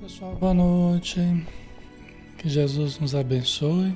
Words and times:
Pessoal, 0.00 0.34
boa 0.36 0.54
noite. 0.54 1.20
Que 2.38 2.48
Jesus 2.48 2.98
nos 2.98 3.14
abençoe 3.14 3.94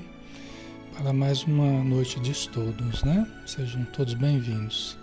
para 0.95 1.15
mais 1.15 1.45
uma 1.45 1.83
noite 1.83 2.21
de 2.21 2.31
estudos, 2.31 3.03
né? 3.05 3.27
Sejam 3.47 3.87
todos 3.87 4.13
bem-vindos. 4.13 4.99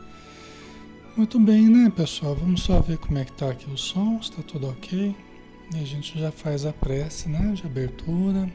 Muito 1.17 1.39
bem, 1.39 1.67
né, 1.67 1.89
pessoal? 1.89 2.35
Vamos 2.35 2.61
só 2.61 2.79
ver 2.81 2.99
como 2.99 3.17
é 3.17 3.25
que 3.25 3.31
tá 3.31 3.49
aqui 3.49 3.67
o 3.71 3.77
som, 3.77 4.19
está 4.21 4.43
tudo 4.43 4.69
ok. 4.69 5.15
E 5.73 5.79
a 5.79 5.83
gente 5.83 6.19
já 6.19 6.31
faz 6.31 6.67
a 6.67 6.71
prece, 6.71 7.27
né, 7.27 7.51
de 7.53 7.65
abertura. 7.65 8.47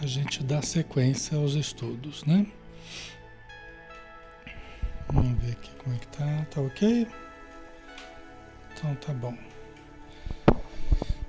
A 0.00 0.06
gente 0.06 0.44
dar 0.44 0.62
sequência 0.62 1.36
aos 1.36 1.54
estudos, 1.54 2.24
né? 2.26 2.46
Vamos 5.12 5.36
ver 5.42 5.50
aqui 5.50 5.70
como 5.82 5.96
é 5.96 5.98
que 5.98 6.06
tá. 6.06 6.46
Tá 6.48 6.60
ok? 6.60 7.08
Então 8.80 8.94
tá 8.96 9.12
bom. 9.12 9.36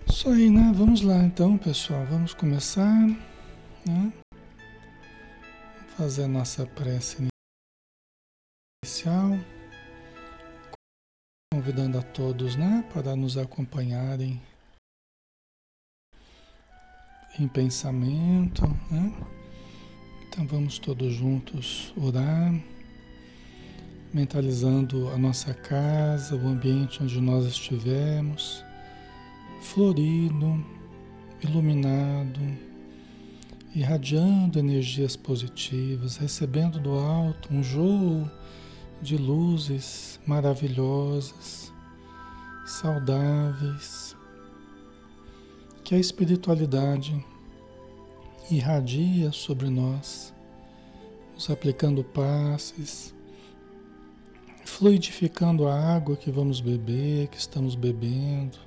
Isso 0.08 0.30
aí, 0.30 0.50
né? 0.50 0.72
Vamos 0.74 1.02
lá 1.02 1.18
então, 1.18 1.58
pessoal. 1.58 2.06
Vamos 2.06 2.34
começar, 2.34 3.06
né? 3.86 4.14
Fazer 5.98 6.24
a 6.24 6.28
nossa 6.30 6.66
prece 6.66 7.28
inicial. 8.86 9.32
Convidando 11.54 12.00
a 12.00 12.02
todos, 12.02 12.56
né? 12.56 12.90
Para 12.94 13.18
nos 13.18 13.38
acompanharem 13.38 14.42
em 17.38 17.50
pensamento, 17.50 18.66
né? 18.90 19.14
Então 20.26 20.48
vamos 20.48 20.80
todos 20.80 21.14
juntos 21.14 21.94
orar 21.98 22.54
mentalizando 24.14 25.08
a 25.10 25.18
nossa 25.18 25.54
casa, 25.54 26.36
o 26.36 26.48
ambiente 26.48 27.02
onde 27.02 27.22
nós 27.22 27.46
estivermos, 27.46 28.64
florido, 29.62 30.64
iluminado, 31.42 32.40
irradiando 33.74 34.60
energias 34.60 35.16
positivas, 35.16 36.18
recebendo 36.18 36.78
do 36.78 36.92
alto 36.92 37.54
um 37.54 37.64
jogo 37.64 38.30
de 39.02 39.16
luzes 39.16 40.20
maravilhosas, 40.26 41.72
saudáveis, 42.66 44.16
que 45.86 45.96
a 45.96 46.00
espiritualidade 46.00 47.26
irradia 48.50 49.32
sobre 49.32 49.70
nós, 49.70 50.34
nos 51.34 51.50
aplicando 51.50 52.04
passes 52.04 53.16
fluidificando 54.72 55.68
a 55.68 55.76
água 55.76 56.16
que 56.16 56.32
vamos 56.32 56.62
beber, 56.62 57.28
que 57.28 57.38
estamos 57.38 57.76
bebendo, 57.76 58.58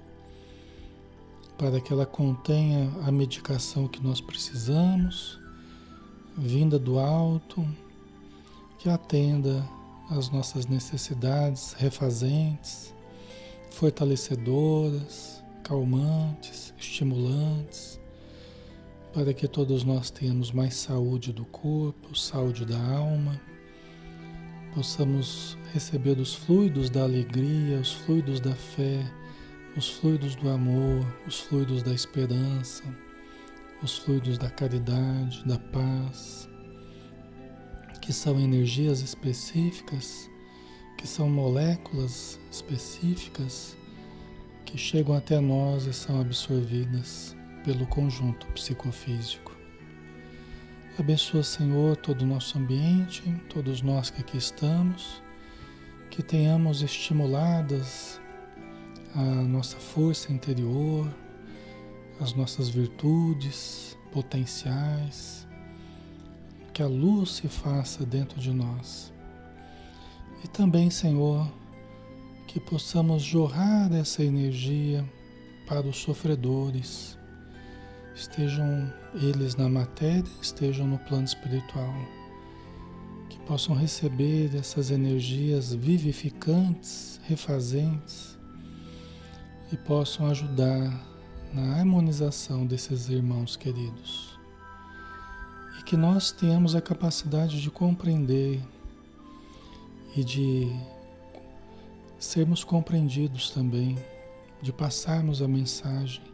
para 1.57 1.81
que 1.81 1.93
ela 1.93 2.05
contenha 2.05 2.93
a 3.07 3.11
medicação 3.11 3.89
que 3.89 4.03
nós 4.03 4.21
precisamos, 4.21 5.41
vinda 6.37 6.79
do 6.79 6.99
alto, 6.99 7.67
que 8.79 8.89
atenda 8.89 9.67
às 10.11 10.29
nossas 10.29 10.67
necessidades 10.67 11.73
refazentes, 11.73 12.95
fortalecedoras, 13.71 15.43
calmantes, 15.63 16.75
estimulantes, 16.79 17.99
para 19.15 19.33
que 19.33 19.49
todos 19.49 19.85
nós 19.85 20.11
tenhamos 20.11 20.53
mais 20.53 20.75
saúde 20.75 21.33
do 21.33 21.47
corpo, 21.47 22.15
saúde 22.15 22.67
da 22.67 22.79
alma 22.79 23.41
possamos 24.75 25.57
receber 25.73 26.19
os 26.19 26.35
fluidos 26.35 26.91
da 26.91 27.03
alegria, 27.03 27.79
os 27.79 27.93
fluidos 27.93 28.41
da 28.41 28.55
fé, 28.55 29.01
os 29.77 29.89
fluidos 29.89 30.35
do 30.35 30.51
amor, 30.51 31.07
os 31.27 31.41
fluidos 31.41 31.83
da 31.83 31.93
esperança, 31.93 32.83
os 33.81 33.97
fluidos 33.97 34.37
da 34.37 34.51
caridade, 34.51 35.45
da 35.47 35.59
paz, 35.59 36.49
que 38.01 38.13
são 38.13 38.39
energias 38.41 39.01
específicas, 39.01 40.29
que 40.99 41.07
são 41.07 41.31
moléculas 41.31 42.41
específicas 42.51 43.77
que 44.65 44.77
chegam 44.77 45.15
até 45.15 45.39
nós 45.39 45.87
e 45.87 45.93
são 45.93 46.21
absorvidas 46.21 47.37
pelo 47.65 47.87
conjunto 47.87 48.47
psicofísico. 48.49 49.44
Abençoa, 50.97 51.43
Senhor, 51.43 51.97
todo 51.97 52.23
o 52.23 52.27
nosso 52.27 52.57
ambiente, 52.57 53.21
todos 53.53 53.83
nós 53.83 54.11
que 54.11 54.21
aqui 54.21 54.39
estamos, 54.39 55.21
que 56.09 56.23
tenhamos 56.23 56.83
estimuladas 56.83 58.21
a 59.13 59.21
nossa 59.25 59.77
força 59.77 60.33
interior, 60.33 61.13
as 62.21 62.33
nossas 62.35 62.69
virtudes 62.69 63.99
potenciais, 64.13 65.49
que 66.73 66.81
a 66.81 66.87
luz 66.87 67.31
se 67.31 67.49
faça 67.49 68.07
dentro 68.07 68.41
de 68.41 68.53
nós. 68.53 69.13
E 70.45 70.49
também, 70.49 70.91
Senhor, 70.91 71.53
que 72.47 72.61
possamos 72.61 73.21
jorrar 73.21 73.93
essa 73.93 74.23
energia 74.23 75.05
para 75.67 75.89
os 75.89 75.97
sofredores 75.97 77.19
estejam 78.15 78.93
eles 79.15 79.57
na 79.57 79.69
matéria, 79.69 80.25
estejam 80.41 80.87
no 80.87 80.99
plano 80.99 81.25
espiritual, 81.25 81.95
que 83.29 83.39
possam 83.41 83.75
receber 83.75 84.55
essas 84.55 84.91
energias 84.91 85.75
vivificantes, 85.75 87.21
refazentes 87.25 88.39
e 89.73 89.77
possam 89.77 90.27
ajudar 90.29 91.05
na 91.53 91.77
harmonização 91.77 92.65
desses 92.65 93.09
irmãos 93.09 93.57
queridos. 93.57 94.39
E 95.81 95.83
que 95.83 95.97
nós 95.97 96.31
tenhamos 96.31 96.75
a 96.75 96.81
capacidade 96.81 97.61
de 97.61 97.71
compreender 97.71 98.63
e 100.17 100.23
de 100.23 100.73
sermos 102.19 102.63
compreendidos 102.63 103.51
também, 103.51 103.99
de 104.63 104.73
passarmos 104.73 105.43
a 105.43 105.49
mensagem 105.49 106.34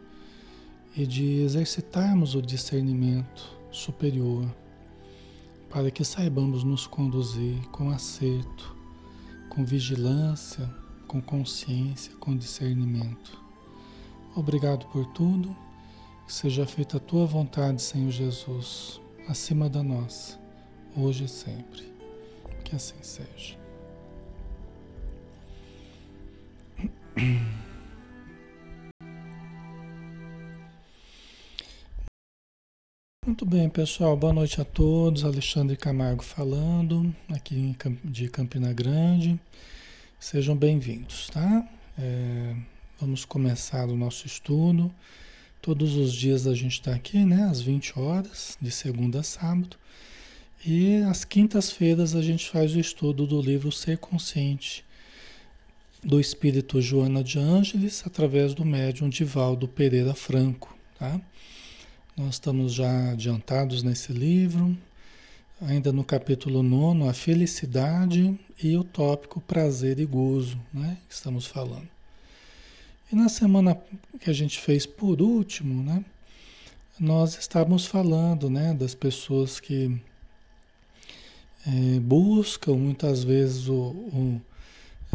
e 0.97 1.07
de 1.07 1.43
exercitarmos 1.43 2.35
o 2.35 2.43
discernimento 2.43 3.57
superior 3.71 4.47
para 5.69 5.91
que 5.91 6.05
saibamos 6.05 6.65
nos 6.65 6.87
conduzir 6.87 7.61
com 7.69 7.91
acerto, 7.91 8.77
com 9.49 9.65
vigilância, 9.65 10.69
com 11.07 11.21
consciência, 11.21 12.13
com 12.17 12.37
discernimento. 12.37 13.41
Obrigado 14.35 14.87
por 14.87 15.07
tudo. 15.07 15.57
Que 16.27 16.33
seja 16.33 16.65
feita 16.65 16.97
a 16.97 17.01
tua 17.01 17.27
vontade, 17.27 17.83
Senhor 17.83 18.13
Jesus, 18.13 19.01
acima 19.29 19.69
da 19.69 19.83
nossa, 19.83 20.39
hoje 20.97 21.25
e 21.25 21.29
sempre. 21.29 21.93
Que 22.65 22.77
assim 22.77 23.03
seja. 23.03 23.60
Muito 33.31 33.47
bem, 33.47 33.69
pessoal. 33.69 34.17
Boa 34.17 34.33
noite 34.33 34.61
a 34.61 34.65
todos. 34.65 35.25
Alexandre 35.25 35.77
Camargo 35.77 36.21
falando, 36.21 37.15
aqui 37.29 37.77
de 38.03 38.29
Campina 38.29 38.73
Grande. 38.73 39.39
Sejam 40.19 40.57
bem-vindos, 40.57 41.31
tá? 41.33 41.65
É, 41.97 42.57
vamos 43.01 43.25
começar 43.25 43.89
o 43.89 43.97
nosso 43.97 44.27
estudo. 44.27 44.93
Todos 45.63 45.95
os 45.95 46.13
dias 46.13 46.49
a 46.49 46.57
gente 46.57 46.73
está 46.73 46.93
aqui, 46.93 47.25
né? 47.25 47.45
Às 47.45 47.61
20 47.61 48.01
horas, 48.01 48.59
de 48.61 48.73
segunda 48.73 49.21
a 49.21 49.23
sábado. 49.23 49.77
E 50.67 50.97
às 51.09 51.25
quintas-feiras 51.25 52.17
a 52.17 52.23
gente 52.23 52.51
faz 52.51 52.75
o 52.75 52.81
estudo 52.81 53.29
do 53.29 53.41
livro 53.41 53.71
Ser 53.71 53.99
Consciente, 53.99 54.85
do 56.03 56.19
espírito 56.19 56.83
Joana 56.83 57.23
de 57.23 57.39
Ângeles, 57.39 58.03
através 58.05 58.55
do 58.55 58.65
médium 58.65 59.09
Divaldo 59.09 59.69
Pereira 59.69 60.15
Franco, 60.15 60.77
tá? 60.99 61.21
Nós 62.21 62.35
estamos 62.35 62.75
já 62.75 63.13
adiantados 63.13 63.83
nesse 63.83 64.13
livro, 64.13 64.77
ainda 65.59 65.91
no 65.91 66.05
capítulo 66.05 66.63
9, 66.63 67.09
a 67.09 67.15
felicidade 67.15 68.39
e 68.63 68.77
o 68.77 68.85
tópico 68.85 69.41
prazer 69.41 69.99
e 69.99 70.05
gozo, 70.05 70.61
né? 70.71 70.99
Estamos 71.09 71.47
falando. 71.47 71.89
E 73.11 73.17
na 73.17 73.31
semana 73.31 73.75
que 74.21 74.29
a 74.29 74.35
gente 74.35 74.59
fez 74.59 74.85
por 74.85 75.23
último, 75.23 75.83
né? 75.83 76.05
Nós 76.99 77.39
estávamos 77.39 77.87
falando, 77.87 78.51
né, 78.51 78.75
das 78.75 78.95
pessoas 78.95 79.59
que 79.59 79.99
é, 81.67 82.01
buscam 82.01 82.75
muitas 82.75 83.25
vezes 83.25 83.67
o, 83.67 83.75
o 83.75 84.43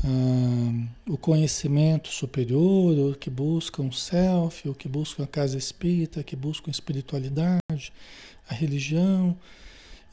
ah, 0.03 0.87
o 1.09 1.17
conhecimento 1.17 2.09
superior, 2.09 2.97
ou 2.97 3.15
que 3.15 3.29
buscam 3.29 3.83
o 3.83 3.93
self, 3.93 4.67
ou 4.67 4.73
que 4.73 4.87
buscam 4.87 5.23
a 5.23 5.27
casa 5.27 5.57
espírita, 5.57 6.23
que 6.23 6.35
buscam 6.35 6.71
espiritualidade, 6.71 7.93
a 8.49 8.53
religião. 8.53 9.37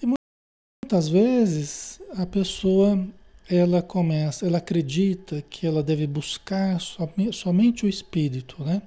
E 0.02 0.06
muitas 0.06 1.08
vezes 1.08 2.00
a 2.16 2.26
pessoa 2.26 3.06
ela 3.48 3.82
começa, 3.82 4.46
ela 4.46 4.58
acredita 4.58 5.42
que 5.42 5.66
ela 5.66 5.82
deve 5.82 6.06
buscar 6.06 6.78
somente 6.80 7.84
o 7.84 7.88
espírito, 7.88 8.62
né? 8.64 8.80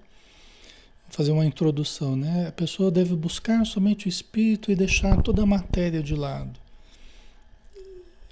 Vou 1.04 1.12
fazer 1.12 1.32
uma 1.32 1.46
introdução, 1.46 2.16
né? 2.16 2.48
A 2.48 2.52
pessoa 2.52 2.90
deve 2.90 3.16
buscar 3.16 3.64
somente 3.66 4.08
o 4.08 4.10
espírito 4.10 4.72
e 4.72 4.76
deixar 4.76 5.22
toda 5.22 5.44
a 5.44 5.46
matéria 5.46 6.02
de 6.02 6.16
lado. 6.16 6.65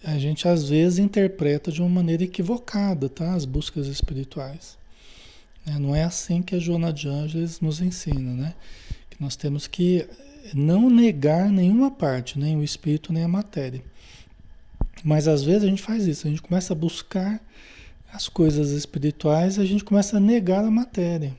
A 0.03 0.17
gente 0.17 0.47
às 0.47 0.67
vezes 0.67 0.99
interpreta 0.99 1.71
de 1.71 1.81
uma 1.81 1.89
maneira 1.89 2.23
equivocada, 2.23 3.07
tá? 3.07 3.33
As 3.33 3.45
buscas 3.45 3.87
espirituais. 3.87 4.77
Né? 5.65 5.77
Não 5.79 5.95
é 5.95 6.03
assim 6.03 6.41
que 6.41 6.55
a 6.55 6.59
Joana 6.59 6.91
de 6.91 7.07
Ângeles 7.07 7.61
nos 7.61 7.79
ensina, 7.79 8.33
né? 8.33 8.53
Que 9.09 9.21
nós 9.21 9.35
temos 9.35 9.65
que 9.65 10.05
não 10.53 10.89
negar 10.89 11.49
nenhuma 11.49 11.89
parte, 11.89 12.37
nem 12.37 12.57
o 12.57 12.63
espírito, 12.63 13.13
nem 13.13 13.23
a 13.23 13.27
matéria. 13.27 13.81
Mas 15.03 15.27
às 15.27 15.43
vezes 15.43 15.63
a 15.63 15.67
gente 15.67 15.81
faz 15.81 16.05
isso, 16.05 16.27
a 16.27 16.29
gente 16.29 16.41
começa 16.41 16.73
a 16.73 16.75
buscar 16.75 17.41
as 18.11 18.27
coisas 18.27 18.71
espirituais, 18.71 19.57
a 19.57 19.65
gente 19.65 19.83
começa 19.83 20.17
a 20.17 20.19
negar 20.19 20.63
a 20.63 20.71
matéria. 20.71 21.35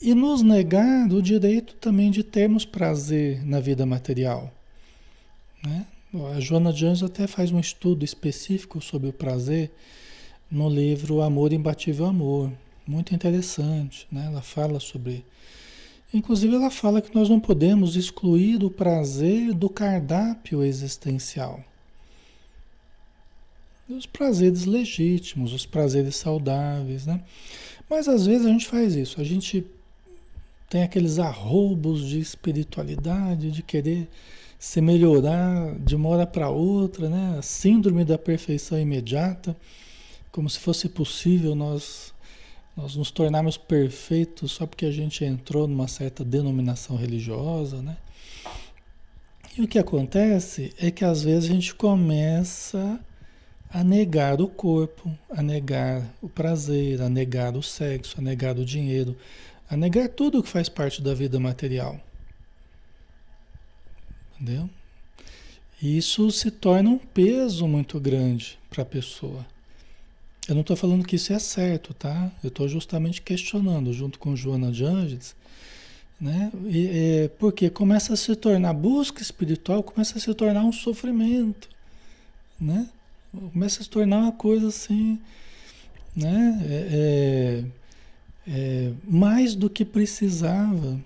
E 0.00 0.14
nos 0.14 0.42
negar 0.42 1.12
o 1.12 1.20
direito 1.20 1.74
também 1.74 2.10
de 2.10 2.22
termos 2.22 2.64
prazer 2.64 3.44
na 3.44 3.58
vida 3.58 3.84
material. 3.84 4.52
Né? 5.64 5.86
A 6.14 6.40
Joana 6.40 6.72
de 6.72 6.86
Anjos 6.86 7.10
até 7.10 7.26
faz 7.26 7.52
um 7.52 7.60
estudo 7.60 8.02
específico 8.02 8.80
sobre 8.80 9.10
o 9.10 9.12
prazer 9.12 9.70
no 10.50 10.66
livro 10.66 11.20
Amor 11.20 11.52
Imbatível 11.52 12.06
Amor. 12.06 12.50
Muito 12.86 13.14
interessante. 13.14 14.06
Né? 14.10 14.24
Ela 14.26 14.40
fala 14.40 14.80
sobre 14.80 15.22
Inclusive, 16.12 16.54
ela 16.54 16.70
fala 16.70 17.02
que 17.02 17.14
nós 17.14 17.28
não 17.28 17.38
podemos 17.38 17.94
excluir 17.94 18.64
o 18.64 18.70
prazer 18.70 19.52
do 19.52 19.68
cardápio 19.68 20.62
existencial. 20.62 21.62
Os 23.86 24.06
prazeres 24.06 24.64
legítimos, 24.64 25.52
os 25.52 25.66
prazeres 25.66 26.16
saudáveis, 26.16 27.04
né? 27.04 27.22
Mas 27.90 28.08
às 28.08 28.24
vezes 28.24 28.46
a 28.46 28.50
gente 28.50 28.66
faz 28.66 28.94
isso, 28.94 29.20
a 29.20 29.24
gente 29.24 29.66
tem 30.70 30.82
aqueles 30.82 31.18
arroubos 31.18 32.06
de 32.06 32.18
espiritualidade, 32.18 33.50
de 33.50 33.62
querer 33.62 34.08
se 34.58 34.80
melhorar 34.80 35.78
de 35.78 35.94
uma 35.94 36.08
hora 36.08 36.26
para 36.26 36.50
outra, 36.50 37.08
né? 37.08 37.36
A 37.38 37.42
síndrome 37.42 38.04
da 38.04 38.18
perfeição 38.18 38.78
imediata, 38.78 39.56
como 40.32 40.50
se 40.50 40.58
fosse 40.58 40.88
possível 40.88 41.54
nós 41.54 42.12
nós 42.76 42.94
nos 42.94 43.10
tornarmos 43.10 43.56
perfeitos 43.56 44.52
só 44.52 44.64
porque 44.64 44.86
a 44.86 44.92
gente 44.92 45.24
entrou 45.24 45.66
numa 45.66 45.88
certa 45.88 46.24
denominação 46.24 46.96
religiosa, 46.96 47.82
né? 47.82 47.96
E 49.56 49.62
o 49.62 49.66
que 49.66 49.80
acontece 49.80 50.72
é 50.78 50.88
que 50.88 51.04
às 51.04 51.24
vezes 51.24 51.50
a 51.50 51.52
gente 51.52 51.74
começa 51.74 53.00
a 53.68 53.82
negar 53.82 54.40
o 54.40 54.46
corpo, 54.46 55.12
a 55.28 55.42
negar 55.42 56.08
o 56.22 56.28
prazer, 56.28 57.02
a 57.02 57.08
negar 57.08 57.56
o 57.56 57.62
sexo, 57.64 58.14
a 58.18 58.22
negar 58.22 58.56
o 58.56 58.64
dinheiro, 58.64 59.16
a 59.68 59.76
negar 59.76 60.08
tudo 60.08 60.40
que 60.40 60.48
faz 60.48 60.68
parte 60.68 61.02
da 61.02 61.12
vida 61.12 61.40
material. 61.40 62.00
Entendeu? 64.40 64.68
E 65.80 65.96
isso 65.96 66.30
se 66.30 66.50
torna 66.50 66.90
um 66.90 66.98
peso 66.98 67.66
muito 67.66 68.00
grande 68.00 68.58
para 68.68 68.82
a 68.82 68.86
pessoa. 68.86 69.46
Eu 70.48 70.54
não 70.54 70.62
estou 70.62 70.76
falando 70.76 71.06
que 71.06 71.16
isso 71.16 71.32
é 71.32 71.38
certo, 71.38 71.92
tá? 71.92 72.32
Eu 72.42 72.48
estou 72.48 72.66
justamente 72.66 73.20
questionando, 73.20 73.92
junto 73.92 74.18
com 74.18 74.34
Joana 74.34 74.72
de 74.72 74.84
Angeles, 74.84 75.36
né? 76.20 76.50
E, 76.66 76.86
é, 76.88 77.28
porque 77.38 77.68
começa 77.70 78.14
a 78.14 78.16
se 78.16 78.34
tornar, 78.34 78.72
busca 78.72 79.22
espiritual 79.22 79.82
começa 79.82 80.18
a 80.18 80.20
se 80.20 80.32
tornar 80.34 80.64
um 80.64 80.72
sofrimento, 80.72 81.68
né? 82.58 82.88
Começa 83.52 83.80
a 83.80 83.84
se 83.84 83.90
tornar 83.90 84.18
uma 84.18 84.32
coisa 84.32 84.68
assim, 84.68 85.20
né? 86.16 86.58
É, 86.66 87.64
é, 88.48 88.50
é 88.50 88.92
mais 89.04 89.54
do 89.54 89.68
que 89.68 89.84
precisava, 89.84 90.98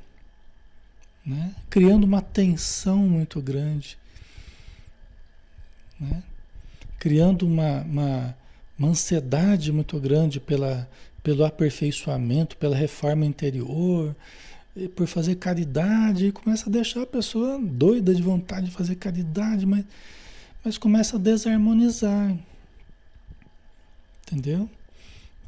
né? 1.25 1.55
Criando 1.71 2.05
uma 2.05 2.21
tensão 2.21 2.99
muito 2.99 3.41
grande, 3.41 3.97
né? 5.99 6.23
Criando 6.99 7.47
uma, 7.47 7.83
uma 7.83 8.37
uma 8.83 8.89
ansiedade 8.89 9.71
muito 9.71 9.99
grande 10.01 10.41
pela, 10.41 10.89
pelo 11.23 11.45
aperfeiçoamento, 11.45 12.57
pela 12.57 12.75
reforma 12.75 13.25
interior, 13.25 14.15
por 14.97 15.07
fazer 15.07 15.37
caridade, 15.37 16.27
e 16.27 16.33
começa 16.33 16.69
a 16.69 16.73
deixar 16.73 17.03
a 17.03 17.07
pessoa 17.07 17.61
doida 17.61 18.13
de 18.13 18.23
vontade 18.23 18.67
de 18.67 18.73
fazer 18.73 18.97
caridade, 18.97 19.65
mas, 19.65 19.85
mas 20.65 20.79
começa 20.79 21.17
a 21.17 21.21
desarmonizar. 21.21 22.37
Entendeu? 24.27 24.69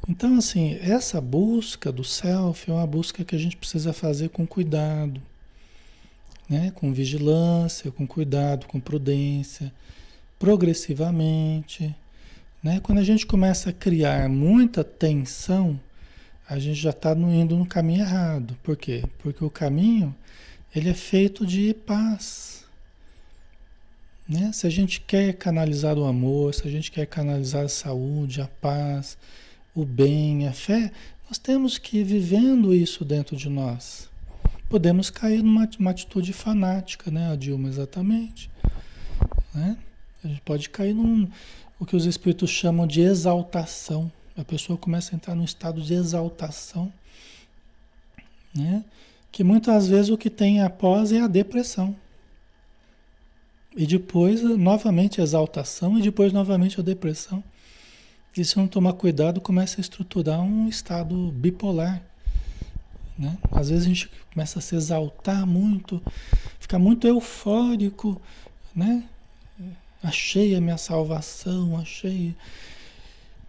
Então, 0.07 0.37
assim, 0.37 0.77
essa 0.79 1.19
busca 1.19 1.91
do 1.91 2.03
self 2.03 2.69
é 2.69 2.73
uma 2.73 2.85
busca 2.85 3.25
que 3.25 3.35
a 3.35 3.39
gente 3.39 3.57
precisa 3.57 3.91
fazer 3.91 4.29
com 4.29 4.45
cuidado, 4.45 5.21
né? 6.49 6.71
com 6.75 6.93
vigilância, 6.93 7.91
com 7.91 8.05
cuidado, 8.05 8.65
com 8.67 8.79
prudência, 8.79 9.71
progressivamente. 10.37 11.95
Né? 12.61 12.79
Quando 12.81 12.99
a 12.99 13.03
gente 13.03 13.25
começa 13.25 13.69
a 13.69 13.73
criar 13.73 14.29
muita 14.29 14.83
tensão, 14.83 15.79
a 16.47 16.59
gente 16.59 16.79
já 16.79 16.91
está 16.91 17.13
indo 17.13 17.55
no 17.55 17.65
caminho 17.65 18.01
errado. 18.01 18.57
Por 18.61 18.77
quê? 18.77 19.03
Porque 19.19 19.43
o 19.43 19.49
caminho 19.49 20.15
ele 20.75 20.89
é 20.89 20.93
feito 20.93 21.45
de 21.45 21.73
paz. 21.73 22.65
Né? 24.27 24.51
Se 24.51 24.67
a 24.67 24.69
gente 24.69 24.99
quer 25.01 25.33
canalizar 25.33 25.97
o 25.97 26.05
amor, 26.05 26.53
se 26.53 26.67
a 26.67 26.71
gente 26.71 26.91
quer 26.91 27.05
canalizar 27.05 27.65
a 27.65 27.69
saúde, 27.69 28.41
a 28.41 28.47
paz, 28.47 29.17
o 29.73 29.85
bem, 29.85 30.47
a 30.47 30.53
fé, 30.53 30.91
nós 31.27 31.37
temos 31.37 31.77
que 31.77 31.99
ir 31.99 32.03
vivendo 32.03 32.73
isso 32.73 33.05
dentro 33.05 33.35
de 33.35 33.49
nós. 33.49 34.09
Podemos 34.69 35.09
cair 35.09 35.43
numa 35.43 35.69
uma 35.79 35.91
atitude 35.91 36.33
fanática, 36.33 37.11
né, 37.11 37.35
Dilma, 37.37 37.67
exatamente. 37.69 38.49
Né? 39.53 39.77
A 40.23 40.27
gente 40.27 40.41
pode 40.41 40.69
cair 40.69 40.93
num, 40.93 41.27
o 41.79 41.85
que 41.85 41.95
os 41.95 42.05
espíritos 42.05 42.49
chamam 42.49 42.87
de 42.87 43.01
exaltação. 43.01 44.11
A 44.35 44.43
pessoa 44.43 44.77
começa 44.77 45.13
a 45.13 45.15
entrar 45.15 45.35
num 45.35 45.45
estado 45.45 45.81
de 45.81 45.93
exaltação, 45.93 46.91
né? 48.53 48.83
Que 49.31 49.43
muitas 49.43 49.87
vezes 49.87 50.09
o 50.09 50.17
que 50.17 50.29
tem 50.29 50.61
após 50.61 51.11
é 51.11 51.21
a 51.21 51.27
depressão. 51.27 51.95
E 53.75 53.85
depois, 53.85 54.41
novamente, 54.41 55.19
a 55.19 55.23
exaltação 55.23 55.99
e 55.99 56.01
depois, 56.01 56.31
novamente, 56.31 56.79
a 56.79 56.83
depressão. 56.83 57.43
E 58.35 58.43
se 58.43 58.57
não 58.57 58.67
tomar 58.67 58.93
cuidado, 58.93 59.39
começa 59.39 59.79
a 59.79 59.81
estruturar 59.81 60.41
um 60.41 60.67
estado 60.67 61.31
bipolar. 61.31 62.01
Né? 63.17 63.37
Às 63.51 63.69
vezes 63.69 63.85
a 63.85 63.87
gente 63.87 64.11
começa 64.33 64.59
a 64.59 64.61
se 64.61 64.75
exaltar 64.75 65.45
muito, 65.45 66.01
fica 66.59 66.77
muito 66.77 67.07
eufórico, 67.07 68.21
né? 68.75 69.03
achei 70.05 70.55
a 70.55 70.61
minha 70.61 70.77
salvação, 70.77 71.77
achei. 71.77 72.35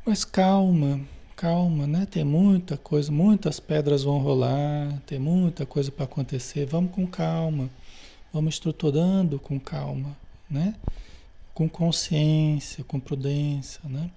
Mas 0.04 0.24
calma, 0.24 1.00
calma, 1.34 1.86
né? 1.86 2.06
Tem 2.06 2.24
muita 2.24 2.76
coisa, 2.76 3.12
muitas 3.12 3.60
pedras 3.60 4.02
vão 4.02 4.18
rolar, 4.18 5.00
tem 5.06 5.18
muita 5.18 5.66
coisa 5.66 5.90
para 5.92 6.04
acontecer. 6.04 6.66
Vamos 6.66 6.92
com 6.92 7.06
calma, 7.06 7.68
vamos 8.32 8.54
estruturando 8.54 9.38
com 9.38 9.60
calma, 9.60 10.16
né? 10.48 10.74
Com 11.52 11.68
consciência, 11.68 12.84
com 12.84 12.98
prudência, 12.98 13.80
né? 13.84 14.10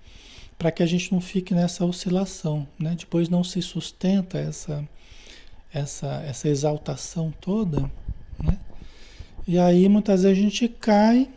Para 0.57 0.71
que 0.71 0.83
a 0.83 0.85
gente 0.85 1.11
não 1.11 1.21
fique 1.21 1.53
nessa 1.53 1.85
oscilação, 1.85 2.67
né? 2.77 2.95
Depois 2.97 3.29
não 3.29 3.43
se 3.43 3.61
sustenta 3.61 4.37
essa 4.37 4.87
essa 5.73 6.23
essa 6.27 6.47
exaltação 6.47 7.33
toda, 7.39 7.81
né? 8.43 8.57
E 9.47 9.57
aí 9.57 9.87
muitas 9.89 10.23
vezes 10.23 10.37
a 10.37 10.41
gente 10.41 10.67
cai 10.67 11.29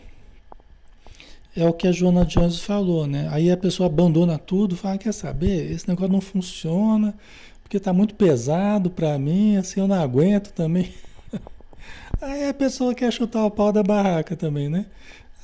é 1.54 1.68
o 1.68 1.72
que 1.72 1.86
a 1.86 1.92
Joana 1.92 2.24
Jones 2.24 2.60
falou, 2.60 3.06
né? 3.06 3.28
Aí 3.30 3.50
a 3.50 3.56
pessoa 3.56 3.86
abandona 3.86 4.38
tudo, 4.38 4.76
fala, 4.76 4.96
quer 4.96 5.12
saber, 5.12 5.70
esse 5.70 5.86
negócio 5.86 6.12
não 6.12 6.20
funciona, 6.20 7.14
porque 7.62 7.76
está 7.76 7.92
muito 7.92 8.14
pesado 8.14 8.90
para 8.90 9.18
mim, 9.18 9.56
assim, 9.56 9.80
eu 9.80 9.86
não 9.86 10.00
aguento 10.00 10.52
também. 10.52 10.92
Aí 12.20 12.48
a 12.48 12.54
pessoa 12.54 12.94
quer 12.94 13.12
chutar 13.12 13.44
o 13.44 13.50
pau 13.50 13.72
da 13.72 13.82
barraca 13.82 14.36
também, 14.36 14.68
né? 14.68 14.86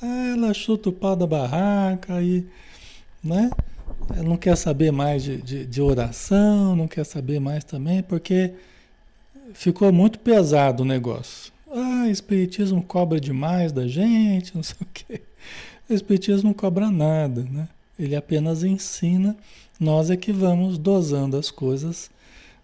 Ah, 0.01 0.33
ela 0.33 0.53
chuta 0.53 0.89
o 0.89 0.93
pau 0.93 1.15
da 1.15 1.27
barraca, 1.27 2.15
aí, 2.15 2.47
né? 3.21 3.49
Ela 4.15 4.23
não 4.23 4.37
quer 4.37 4.55
saber 4.55 4.91
mais 4.91 5.23
de, 5.23 5.41
de, 5.41 5.65
de 5.65 5.81
oração, 5.81 6.75
não 6.75 6.87
quer 6.87 7.05
saber 7.05 7.39
mais 7.39 7.65
também, 7.65 8.01
porque 8.01 8.53
ficou 9.53 9.91
muito 9.91 10.19
pesado 10.19 10.83
o 10.83 10.85
negócio. 10.85 11.51
Ah, 11.71 12.07
espiritismo 12.09 12.81
cobra 12.81 13.19
demais 13.19 13.71
da 13.71 13.87
gente, 13.87 14.55
não 14.55 14.63
sei 14.63 14.77
o 14.81 14.85
quê. 14.85 15.21
O 15.89 15.93
Espiritismo 15.93 16.49
não 16.49 16.53
cobra 16.53 16.91
nada, 16.91 17.41
né? 17.43 17.67
Ele 17.97 18.15
apenas 18.15 18.63
ensina, 18.63 19.35
nós 19.79 20.11
é 20.11 20.15
que 20.15 20.31
vamos 20.31 20.77
dosando 20.77 21.35
as 21.35 21.49
coisas, 21.49 22.11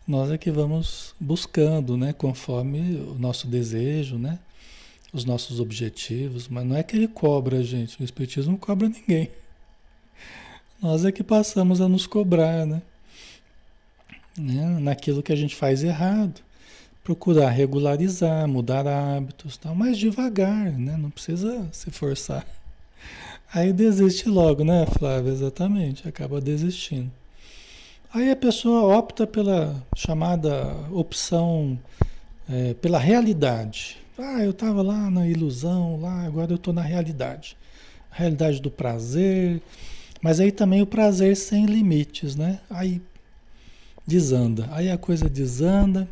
nós 0.07 0.31
é 0.31 0.37
que 0.37 0.51
vamos 0.51 1.15
buscando, 1.19 1.97
né? 1.97 2.13
Conforme 2.13 2.97
o 2.97 3.15
nosso 3.15 3.47
desejo, 3.47 4.17
né? 4.17 4.37
Os 5.11 5.25
nossos 5.25 5.59
objetivos, 5.59 6.47
mas 6.47 6.65
não 6.65 6.75
é 6.75 6.83
que 6.83 6.95
ele 6.95 7.07
cobra 7.07 7.57
a 7.57 7.63
gente, 7.63 7.99
o 7.99 8.03
Espiritismo 8.03 8.51
não 8.51 8.59
cobra 8.59 8.87
ninguém. 8.87 9.31
Nós 10.79 11.03
é 11.03 11.11
que 11.11 11.23
passamos 11.23 11.81
a 11.81 11.89
nos 11.89 12.05
cobrar, 12.05 12.65
né? 12.65 12.81
né? 14.37 14.77
Naquilo 14.79 15.23
que 15.23 15.33
a 15.33 15.35
gente 15.35 15.55
faz 15.55 15.83
errado. 15.83 16.44
Procurar 17.05 17.51
regularizar, 17.51 18.47
mudar 18.47 18.87
hábitos, 18.87 19.57
tal, 19.57 19.75
mas 19.75 19.95
devagar, 19.95 20.71
né? 20.71 20.97
Não 20.97 21.11
precisa 21.11 21.69
se 21.71 21.91
forçar. 21.91 22.43
Aí 23.53 23.71
desiste 23.71 24.27
logo, 24.27 24.63
né, 24.63 24.87
Flávia? 24.87 25.31
Exatamente, 25.31 26.09
acaba 26.09 26.41
desistindo. 26.41 27.11
Aí 28.11 28.31
a 28.31 28.35
pessoa 28.35 28.97
opta 28.97 29.27
pela 29.27 29.75
chamada 29.95 30.75
opção, 30.91 31.77
é, 32.49 32.73
pela 32.73 32.97
realidade. 32.97 33.97
Ah, 34.17 34.43
eu 34.43 34.49
estava 34.49 34.81
lá 34.81 35.11
na 35.11 35.27
ilusão, 35.27 36.01
lá, 36.01 36.23
agora 36.23 36.53
eu 36.53 36.55
estou 36.55 36.73
na 36.73 36.81
realidade. 36.81 37.55
Realidade 38.09 38.59
do 38.59 38.71
prazer, 38.71 39.61
mas 40.23 40.39
aí 40.39 40.51
também 40.51 40.81
o 40.81 40.87
prazer 40.87 41.37
sem 41.37 41.67
limites, 41.67 42.35
né? 42.35 42.61
Aí 42.67 42.99
desanda, 44.07 44.67
aí 44.71 44.89
a 44.89 44.97
coisa 44.97 45.29
desanda, 45.29 46.09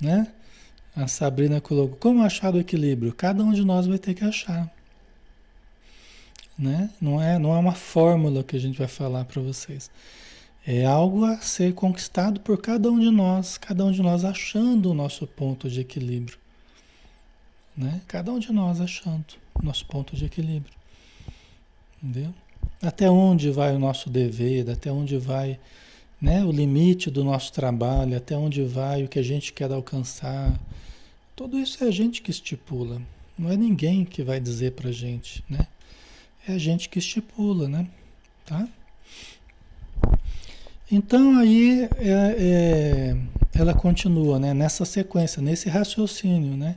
né? 0.00 0.32
A 0.94 1.06
Sabrina 1.06 1.60
colocou, 1.60 1.96
como 1.96 2.22
achar 2.22 2.54
o 2.54 2.58
equilíbrio? 2.58 3.12
Cada 3.12 3.44
um 3.44 3.52
de 3.52 3.64
nós 3.64 3.86
vai 3.86 3.98
ter 3.98 4.14
que 4.14 4.24
achar. 4.24 4.70
Né? 6.58 6.90
Não, 7.00 7.22
é, 7.22 7.38
não 7.38 7.54
é 7.54 7.58
uma 7.58 7.74
fórmula 7.74 8.42
que 8.42 8.56
a 8.56 8.58
gente 8.58 8.78
vai 8.78 8.88
falar 8.88 9.24
para 9.24 9.40
vocês. 9.40 9.90
É 10.66 10.84
algo 10.84 11.24
a 11.24 11.38
ser 11.38 11.72
conquistado 11.74 12.40
por 12.40 12.58
cada 12.58 12.90
um 12.90 12.98
de 12.98 13.10
nós, 13.10 13.56
cada 13.56 13.84
um 13.84 13.92
de 13.92 14.02
nós 14.02 14.24
achando 14.24 14.90
o 14.90 14.94
nosso 14.94 15.26
ponto 15.26 15.70
de 15.70 15.80
equilíbrio. 15.80 16.38
Né? 17.76 18.02
Cada 18.06 18.30
um 18.30 18.38
de 18.38 18.52
nós 18.52 18.80
achando 18.80 19.24
o 19.54 19.64
nosso 19.64 19.86
ponto 19.86 20.14
de 20.14 20.26
equilíbrio. 20.26 20.74
Entendeu? 22.02 22.34
Até 22.82 23.10
onde 23.10 23.50
vai 23.50 23.74
o 23.74 23.78
nosso 23.78 24.10
dever, 24.10 24.68
até 24.68 24.92
onde 24.92 25.16
vai 25.16 25.58
né, 26.20 26.44
o 26.44 26.52
limite 26.52 27.10
do 27.10 27.24
nosso 27.24 27.52
trabalho, 27.52 28.16
até 28.16 28.36
onde 28.36 28.62
vai 28.62 29.04
o 29.04 29.08
que 29.08 29.18
a 29.18 29.22
gente 29.22 29.52
quer 29.52 29.72
alcançar. 29.72 30.58
Tudo 31.34 31.58
isso 31.58 31.82
é 31.82 31.88
a 31.88 31.90
gente 31.90 32.20
que 32.20 32.30
estipula. 32.30 33.00
Não 33.38 33.50
é 33.50 33.56
ninguém 33.56 34.04
que 34.04 34.22
vai 34.22 34.38
dizer 34.38 34.72
pra 34.72 34.92
gente, 34.92 35.42
né? 35.48 35.66
É 36.46 36.52
a 36.52 36.58
gente 36.58 36.88
que 36.88 36.98
estipula, 36.98 37.68
né? 37.68 37.86
Tá? 38.44 38.68
Então 40.92 41.38
aí 41.38 41.88
é, 41.96 42.36
é, 42.38 43.16
ela 43.54 43.72
continua 43.72 44.38
né, 44.38 44.52
nessa 44.52 44.84
sequência, 44.84 45.40
nesse 45.40 45.68
raciocínio. 45.68 46.56
Né? 46.56 46.76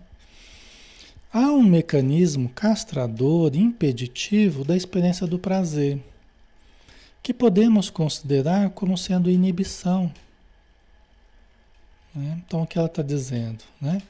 Há 1.33 1.51
um 1.51 1.63
mecanismo 1.63 2.47
castrador, 2.50 3.55
impeditivo 3.55 4.63
da 4.63 4.77
experiência 4.77 5.25
do 5.25 5.39
prazer, 5.39 6.00
que 7.23 7.33
podemos 7.33 7.89
considerar 7.89 8.69
como 8.71 8.95
sendo 8.97 9.31
inibição. 9.31 10.11
Né? 12.13 12.43
Então 12.45 12.61
o 12.61 12.67
que 12.67 12.77
ela 12.77 12.87
está 12.87 13.01
dizendo? 13.01 13.63
Né? 13.81 14.01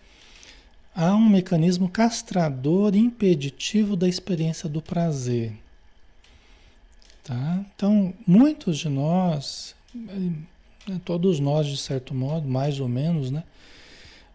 Há 0.96 1.15
um 1.15 1.29
mecanismo 1.29 1.88
castrador 1.88 2.96
impeditivo 2.96 3.96
da 3.96 4.10
experiência 4.10 4.67
do 4.67 4.82
prazer. 4.82 5.53
Tá? 7.24 7.63
Então, 7.74 8.13
muitos 8.27 8.77
de 8.79 8.89
nós 8.89 9.75
né, 10.88 11.00
todos 11.05 11.39
nós, 11.39 11.67
de 11.67 11.77
certo 11.77 12.13
modo, 12.13 12.48
mais 12.48 12.79
ou 12.79 12.88
menos, 12.88 13.32
né? 13.32 13.43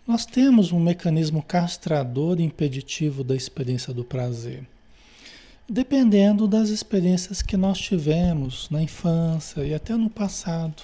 Nós 0.07 0.25
temos 0.25 0.73
um 0.73 0.81
mecanismo 0.81 1.43
castrador 1.43 2.41
impeditivo 2.41 3.23
da 3.23 3.37
experiência 3.37 3.93
do 3.93 4.03
prazer. 4.03 4.67
Dependendo 5.71 6.49
das 6.49 6.71
experiências 6.71 7.43
que 7.43 7.55
nós 7.55 7.79
tivemos 7.79 8.71
na 8.71 8.83
infância 8.83 9.61
e 9.67 9.75
até 9.75 9.95
no 9.97 10.09
passado. 10.09 10.83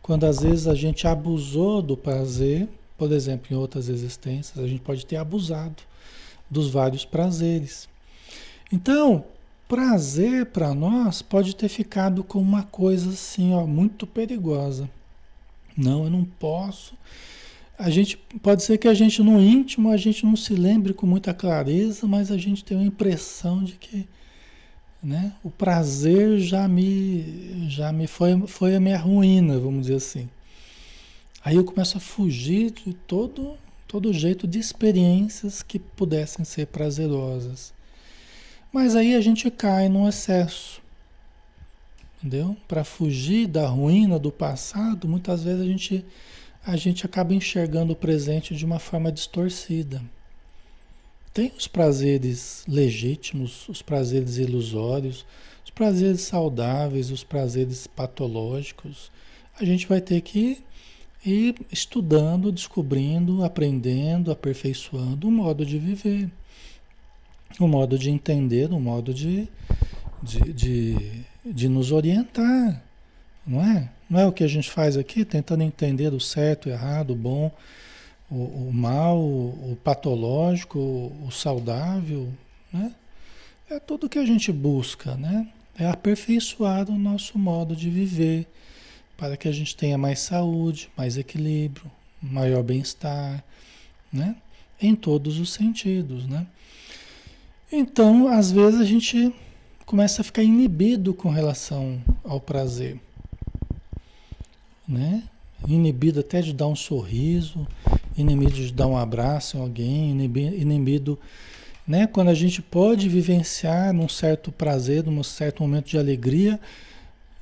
Quando 0.00 0.24
às 0.24 0.40
vezes 0.40 0.66
a 0.66 0.74
gente 0.74 1.06
abusou 1.06 1.82
do 1.82 1.94
prazer, 1.94 2.66
por 2.96 3.12
exemplo, 3.12 3.48
em 3.50 3.54
outras 3.54 3.90
existências, 3.90 4.58
a 4.58 4.66
gente 4.66 4.80
pode 4.80 5.04
ter 5.04 5.16
abusado 5.16 5.82
dos 6.50 6.70
vários 6.70 7.04
prazeres. 7.04 7.86
Então, 8.72 9.26
prazer 9.68 10.46
para 10.46 10.72
nós 10.72 11.20
pode 11.20 11.54
ter 11.54 11.68
ficado 11.68 12.24
como 12.24 12.42
uma 12.42 12.62
coisa 12.62 13.10
assim, 13.10 13.52
ó, 13.52 13.66
muito 13.66 14.06
perigosa. 14.06 14.88
Não, 15.76 16.04
eu 16.04 16.10
não 16.10 16.24
posso. 16.24 16.94
A 17.78 17.90
gente 17.90 18.16
pode 18.16 18.62
ser 18.64 18.76
que 18.78 18.88
a 18.88 18.94
gente 18.94 19.22
no 19.22 19.40
íntimo 19.40 19.90
a 19.90 19.96
gente 19.96 20.26
não 20.26 20.34
se 20.34 20.54
lembre 20.54 20.92
com 20.92 21.06
muita 21.06 21.32
clareza, 21.32 22.06
mas 22.06 22.30
a 22.30 22.36
gente 22.36 22.64
tem 22.64 22.78
a 22.78 22.82
impressão 22.82 23.62
de 23.62 23.74
que, 23.74 24.08
né, 25.02 25.32
o 25.44 25.50
prazer 25.50 26.40
já 26.40 26.66
me 26.66 27.68
já 27.68 27.92
me 27.92 28.06
foi 28.06 28.46
foi 28.46 28.74
a 28.74 28.80
minha 28.80 28.98
ruína, 28.98 29.58
vamos 29.58 29.82
dizer 29.82 29.96
assim. 29.96 30.28
Aí 31.44 31.56
eu 31.56 31.64
começo 31.64 31.96
a 31.96 32.00
fugir 32.00 32.72
de 32.72 32.92
todo 32.92 33.56
todo 33.86 34.12
jeito 34.12 34.46
de 34.46 34.58
experiências 34.58 35.62
que 35.62 35.78
pudessem 35.78 36.44
ser 36.44 36.66
prazerosas. 36.66 37.72
Mas 38.72 38.94
aí 38.94 39.14
a 39.14 39.20
gente 39.20 39.50
cai 39.50 39.88
num 39.88 40.06
excesso. 40.06 40.82
Entendeu? 42.18 42.56
Para 42.66 42.84
fugir 42.84 43.46
da 43.46 43.66
ruína 43.66 44.18
do 44.18 44.30
passado, 44.30 45.08
muitas 45.08 45.44
vezes 45.44 45.62
a 45.62 45.64
gente, 45.64 46.04
a 46.68 46.76
gente 46.76 47.06
acaba 47.06 47.32
enxergando 47.32 47.94
o 47.94 47.96
presente 47.96 48.54
de 48.54 48.62
uma 48.62 48.78
forma 48.78 49.10
distorcida. 49.10 50.02
Tem 51.32 51.50
os 51.56 51.66
prazeres 51.66 52.62
legítimos, 52.68 53.66
os 53.70 53.80
prazeres 53.80 54.36
ilusórios, 54.36 55.24
os 55.64 55.70
prazeres 55.70 56.20
saudáveis, 56.20 57.10
os 57.10 57.24
prazeres 57.24 57.86
patológicos. 57.86 59.10
A 59.58 59.64
gente 59.64 59.86
vai 59.86 60.02
ter 60.02 60.20
que 60.20 60.62
ir 61.24 61.54
estudando, 61.72 62.52
descobrindo, 62.52 63.42
aprendendo, 63.42 64.30
aperfeiçoando 64.30 65.26
o 65.28 65.32
modo 65.32 65.64
de 65.64 65.78
viver 65.78 66.30
o 67.58 67.66
modo 67.66 67.98
de 67.98 68.10
entender, 68.10 68.70
o 68.72 68.78
modo 68.78 69.14
de, 69.14 69.48
de, 70.22 70.52
de, 70.52 71.24
de 71.44 71.68
nos 71.68 71.92
orientar, 71.92 72.84
não 73.48 73.64
é? 73.64 73.90
Não 74.08 74.20
é 74.20 74.26
o 74.26 74.32
que 74.32 74.44
a 74.44 74.48
gente 74.48 74.70
faz 74.70 74.96
aqui, 74.96 75.24
tentando 75.24 75.62
entender 75.62 76.12
o 76.12 76.20
certo, 76.20 76.66
o 76.66 76.70
errado, 76.70 77.12
o 77.12 77.16
bom, 77.16 77.50
o, 78.30 78.68
o 78.68 78.72
mal, 78.72 79.18
o, 79.18 79.72
o 79.72 79.76
patológico, 79.82 80.78
o, 80.78 81.26
o 81.26 81.30
saudável, 81.30 82.28
né? 82.72 82.92
É 83.70 83.78
tudo 83.78 84.08
que 84.08 84.18
a 84.18 84.24
gente 84.24 84.52
busca, 84.52 85.14
né? 85.14 85.48
É 85.78 85.86
aperfeiçoar 85.86 86.88
o 86.90 86.98
nosso 86.98 87.38
modo 87.38 87.74
de 87.74 87.90
viver 87.90 88.46
para 89.16 89.36
que 89.36 89.48
a 89.48 89.52
gente 89.52 89.76
tenha 89.76 89.98
mais 89.98 90.20
saúde, 90.20 90.90
mais 90.96 91.18
equilíbrio, 91.18 91.90
maior 92.20 92.62
bem-estar, 92.62 93.42
né? 94.12 94.36
Em 94.80 94.94
todos 94.94 95.38
os 95.38 95.52
sentidos, 95.52 96.26
né? 96.26 96.46
Então, 97.70 98.28
às 98.28 98.50
vezes 98.50 98.80
a 98.80 98.84
gente 98.84 99.34
começa 99.84 100.22
a 100.22 100.24
ficar 100.24 100.42
inibido 100.42 101.12
com 101.12 101.30
relação 101.30 102.02
ao 102.24 102.40
prazer, 102.40 103.00
né? 104.88 105.22
Inibido 105.66 106.20
até 106.20 106.40
de 106.40 106.52
dar 106.52 106.68
um 106.68 106.76
sorriso, 106.76 107.66
inibido 108.16 108.52
de 108.52 108.72
dar 108.72 108.86
um 108.86 108.96
abraço 108.96 109.56
em 109.56 109.60
alguém, 109.60 110.10
inibido, 110.10 111.18
né? 111.86 112.06
Quando 112.06 112.28
a 112.28 112.34
gente 112.34 112.62
pode 112.62 113.08
vivenciar 113.08 113.92
num 113.92 114.08
certo 114.08 114.50
prazer, 114.50 115.04
num 115.04 115.22
certo 115.22 115.62
momento 115.62 115.88
de 115.88 115.98
alegria, 115.98 116.58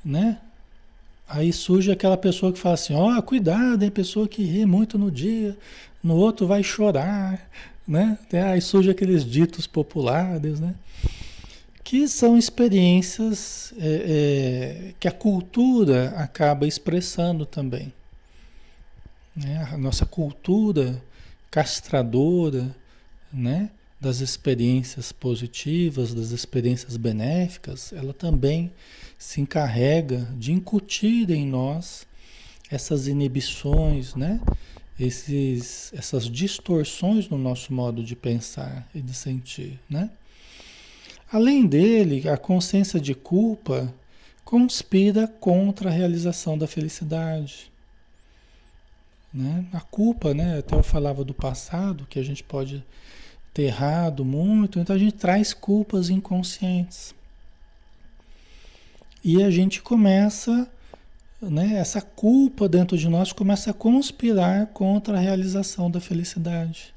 né? 0.03 0.39
Aí 1.27 1.51
surge 1.51 1.91
aquela 1.91 2.17
pessoa 2.17 2.51
que 2.51 2.59
fala 2.59 2.75
assim: 2.75 2.93
ó, 2.93 3.17
oh, 3.17 3.21
cuidado, 3.21 3.83
hein? 3.83 3.91
Pessoa 3.91 4.27
que 4.27 4.43
ri 4.43 4.65
muito 4.65 4.97
no 4.97 5.11
dia, 5.11 5.57
no 6.03 6.15
outro 6.15 6.47
vai 6.47 6.63
chorar, 6.63 7.49
né? 7.87 8.17
Aí 8.49 8.61
surge 8.61 8.89
aqueles 8.89 9.25
ditos 9.25 9.67
populares, 9.67 10.59
né? 10.59 10.73
Que 11.87 12.05
são 12.05 12.37
experiências 12.37 13.73
é, 13.79 14.89
é, 14.89 14.93
que 14.99 15.07
a 15.07 15.11
cultura 15.11 16.09
acaba 16.17 16.67
expressando 16.67 17.45
também. 17.45 17.93
Né? 19.33 19.65
A 19.71 19.77
nossa 19.77 20.05
cultura 20.05 21.01
castradora, 21.49 22.75
né? 23.31 23.69
das 24.01 24.19
experiências 24.19 25.13
positivas, 25.13 26.13
das 26.13 26.31
experiências 26.31 26.97
benéficas, 26.97 27.93
ela 27.93 28.13
também 28.13 28.69
se 29.17 29.39
encarrega 29.39 30.27
de 30.37 30.51
incutir 30.51 31.31
em 31.31 31.47
nós 31.47 32.05
essas 32.69 33.07
inibições, 33.07 34.13
né? 34.13 34.41
esses, 34.99 35.93
essas 35.93 36.29
distorções 36.29 37.29
no 37.29 37.37
nosso 37.37 37.71
modo 37.71 38.03
de 38.03 38.13
pensar 38.13 38.85
e 38.93 38.99
de 38.99 39.13
sentir, 39.13 39.79
né? 39.89 40.09
Além 41.31 41.65
dele, 41.65 42.27
a 42.29 42.37
consciência 42.37 42.99
de 42.99 43.13
culpa 43.13 43.93
conspira 44.45 45.27
contra 45.27 45.89
a 45.89 45.93
realização 45.93 46.57
da 46.57 46.67
felicidade. 46.67 47.69
Né? 49.33 49.65
A 49.73 49.81
culpa, 49.81 50.33
né? 50.33 50.59
Até 50.59 50.75
eu 50.75 50.83
falava 50.83 51.23
do 51.23 51.33
passado, 51.33 52.07
que 52.09 52.17
a 52.17 52.23
gente 52.23 52.43
pode 52.43 52.83
ter 53.53 53.63
errado 53.63 54.23
muito, 54.23 54.79
então 54.79 54.95
a 54.95 54.99
gente 54.99 55.15
traz 55.15 55.53
culpas 55.53 56.09
inconscientes. 56.09 57.13
E 59.23 59.43
a 59.43 59.49
gente 59.49 59.81
começa, 59.81 60.71
né, 61.41 61.73
essa 61.73 61.99
culpa 61.99 62.69
dentro 62.69 62.97
de 62.97 63.09
nós 63.09 63.33
começa 63.33 63.71
a 63.71 63.73
conspirar 63.73 64.67
contra 64.67 65.17
a 65.17 65.19
realização 65.19 65.91
da 65.91 65.99
felicidade. 65.99 66.93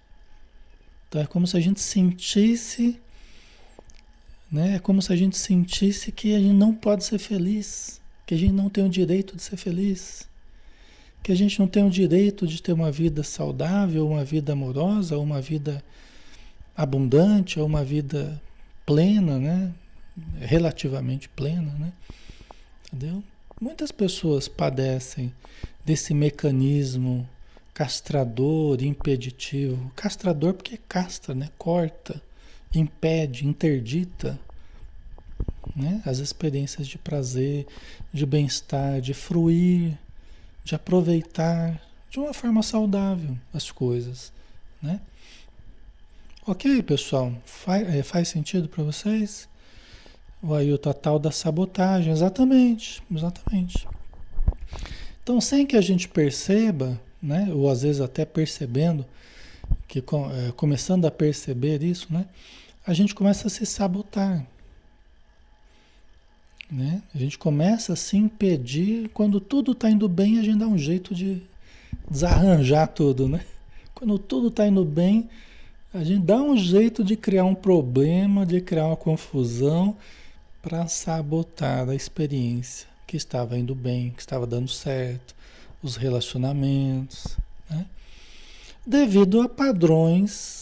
Então 1.08 1.20
é 1.20 1.26
como 1.26 1.46
se 1.46 1.56
a 1.56 1.60
gente 1.60 1.80
sentisse, 1.80 3.00
né, 4.50 4.76
é 4.76 4.78
como 4.78 5.00
se 5.00 5.12
a 5.12 5.16
gente 5.16 5.36
sentisse 5.36 6.10
que 6.10 6.34
a 6.34 6.38
gente 6.38 6.54
não 6.54 6.74
pode 6.74 7.04
ser 7.04 7.18
feliz, 7.18 8.00
que 8.26 8.34
a 8.34 8.36
gente 8.36 8.52
não 8.52 8.68
tem 8.68 8.84
o 8.84 8.88
direito 8.88 9.36
de 9.36 9.42
ser 9.42 9.56
feliz, 9.56 10.28
que 11.22 11.30
a 11.30 11.34
gente 11.34 11.58
não 11.60 11.68
tem 11.68 11.84
o 11.84 11.90
direito 11.90 12.46
de 12.46 12.62
ter 12.62 12.72
uma 12.72 12.90
vida 12.90 13.22
saudável, 13.22 14.08
uma 14.08 14.24
vida 14.24 14.52
amorosa, 14.52 15.18
uma 15.18 15.40
vida 15.40 15.84
abundante, 16.76 17.60
uma 17.60 17.84
vida 17.84 18.40
plena, 18.86 19.38
né? 19.38 19.72
Relativamente 20.40 21.28
plena, 21.28 21.72
né? 21.78 21.92
Entendeu? 22.86 23.22
Muitas 23.60 23.92
pessoas 23.92 24.48
padecem 24.48 25.32
desse 25.84 26.14
mecanismo 26.14 27.28
castrador, 27.74 28.82
impeditivo. 28.82 29.92
Castrador 29.94 30.54
porque 30.54 30.78
castra, 30.88 31.34
né? 31.34 31.50
Corta, 31.58 32.20
impede, 32.78 33.46
interdita 33.46 34.38
né? 35.74 36.02
as 36.04 36.18
experiências 36.18 36.87
de 36.87 36.98
prazer, 36.98 37.66
de 38.12 38.26
bem-estar, 38.26 39.00
de 39.00 39.14
fruir, 39.14 39.98
de 40.64 40.74
aproveitar 40.74 41.80
de 42.11 42.18
uma 42.18 42.35
forma 42.35 42.62
saudável 42.62 43.37
as 43.54 43.70
coisas, 43.70 44.33
né? 44.83 45.00
Ok, 46.46 46.83
pessoal? 46.83 47.33
Faz, 47.44 47.94
é, 47.94 48.02
faz 48.02 48.28
sentido 48.28 48.68
para 48.68 48.83
vocês? 48.83 49.48
O 50.42 50.54
aí 50.54 50.72
o 50.72 50.78
total 50.78 51.18
da 51.18 51.30
sabotagem, 51.30 52.12
exatamente, 52.12 53.02
exatamente. 53.14 53.87
Então, 55.22 55.40
sem 55.40 55.66
que 55.66 55.76
a 55.76 55.80
gente 55.80 56.09
perceba, 56.09 56.98
né, 57.22 57.48
ou 57.52 57.70
às 57.70 57.83
vezes 57.83 58.00
até 58.00 58.24
percebendo, 58.24 59.04
que 59.87 59.98
é, 59.98 60.52
começando 60.56 61.04
a 61.04 61.11
perceber 61.11 61.83
isso, 61.83 62.12
né, 62.12 62.26
a 62.86 62.92
gente 62.92 63.14
começa 63.14 63.46
a 63.46 63.50
se 63.50 63.64
sabotar. 63.66 64.46
Né? 66.70 67.02
A 67.14 67.18
gente 67.18 67.36
começa 67.36 67.92
a 67.92 67.96
se 67.96 68.16
impedir, 68.16 69.08
quando 69.10 69.40
tudo 69.40 69.72
está 69.72 69.90
indo 69.90 70.08
bem, 70.08 70.38
a 70.38 70.42
gente 70.42 70.58
dá 70.58 70.66
um 70.66 70.78
jeito 70.78 71.14
de 71.14 71.42
desarranjar 72.08 72.88
tudo, 72.88 73.28
né? 73.28 73.44
Quando 73.94 74.18
tudo 74.18 74.48
está 74.48 74.66
indo 74.66 74.84
bem, 74.84 75.28
a 75.92 76.04
gente 76.04 76.24
dá 76.24 76.40
um 76.40 76.56
jeito 76.56 77.02
de 77.02 77.16
criar 77.16 77.44
um 77.44 77.54
problema, 77.54 78.46
de 78.46 78.60
criar 78.60 78.86
uma 78.86 78.96
confusão 78.96 79.96
para 80.62 80.86
sabotar 80.86 81.88
a 81.88 81.94
experiência 81.94 82.86
que 83.06 83.16
estava 83.16 83.58
indo 83.58 83.74
bem, 83.74 84.10
que 84.10 84.20
estava 84.20 84.46
dando 84.46 84.68
certo, 84.68 85.34
os 85.82 85.96
relacionamentos, 85.96 87.36
né? 87.68 87.84
devido 88.86 89.42
a 89.42 89.48
padrões 89.48 90.59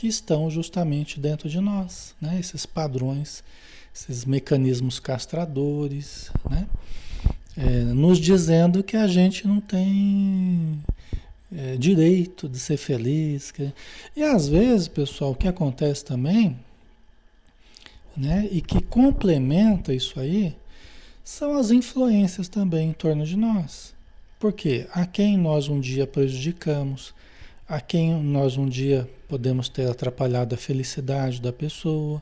que 0.00 0.06
estão 0.06 0.48
justamente 0.48 1.20
dentro 1.20 1.46
de 1.46 1.60
nós, 1.60 2.14
né? 2.18 2.40
esses 2.40 2.64
padrões, 2.64 3.44
esses 3.94 4.24
mecanismos 4.24 4.98
castradores, 4.98 6.30
né? 6.48 6.66
É, 7.54 7.68
nos 7.92 8.18
dizendo 8.18 8.82
que 8.82 8.96
a 8.96 9.06
gente 9.06 9.46
não 9.46 9.60
tem 9.60 10.82
é, 11.54 11.76
direito 11.76 12.48
de 12.48 12.58
ser 12.58 12.78
feliz. 12.78 13.50
Que... 13.50 13.74
E 14.16 14.22
às 14.22 14.48
vezes, 14.48 14.88
pessoal, 14.88 15.32
o 15.32 15.34
que 15.34 15.46
acontece 15.46 16.02
também, 16.02 16.56
né, 18.16 18.48
e 18.50 18.62
que 18.62 18.80
complementa 18.82 19.92
isso 19.92 20.18
aí, 20.18 20.56
são 21.22 21.58
as 21.58 21.70
influências 21.70 22.48
também 22.48 22.88
em 22.88 22.94
torno 22.94 23.26
de 23.26 23.36
nós. 23.36 23.92
Porque 24.38 24.86
a 24.94 25.04
quem 25.04 25.36
nós 25.36 25.68
um 25.68 25.78
dia 25.78 26.06
prejudicamos, 26.06 27.12
a 27.70 27.80
quem 27.80 28.20
nós 28.20 28.56
um 28.56 28.68
dia 28.68 29.08
podemos 29.28 29.68
ter 29.68 29.88
atrapalhado 29.88 30.56
a 30.56 30.58
felicidade 30.58 31.40
da 31.40 31.52
pessoa. 31.52 32.20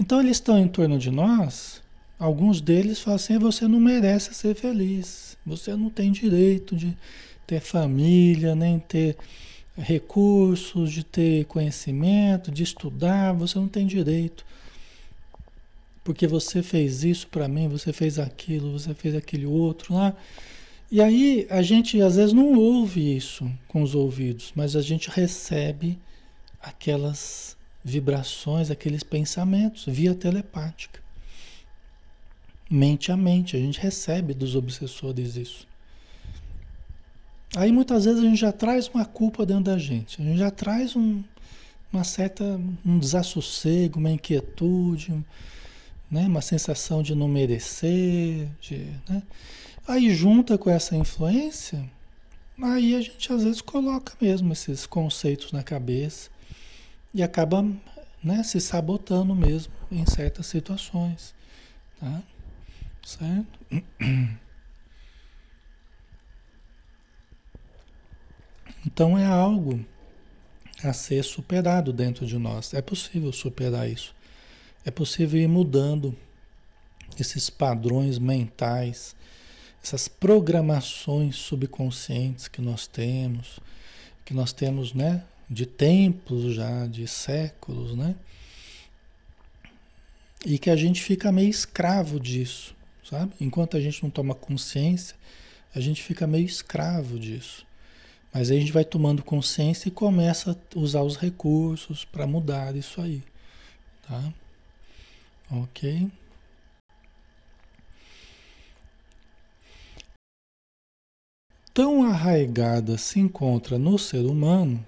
Então 0.00 0.18
eles 0.18 0.38
estão 0.38 0.58
em 0.58 0.66
torno 0.66 0.98
de 0.98 1.12
nós, 1.12 1.80
alguns 2.18 2.60
deles 2.60 2.98
falam 2.98 3.14
assim, 3.14 3.38
você 3.38 3.68
não 3.68 3.78
merece 3.78 4.34
ser 4.34 4.56
feliz, 4.56 5.38
você 5.46 5.76
não 5.76 5.88
tem 5.88 6.10
direito 6.10 6.74
de 6.74 6.96
ter 7.46 7.60
família, 7.60 8.56
nem 8.56 8.80
ter 8.80 9.16
recursos, 9.78 10.90
de 10.90 11.04
ter 11.04 11.44
conhecimento, 11.44 12.50
de 12.50 12.64
estudar, 12.64 13.32
você 13.32 13.56
não 13.56 13.68
tem 13.68 13.86
direito. 13.86 14.44
Porque 16.02 16.26
você 16.26 16.64
fez 16.64 17.04
isso 17.04 17.28
para 17.28 17.46
mim, 17.46 17.68
você 17.68 17.92
fez 17.92 18.18
aquilo, 18.18 18.76
você 18.76 18.92
fez 18.92 19.14
aquele 19.14 19.46
outro 19.46 19.94
lá. 19.94 20.16
E 20.90 21.00
aí 21.00 21.46
a 21.50 21.62
gente 21.62 22.00
às 22.00 22.16
vezes 22.16 22.32
não 22.32 22.54
ouve 22.54 23.16
isso 23.16 23.50
com 23.66 23.82
os 23.82 23.94
ouvidos, 23.94 24.52
mas 24.54 24.76
a 24.76 24.82
gente 24.82 25.10
recebe 25.10 25.98
aquelas 26.60 27.56
vibrações, 27.84 28.70
aqueles 28.70 29.02
pensamentos 29.02 29.84
via 29.86 30.14
telepática. 30.14 31.00
Mente 32.70 33.12
a 33.12 33.16
mente, 33.16 33.56
a 33.56 33.60
gente 33.60 33.78
recebe 33.78 34.32
dos 34.32 34.56
obsessores 34.56 35.36
isso. 35.36 35.66
Aí 37.56 37.70
muitas 37.70 38.04
vezes 38.04 38.20
a 38.20 38.24
gente 38.24 38.40
já 38.40 38.50
traz 38.52 38.88
uma 38.88 39.04
culpa 39.04 39.46
dentro 39.46 39.64
da 39.64 39.78
gente, 39.78 40.20
a 40.20 40.24
gente 40.24 40.38
já 40.38 40.50
traz 40.50 40.96
um, 40.96 41.22
uma 41.92 42.02
certa 42.02 42.60
um 42.84 42.98
desassossego, 42.98 43.98
uma 43.98 44.10
inquietude, 44.10 45.12
né? 46.10 46.26
uma 46.26 46.40
sensação 46.40 47.02
de 47.02 47.14
não 47.14 47.28
merecer, 47.28 48.48
de, 48.60 48.86
né? 49.08 49.22
Aí 49.86 50.14
junta 50.14 50.56
com 50.56 50.70
essa 50.70 50.96
influência, 50.96 51.88
aí 52.62 52.94
a 52.94 53.00
gente 53.00 53.32
às 53.32 53.44
vezes 53.44 53.60
coloca 53.60 54.14
mesmo 54.20 54.52
esses 54.52 54.86
conceitos 54.86 55.52
na 55.52 55.62
cabeça 55.62 56.30
e 57.12 57.22
acaba 57.22 57.64
né, 58.22 58.42
se 58.42 58.60
sabotando 58.60 59.34
mesmo 59.34 59.72
em 59.90 60.04
certas 60.06 60.46
situações, 60.46 61.34
tá? 62.00 62.22
Certo? 63.04 63.58
Então 68.86 69.18
é 69.18 69.24
algo 69.24 69.84
a 70.82 70.92
ser 70.92 71.24
superado 71.24 71.92
dentro 71.92 72.26
de 72.26 72.38
nós. 72.38 72.74
É 72.74 72.82
possível 72.82 73.32
superar 73.32 73.88
isso. 73.88 74.14
É 74.84 74.90
possível 74.90 75.40
ir 75.40 75.48
mudando 75.48 76.14
esses 77.18 77.48
padrões 77.48 78.18
mentais, 78.18 79.16
essas 79.84 80.08
programações 80.08 81.36
subconscientes 81.36 82.48
que 82.48 82.62
nós 82.62 82.86
temos, 82.86 83.60
que 84.24 84.32
nós 84.32 84.50
temos, 84.50 84.94
né, 84.94 85.22
de 85.48 85.66
tempos 85.66 86.54
já, 86.54 86.86
de 86.86 87.06
séculos, 87.06 87.94
né? 87.94 88.16
E 90.46 90.58
que 90.58 90.70
a 90.70 90.76
gente 90.76 91.02
fica 91.02 91.30
meio 91.30 91.50
escravo 91.50 92.18
disso, 92.18 92.74
sabe? 93.02 93.34
Enquanto 93.38 93.76
a 93.76 93.80
gente 93.80 94.02
não 94.02 94.08
toma 94.08 94.34
consciência, 94.34 95.16
a 95.74 95.80
gente 95.80 96.02
fica 96.02 96.26
meio 96.26 96.46
escravo 96.46 97.18
disso. 97.18 97.66
Mas 98.32 98.50
aí 98.50 98.56
a 98.56 98.60
gente 98.60 98.72
vai 98.72 98.86
tomando 98.86 99.22
consciência 99.22 99.88
e 99.88 99.92
começa 99.92 100.52
a 100.52 100.78
usar 100.78 101.02
os 101.02 101.16
recursos 101.16 102.06
para 102.06 102.26
mudar 102.26 102.74
isso 102.74 103.02
aí, 103.02 103.22
tá? 104.08 104.32
Ok? 105.50 106.10
Tão 111.74 112.04
arraigada 112.04 112.96
se 112.96 113.20
encontra 113.20 113.76
no 113.76 113.98
ser 113.98 114.24
humano 114.24 114.84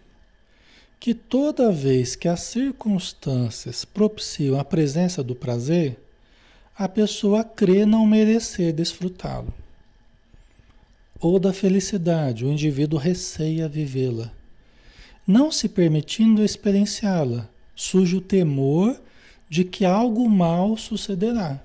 que 0.98 1.12
toda 1.12 1.70
vez 1.70 2.16
que 2.16 2.28
as 2.28 2.40
circunstâncias 2.40 3.84
propiciam 3.84 4.58
a 4.58 4.64
presença 4.64 5.22
do 5.22 5.34
prazer, 5.34 5.98
a 6.78 6.88
pessoa 6.88 7.44
crê 7.44 7.84
não 7.84 8.06
merecer 8.06 8.72
desfrutá-lo 8.72 9.52
ou 11.20 11.38
da 11.38 11.52
felicidade, 11.52 12.44
o 12.44 12.52
indivíduo 12.52 12.98
receia 12.98 13.68
vivê-la. 13.68 14.30
Não 15.26 15.50
se 15.50 15.68
permitindo 15.68 16.44
experienciá-la, 16.44 17.48
surge 17.74 18.16
o 18.16 18.20
temor 18.20 19.00
de 19.48 19.64
que 19.64 19.84
algo 19.84 20.28
mal 20.28 20.76
sucederá. 20.76 21.60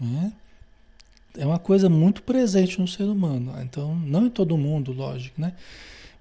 Né? 0.00 0.32
É 1.36 1.46
uma 1.46 1.58
coisa 1.58 1.88
muito 1.88 2.22
presente 2.22 2.80
no 2.80 2.88
ser 2.88 3.04
humano. 3.04 3.52
Então, 3.62 3.94
não 3.94 4.26
em 4.26 4.30
todo 4.30 4.56
mundo, 4.56 4.92
lógico, 4.92 5.40
né? 5.40 5.52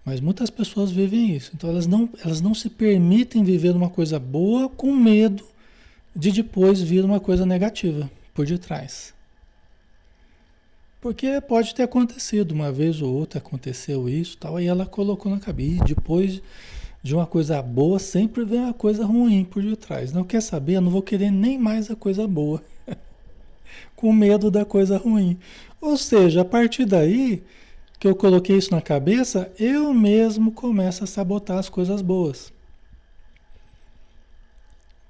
Mas 0.04 0.22
muitas 0.22 0.50
pessoas 0.50 0.92
vivem 0.92 1.36
isso. 1.36 1.52
Então, 1.56 1.70
elas 1.70 1.88
não, 1.88 2.10
elas 2.24 2.42
não 2.42 2.54
se 2.54 2.70
permitem 2.70 3.44
viver 3.44 3.76
uma 3.76 3.90
coisa 3.90 4.20
boa 4.20 4.70
com 4.70 4.94
medo 4.94 5.44
de 6.16 6.32
depois 6.32 6.82
vir 6.82 7.04
uma 7.04 7.20
coisa 7.20 7.46
negativa 7.46 8.10
por 8.34 8.46
detrás. 8.46 9.14
Porque 11.02 11.40
pode 11.42 11.76
ter 11.76 11.84
acontecido 11.84 12.52
uma 12.52 12.72
vez 12.72 13.02
ou 13.02 13.14
outra, 13.14 13.38
aconteceu 13.38 14.10
isso 14.10 14.38
tal, 14.38 14.58
aí 14.58 14.66
ela 14.66 14.86
colocou 14.86 15.32
na 15.32 15.40
cabeça. 15.40 15.84
E 15.84 15.88
depois 15.96 16.42
de 17.04 17.14
uma 17.14 17.28
coisa 17.28 17.62
boa 17.62 18.00
sempre 18.00 18.44
vem 18.44 18.60
uma 18.60 18.74
coisa 18.74 19.06
ruim 19.06 19.44
por 19.44 19.62
detrás. 19.62 20.12
Não 20.12 20.24
quer 20.24 20.42
saber? 20.42 20.78
Eu 20.78 20.82
não 20.82 20.90
vou 20.90 21.04
querer 21.04 21.30
nem 21.30 21.60
mais 21.60 21.92
a 21.92 21.96
coisa 21.96 22.28
boa. 22.28 22.64
Com 23.96 24.12
medo 24.12 24.52
da 24.52 24.66
coisa 24.66 24.98
ruim. 24.98 25.38
Ou 25.82 25.98
seja, 25.98 26.42
a 26.42 26.46
partir 26.46 26.86
daí 26.86 27.44
que 28.00 28.08
eu 28.08 28.16
coloquei 28.16 28.58
isso 28.58 28.72
na 28.72 28.82
cabeça, 28.82 29.52
eu 29.58 29.94
mesmo 29.94 30.52
começo 30.52 31.04
a 31.04 31.08
sabotar 31.08 31.58
as 31.58 31.70
coisas 31.70 32.02
boas. 32.02 32.52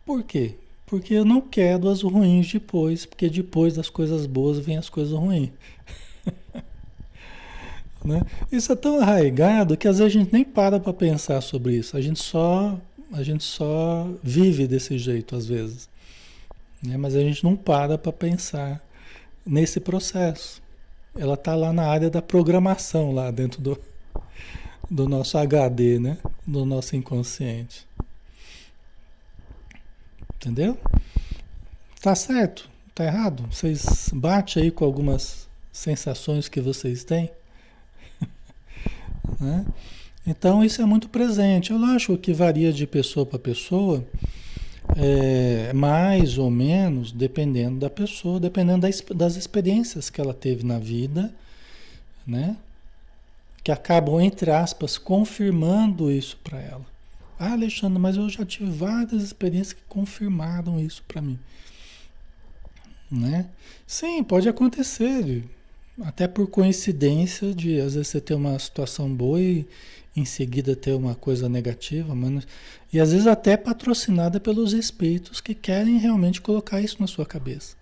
Por 0.05 0.23
quê? 0.23 0.55
Porque 0.85 1.13
eu 1.13 1.25
não 1.25 1.41
quero 1.41 1.89
as 1.89 2.03
ruins 2.03 2.51
depois, 2.51 3.05
porque 3.05 3.27
depois 3.27 3.73
das 3.73 3.89
coisas 3.89 4.25
boas 4.27 4.59
vem 4.59 4.77
as 4.77 4.89
coisas 4.89 5.13
ruins. 5.13 5.49
Né? 8.05 8.21
Isso 8.51 8.71
é 8.71 8.75
tão 8.75 8.99
arraigado 9.01 9.75
que 9.75 9.87
às 9.87 9.97
vezes 9.97 10.15
a 10.15 10.19
gente 10.19 10.31
nem 10.31 10.43
para 10.43 10.79
para 10.79 10.93
pensar 10.93 11.41
sobre 11.41 11.75
isso. 11.75 11.97
A 11.97 12.01
gente 12.01 12.21
só 12.21 12.79
a 13.11 13.23
gente 13.23 13.43
só 13.43 14.07
vive 14.21 14.67
desse 14.67 14.95
jeito 14.99 15.35
às 15.35 15.47
vezes. 15.47 15.89
Né? 16.85 16.97
Mas 16.97 17.15
a 17.15 17.19
gente 17.19 17.43
não 17.43 17.55
para 17.55 17.97
para 17.97 18.11
pensar 18.11 18.81
nesse 19.45 19.79
processo. 19.79 20.61
Ela 21.17 21.35
está 21.35 21.55
lá 21.55 21.71
na 21.71 21.87
área 21.87 22.09
da 22.09 22.21
programação, 22.21 23.11
lá 23.13 23.31
dentro 23.31 23.61
do, 23.61 23.79
do 24.89 25.07
nosso 25.07 25.37
HD, 25.37 25.99
né? 25.99 26.17
do 26.45 26.65
nosso 26.65 26.95
inconsciente. 26.95 27.87
Entendeu? 30.35 30.77
Tá 32.01 32.13
certo? 32.13 32.69
Tá 32.93 33.05
errado? 33.05 33.47
Vocês 33.51 34.09
batem 34.13 34.63
aí 34.63 34.71
com 34.71 34.85
algumas 34.85 35.47
sensações 35.71 36.47
que 36.47 36.61
vocês 36.61 37.03
têm? 37.03 37.31
Né? 39.39 39.65
Então 40.25 40.63
isso 40.63 40.81
é 40.81 40.85
muito 40.85 41.09
presente. 41.09 41.71
Eu 41.71 41.83
acho 41.83 42.15
que 42.17 42.31
varia 42.31 42.71
de 42.71 42.85
pessoa 42.85 43.25
para 43.25 43.39
pessoa, 43.39 44.05
é, 44.95 45.73
mais 45.73 46.37
ou 46.37 46.49
menos, 46.51 47.11
dependendo 47.11 47.79
da 47.79 47.89
pessoa, 47.89 48.39
dependendo 48.39 48.81
das, 48.81 49.01
das 49.13 49.35
experiências 49.35 50.09
que 50.09 50.21
ela 50.21 50.33
teve 50.33 50.63
na 50.65 50.79
vida, 50.79 51.33
né? 52.25 52.57
Que 53.63 53.71
acabam, 53.71 54.21
entre 54.21 54.51
aspas, 54.51 54.97
confirmando 54.97 56.11
isso 56.11 56.37
para 56.43 56.59
ela. 56.59 56.85
Ah, 57.39 57.51
Alexandre, 57.51 57.99
mas 57.99 58.15
eu 58.15 58.29
já 58.29 58.45
tive 58.45 58.71
várias 58.71 59.21
experiências 59.21 59.73
que 59.73 59.81
confirmaram 59.89 60.79
isso 60.79 61.03
para 61.07 61.21
mim. 61.21 61.37
Né? 63.11 63.47
Sim, 63.85 64.23
pode 64.23 64.47
acontecer. 64.47 65.43
Até 66.01 66.27
por 66.27 66.47
coincidência 66.47 67.53
de 67.53 67.79
às 67.79 67.95
vezes 67.95 68.09
você 68.09 68.21
ter 68.21 68.33
uma 68.33 68.57
situação 68.59 69.13
boa 69.13 69.41
e 69.41 69.65
em 70.15 70.23
seguida 70.23 70.75
ter 70.75 70.93
uma 70.93 71.13
coisa 71.13 71.49
negativa, 71.49 72.15
mas, 72.15 72.47
e 72.91 72.99
às 72.99 73.11
vezes 73.11 73.27
até 73.27 73.57
patrocinada 73.57 74.39
pelos 74.39 74.71
espíritos 74.73 75.41
que 75.41 75.53
querem 75.53 75.97
realmente 75.97 76.39
colocar 76.41 76.79
isso 76.79 76.97
na 76.99 77.07
sua 77.07 77.25
cabeça. 77.25 77.75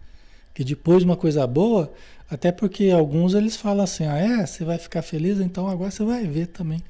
Que 0.53 0.63
depois 0.63 1.03
uma 1.03 1.15
coisa 1.15 1.45
boa, 1.45 1.93
até 2.29 2.51
porque 2.51 2.89
alguns 2.89 3.33
eles 3.33 3.55
falam 3.55 3.83
assim: 3.83 4.05
"Ah, 4.05 4.17
é, 4.17 4.45
você 4.45 4.65
vai 4.65 4.77
ficar 4.77 5.01
feliz, 5.01 5.39
então 5.39 5.67
agora 5.67 5.91
você 5.91 6.03
vai 6.03 6.25
ver 6.25 6.47
também. 6.47 6.81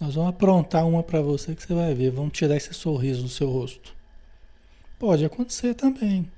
Nós 0.00 0.14
vamos 0.14 0.30
aprontar 0.30 0.86
uma 0.86 1.02
para 1.02 1.20
você 1.20 1.54
que 1.54 1.62
você 1.62 1.74
vai 1.74 1.94
ver, 1.94 2.10
vamos 2.10 2.32
tirar 2.32 2.56
esse 2.56 2.74
sorriso 2.74 3.22
do 3.22 3.28
seu 3.28 3.48
rosto". 3.50 3.94
Pode 4.98 5.24
acontecer 5.24 5.74
também. 5.74 6.28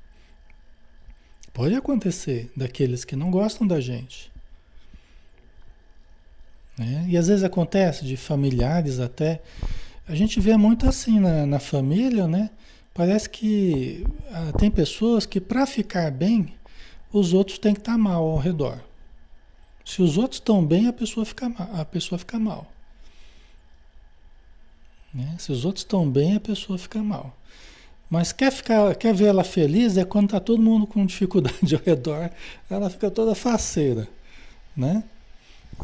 Pode 1.52 1.74
acontecer 1.74 2.50
daqueles 2.56 3.04
que 3.04 3.16
não 3.16 3.30
gostam 3.30 3.66
da 3.66 3.80
gente. 3.80 4.29
Né? 6.80 7.04
E 7.08 7.18
às 7.18 7.28
vezes 7.28 7.44
acontece 7.44 8.06
de 8.06 8.16
familiares 8.16 9.00
até. 9.00 9.42
A 10.08 10.14
gente 10.14 10.40
vê 10.40 10.56
muito 10.56 10.88
assim 10.88 11.20
na, 11.20 11.44
na 11.44 11.58
família, 11.58 12.26
né? 12.26 12.48
Parece 12.94 13.28
que 13.28 14.02
ah, 14.32 14.52
tem 14.58 14.70
pessoas 14.70 15.26
que 15.26 15.38
para 15.38 15.66
ficar 15.66 16.10
bem, 16.10 16.54
os 17.12 17.34
outros 17.34 17.58
têm 17.58 17.74
que 17.74 17.80
estar 17.80 17.92
tá 17.92 17.98
mal 17.98 18.24
ao 18.24 18.38
redor. 18.38 18.82
Se 19.84 20.00
os 20.00 20.16
outros 20.16 20.40
estão 20.40 20.64
bem, 20.64 20.88
a 20.88 20.92
pessoa 20.92 21.26
fica, 21.26 21.48
a 21.48 21.84
pessoa 21.84 22.18
fica 22.18 22.38
mal. 22.38 22.66
Né? 25.12 25.36
Se 25.38 25.52
os 25.52 25.66
outros 25.66 25.84
estão 25.84 26.08
bem, 26.10 26.36
a 26.36 26.40
pessoa 26.40 26.78
fica 26.78 27.02
mal. 27.02 27.36
Mas 28.08 28.32
quer, 28.32 28.50
ficar, 28.50 28.94
quer 28.94 29.12
ver 29.12 29.26
ela 29.26 29.44
feliz 29.44 29.98
é 29.98 30.04
quando 30.04 30.26
está 30.26 30.40
todo 30.40 30.62
mundo 30.62 30.86
com 30.86 31.04
dificuldade 31.04 31.74
ao 31.74 31.82
redor, 31.84 32.30
ela 32.70 32.88
fica 32.88 33.10
toda 33.10 33.34
faceira, 33.34 34.08
né? 34.74 35.04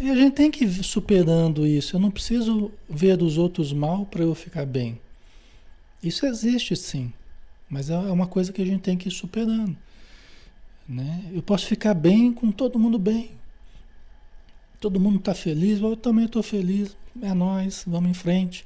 E 0.01 0.11
a 0.11 0.14
gente 0.14 0.35
tem 0.35 0.51
que 0.51 0.64
ir 0.64 0.85
superando 0.85 1.66
isso. 1.66 1.96
Eu 1.96 2.01
não 2.01 2.11
preciso 2.11 2.70
ver 2.88 3.22
os 3.22 3.38
outros 3.38 3.72
mal 3.72 4.05
para 4.05 4.22
eu 4.22 4.35
ficar 4.35 4.66
bem. 4.66 5.01
Isso 6.03 6.27
existe 6.27 6.77
sim, 6.77 7.12
mas 7.68 7.90
é 7.90 7.96
uma 7.96 8.27
coisa 8.27 8.53
que 8.53 8.62
a 8.62 8.64
gente 8.64 8.83
tem 8.83 8.96
que 8.96 9.09
ir 9.09 9.12
superando. 9.12 9.77
Né? 10.88 11.31
Eu 11.33 11.42
posso 11.42 11.66
ficar 11.66 11.94
bem 11.94 12.33
com 12.33 12.53
todo 12.53 12.79
mundo 12.79 12.99
bem. 12.99 13.31
Todo 14.81 15.01
mundo 15.01 15.18
está 15.18 15.35
feliz, 15.35 15.81
eu 15.81 15.96
também 15.96 16.27
estou 16.27 16.42
feliz. 16.42 16.96
É 17.22 17.33
nós, 17.33 17.83
vamos 17.87 18.11
em 18.11 18.14
frente. 18.14 18.64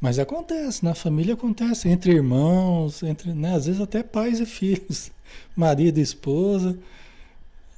Mas 0.00 0.18
acontece, 0.18 0.84
na 0.84 0.94
família 0.94 1.34
acontece, 1.34 1.88
entre 1.88 2.12
irmãos, 2.12 3.02
entre, 3.02 3.32
né, 3.34 3.54
às 3.54 3.66
vezes 3.66 3.80
até 3.80 4.02
pais 4.02 4.40
e 4.40 4.46
filhos, 4.46 5.10
marido 5.56 5.98
e 5.98 6.02
esposa, 6.02 6.78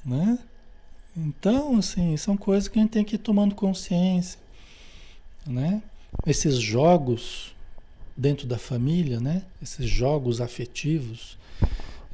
né? 0.05 0.37
Então, 1.15 1.77
assim, 1.77 2.15
são 2.15 2.37
coisas 2.37 2.67
que 2.67 2.79
a 2.79 2.81
gente 2.81 2.91
tem 2.91 3.03
que 3.03 3.15
ir 3.15 3.19
tomando 3.19 3.53
consciência, 3.53 4.39
né? 5.45 5.81
Esses 6.25 6.55
jogos 6.55 7.55
dentro 8.15 8.47
da 8.47 8.57
família, 8.57 9.19
né? 9.19 9.43
Esses 9.61 9.89
jogos 9.89 10.39
afetivos, 10.39 11.37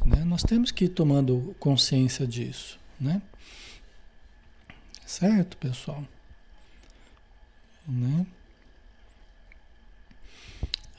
né? 0.06 0.24
Nós 0.24 0.42
temos 0.44 0.72
que 0.72 0.86
ir 0.86 0.90
tomando 0.90 1.56
consciência 1.60 2.26
disso, 2.26 2.80
né? 3.00 3.22
Certo, 5.06 5.56
pessoal? 5.58 6.04
Né? 7.88 8.26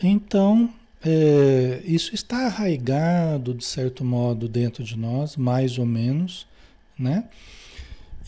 Então, 0.03 0.73
é, 1.05 1.83
isso 1.85 2.15
está 2.15 2.47
arraigado, 2.47 3.53
de 3.53 3.65
certo 3.65 4.05
modo, 4.05 4.49
dentro 4.49 4.83
de 4.83 4.97
nós, 4.97 5.37
mais 5.37 5.79
ou 5.79 5.85
menos, 5.85 6.47
né? 6.99 7.29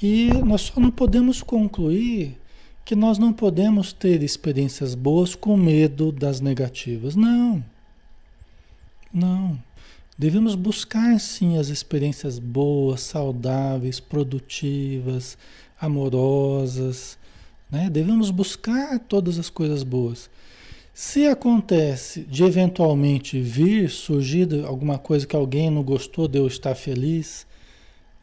E 0.02 0.30
nós 0.44 0.62
só 0.62 0.80
não 0.80 0.90
podemos 0.90 1.42
concluir 1.42 2.38
que 2.84 2.94
nós 2.96 3.18
não 3.18 3.32
podemos 3.32 3.92
ter 3.92 4.22
experiências 4.22 4.94
boas 4.94 5.34
com 5.34 5.56
medo 5.56 6.10
das 6.10 6.40
negativas. 6.40 7.14
Não. 7.14 7.62
Não. 9.12 9.58
Devemos 10.16 10.54
buscar 10.54 11.18
sim 11.20 11.56
as 11.58 11.68
experiências 11.68 12.38
boas, 12.38 13.00
saudáveis, 13.00 14.00
produtivas, 14.00 15.36
amorosas. 15.80 17.18
Né? 17.70 17.88
Devemos 17.88 18.30
buscar 18.30 18.98
todas 18.98 19.38
as 19.38 19.48
coisas 19.48 19.82
boas. 19.82 20.28
Se 20.92 21.26
acontece 21.26 22.22
de 22.22 22.42
eventualmente 22.44 23.40
vir 23.40 23.88
surgir 23.88 24.48
alguma 24.66 24.98
coisa 24.98 25.26
que 25.26 25.36
alguém 25.36 25.70
não 25.70 25.82
gostou 25.82 26.26
de 26.26 26.38
eu 26.38 26.46
estar 26.46 26.74
feliz, 26.74 27.46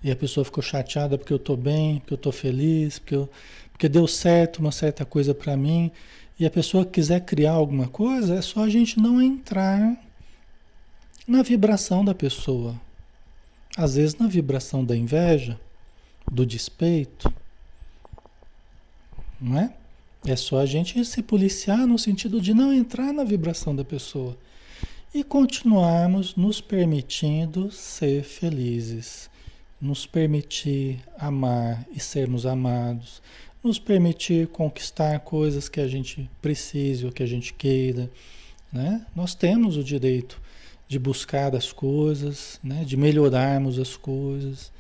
e 0.04 0.12
a 0.12 0.16
pessoa 0.16 0.46
ficou 0.46 0.64
chateada 0.64 1.18
porque 1.18 1.34
eu 1.34 1.38
estou 1.38 1.58
bem, 1.58 2.00
porque 2.00 2.14
eu 2.14 2.18
estou 2.18 2.32
feliz, 2.32 3.00
porque, 3.00 3.16
eu, 3.16 3.30
porque 3.72 3.90
deu 3.90 4.08
certo 4.08 4.60
uma 4.60 4.72
certa 4.72 5.06
coisa 5.06 5.34
para 5.34 5.58
mim, 5.58 5.92
e 6.40 6.46
a 6.46 6.52
pessoa 6.52 6.86
quiser 6.86 7.22
criar 7.22 7.54
alguma 7.54 7.88
coisa, 7.88 8.36
é 8.36 8.42
só 8.42 8.64
a 8.64 8.70
gente 8.70 9.00
não 9.00 9.22
entrar 9.22 9.98
na 11.28 11.42
vibração 11.42 12.06
da 12.06 12.14
pessoa. 12.14 12.80
Às 13.76 13.96
vezes 13.96 14.16
na 14.16 14.28
vibração 14.28 14.84
da 14.86 14.96
inveja, 14.96 15.60
do 16.32 16.46
despeito, 16.46 17.32
não 19.40 19.60
é? 19.60 19.74
É 20.26 20.36
só 20.36 20.60
a 20.60 20.66
gente 20.66 21.04
se 21.06 21.22
policiar 21.22 21.86
no 21.88 21.98
sentido 21.98 22.42
de 22.42 22.54
não 22.54 22.74
entrar 22.74 23.14
na 23.14 23.24
vibração 23.24 23.76
da 23.76 23.84
pessoa 23.84 24.38
e 25.14 25.24
continuarmos 25.24 26.36
nos 26.36 26.60
permitindo 26.60 27.72
ser 27.72 28.24
felizes, 28.24 29.30
nos 29.80 30.06
permitir 30.06 31.00
amar 31.18 31.86
e 31.92 32.00
sermos 32.00 32.46
amados, 32.46 33.22
nos 33.64 33.78
permitir 33.78 34.48
conquistar 34.48 35.20
coisas 35.20 35.70
que 35.70 35.80
a 35.80 35.88
gente 35.88 36.30
precise 36.42 37.06
ou 37.06 37.12
que 37.12 37.24
a 37.24 37.28
gente 37.28 37.54
queira, 37.54 38.10
né? 38.72 39.06
Nós 39.16 39.36
temos 39.36 39.78
o 39.78 39.84
direito 39.84 40.42
de 40.88 40.98
buscar 40.98 41.56
as 41.56 41.72
coisas, 41.72 42.60
né? 42.64 42.84
de 42.86 42.96
melhorarmos 42.96 43.78
as 43.78 43.98
coisas, 43.98 44.72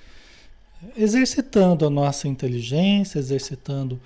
exercitando 0.95 1.85
a 1.85 1.89
nossa 1.89 2.27
inteligência, 2.27 3.19
exercitando 3.19 3.99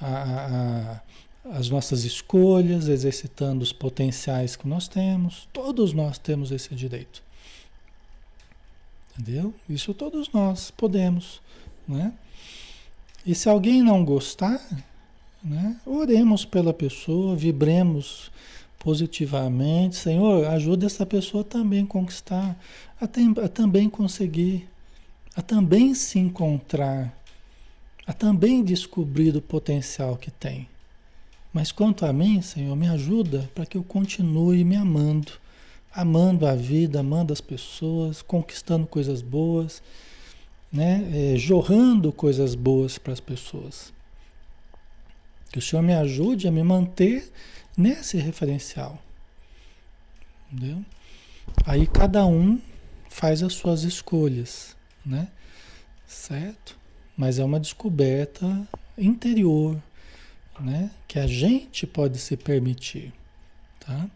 a, 0.00 1.00
a, 1.44 1.58
as 1.58 1.68
nossas 1.68 2.04
escolhas, 2.04 2.88
exercitando 2.88 3.62
os 3.62 3.72
potenciais 3.72 4.56
que 4.56 4.66
nós 4.66 4.88
temos. 4.88 5.48
Todos 5.52 5.92
nós 5.92 6.18
temos 6.18 6.50
esse 6.50 6.74
direito. 6.74 7.22
Entendeu? 9.18 9.54
Isso 9.68 9.94
todos 9.94 10.30
nós 10.32 10.70
podemos, 10.70 11.40
né? 11.86 12.12
E 13.24 13.34
se 13.34 13.48
alguém 13.48 13.82
não 13.82 14.04
gostar, 14.04 14.60
Né? 15.44 15.76
Oremos 15.84 16.46
pela 16.46 16.72
pessoa, 16.72 17.36
vibremos 17.36 18.30
positivamente. 18.78 19.96
Senhor, 19.96 20.46
ajuda 20.46 20.86
essa 20.86 21.04
pessoa 21.04 21.44
também 21.44 21.84
conquistar, 21.84 22.58
a, 22.98 23.06
tem, 23.06 23.34
a 23.42 23.48
também 23.48 23.90
conseguir, 23.90 24.66
a 25.36 25.42
também 25.42 25.94
se 25.94 26.18
encontrar, 26.18 27.14
a 28.06 28.12
também 28.14 28.64
descobrir 28.64 29.36
o 29.36 29.42
potencial 29.42 30.16
que 30.16 30.30
tem. 30.30 30.66
Mas 31.52 31.70
quanto 31.70 32.06
a 32.06 32.12
mim, 32.12 32.40
Senhor, 32.40 32.74
me 32.74 32.88
ajuda 32.88 33.48
para 33.54 33.66
que 33.66 33.76
eu 33.76 33.84
continue 33.84 34.64
me 34.64 34.76
amando, 34.76 35.32
amando 35.94 36.46
a 36.46 36.54
vida, 36.54 37.00
amando 37.00 37.32
as 37.32 37.40
pessoas, 37.40 38.20
conquistando 38.20 38.86
coisas 38.86 39.22
boas, 39.22 39.82
né? 40.72 41.32
É, 41.34 41.36
jorrando 41.36 42.12
coisas 42.12 42.56
boas 42.56 42.98
para 42.98 43.12
as 43.12 43.20
pessoas. 43.20 43.92
Que 45.52 45.58
o 45.58 45.62
Senhor 45.62 45.82
me 45.82 45.94
ajude 45.94 46.48
a 46.48 46.50
me 46.50 46.64
manter 46.64 47.32
nesse 47.76 48.18
referencial. 48.18 49.00
Entendeu? 50.50 50.84
Aí 51.64 51.86
cada 51.86 52.26
um 52.26 52.60
faz 53.08 53.42
as 53.42 53.52
suas 53.52 53.84
escolhas, 53.84 54.76
né? 55.06 55.28
Certo? 56.06 56.76
Mas 57.16 57.38
é 57.38 57.44
uma 57.44 57.60
descoberta 57.60 58.68
interior, 58.98 59.80
né? 60.58 60.90
Que 61.06 61.20
a 61.20 61.26
gente 61.28 61.86
pode 61.86 62.18
se 62.18 62.36
permitir, 62.36 63.12
tá? 63.78 64.08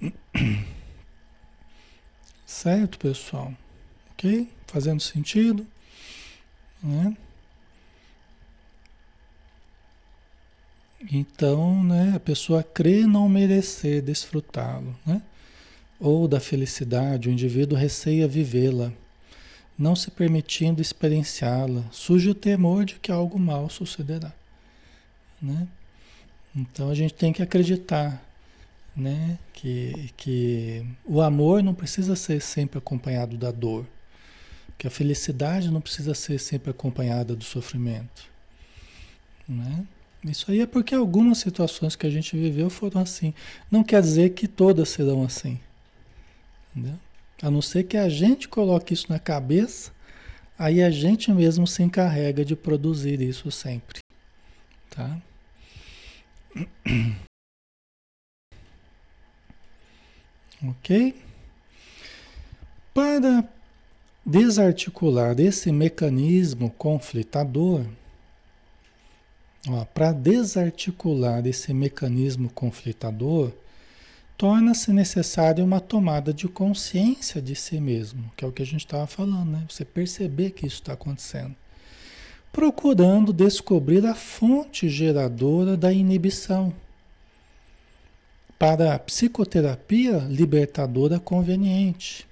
Certo, 2.46 2.98
pessoal? 2.98 3.52
Ok? 4.12 4.48
Fazendo 4.68 5.02
sentido? 5.02 5.66
Né? 6.82 7.16
Então, 11.12 11.84
né, 11.84 12.12
a 12.16 12.20
pessoa 12.20 12.62
crê 12.62 13.06
não 13.06 13.28
merecer 13.28 14.02
desfrutá-lo, 14.02 14.96
né? 15.04 15.20
Ou 16.00 16.26
da 16.26 16.40
felicidade, 16.40 17.28
o 17.28 17.32
indivíduo 17.32 17.76
receia 17.78 18.26
vivê-la, 18.26 18.92
não 19.78 19.94
se 19.94 20.10
permitindo 20.10 20.80
experienciá-la, 20.80 21.84
surge 21.90 22.30
o 22.30 22.34
temor 22.34 22.84
de 22.84 22.94
que 22.96 23.12
algo 23.12 23.38
mal 23.38 23.68
sucederá, 23.68 24.32
né? 25.40 25.68
Então 26.54 26.90
a 26.90 26.94
gente 26.94 27.14
tem 27.14 27.32
que 27.32 27.42
acreditar, 27.42 28.22
né, 28.96 29.38
que, 29.52 30.10
que 30.16 30.86
o 31.04 31.20
amor 31.20 31.62
não 31.62 31.74
precisa 31.74 32.16
ser 32.16 32.40
sempre 32.40 32.78
acompanhado 32.78 33.36
da 33.36 33.50
dor, 33.50 33.86
que 34.78 34.86
a 34.86 34.90
felicidade 34.90 35.70
não 35.70 35.80
precisa 35.80 36.14
ser 36.14 36.38
sempre 36.38 36.70
acompanhada 36.70 37.36
do 37.36 37.44
sofrimento, 37.44 38.30
né? 39.46 39.86
Isso 40.24 40.50
aí 40.50 40.60
é 40.60 40.66
porque 40.66 40.94
algumas 40.94 41.38
situações 41.38 41.94
que 41.94 42.06
a 42.06 42.10
gente 42.10 42.36
viveu 42.36 42.68
foram 42.68 43.00
assim. 43.00 43.32
Não 43.70 43.84
quer 43.84 44.00
dizer 44.00 44.30
que 44.30 44.48
todas 44.48 44.88
serão 44.88 45.22
assim. 45.22 45.60
Entendeu? 46.74 46.98
A 47.40 47.50
não 47.50 47.62
ser 47.62 47.84
que 47.84 47.96
a 47.96 48.08
gente 48.08 48.48
coloque 48.48 48.92
isso 48.92 49.06
na 49.08 49.20
cabeça, 49.20 49.92
aí 50.58 50.82
a 50.82 50.90
gente 50.90 51.30
mesmo 51.30 51.66
se 51.66 51.82
encarrega 51.82 52.44
de 52.44 52.56
produzir 52.56 53.20
isso 53.20 53.52
sempre. 53.52 54.00
Tá? 54.90 55.16
Ok? 60.62 61.14
Para 62.94 63.44
desarticular 64.24 65.38
esse 65.38 65.70
mecanismo 65.70 66.70
conflitador, 66.70 67.84
para 69.92 70.12
desarticular 70.12 71.46
esse 71.46 71.74
mecanismo 71.74 72.48
conflitador, 72.50 73.52
torna-se 74.36 74.92
necessária 74.92 75.64
uma 75.64 75.80
tomada 75.80 76.32
de 76.32 76.48
consciência 76.48 77.40
de 77.40 77.54
si 77.54 77.80
mesmo, 77.80 78.30
que 78.36 78.44
é 78.44 78.48
o 78.48 78.52
que 78.52 78.62
a 78.62 78.66
gente 78.66 78.84
estava 78.84 79.06
falando, 79.06 79.50
né? 79.50 79.64
Você 79.68 79.84
perceber 79.84 80.50
que 80.50 80.66
isso 80.66 80.76
está 80.76 80.92
acontecendo. 80.92 81.54
Procurando 82.52 83.32
descobrir 83.32 84.06
a 84.06 84.14
fonte 84.14 84.88
geradora 84.88 85.76
da 85.76 85.92
inibição 85.92 86.72
para 88.58 88.94
a 88.94 88.98
psicoterapia 88.98 90.18
libertadora 90.30 91.20
conveniente. 91.20 92.26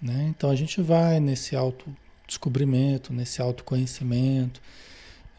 Né? 0.00 0.26
Então 0.28 0.50
a 0.50 0.56
gente 0.56 0.80
vai 0.80 1.20
nesse 1.20 1.54
autodescobrimento, 1.54 3.12
nesse 3.12 3.40
autoconhecimento, 3.40 4.60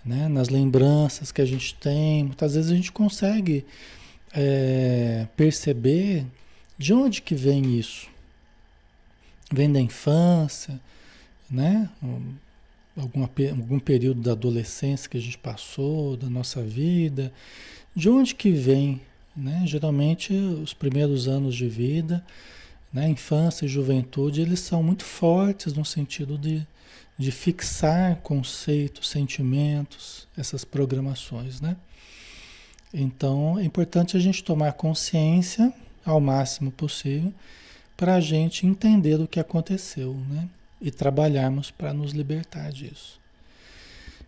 né? 0.06 0.28
nas 0.28 0.50
lembranças 0.50 1.32
que 1.32 1.42
a 1.42 1.46
gente 1.46 1.76
tem. 1.76 2.26
Muitas 2.26 2.56
vezes 2.56 2.72
a 2.72 2.76
gente 2.76 2.92
consegue 2.92 3.66
é, 4.34 5.28
perceber 5.36 6.26
de 6.78 6.94
onde 6.94 7.22
que 7.22 7.36
vem 7.36 7.78
isso. 7.78 8.10
Vem 9.52 9.72
da 9.72 9.82
infância, 9.82 10.80
né? 11.50 11.90
Alguma, 12.96 13.30
algum 13.50 13.80
período 13.80 14.22
da 14.22 14.32
adolescência 14.32 15.10
que 15.10 15.18
a 15.18 15.22
gente 15.22 15.38
passou, 15.38 16.16
da 16.16 16.30
nossa 16.30 16.64
vida. 16.64 17.34
De 17.94 18.10
onde 18.10 18.34
que 18.34 18.52
vem? 18.52 19.02
Né? 19.36 19.64
Geralmente 19.66 20.34
os 20.34 20.74
primeiros 20.74 21.28
anos 21.28 21.56
de 21.56 21.68
vida, 21.68 22.24
né? 22.92 23.08
infância 23.08 23.66
e 23.66 23.70
juventude, 23.70 24.42
eles 24.42 24.60
são 24.60 24.84
muito 24.84 25.06
fortes 25.06 25.74
no 25.74 25.86
sentido 25.86 26.38
de 26.38 26.66
de 27.22 27.32
fixar 27.32 28.16
conceitos, 28.18 29.08
sentimentos, 29.10 30.28
essas 30.36 30.66
programações, 30.66 31.62
né? 31.62 31.78
Então 32.92 33.60
é 33.60 33.64
importante 33.64 34.18
a 34.18 34.20
gente 34.20 34.44
tomar 34.44 34.74
consciência 34.74 35.72
ao 36.04 36.20
máximo 36.20 36.72
possível 36.72 37.32
para 37.96 38.16
a 38.16 38.20
gente 38.20 38.66
entender 38.66 39.22
o 39.22 39.28
que 39.28 39.40
aconteceu, 39.40 40.16
né? 40.28 40.50
E 40.82 40.90
trabalharmos 40.90 41.70
para 41.70 41.94
nos 41.94 42.12
libertar 42.12 42.72
disso. 42.72 43.20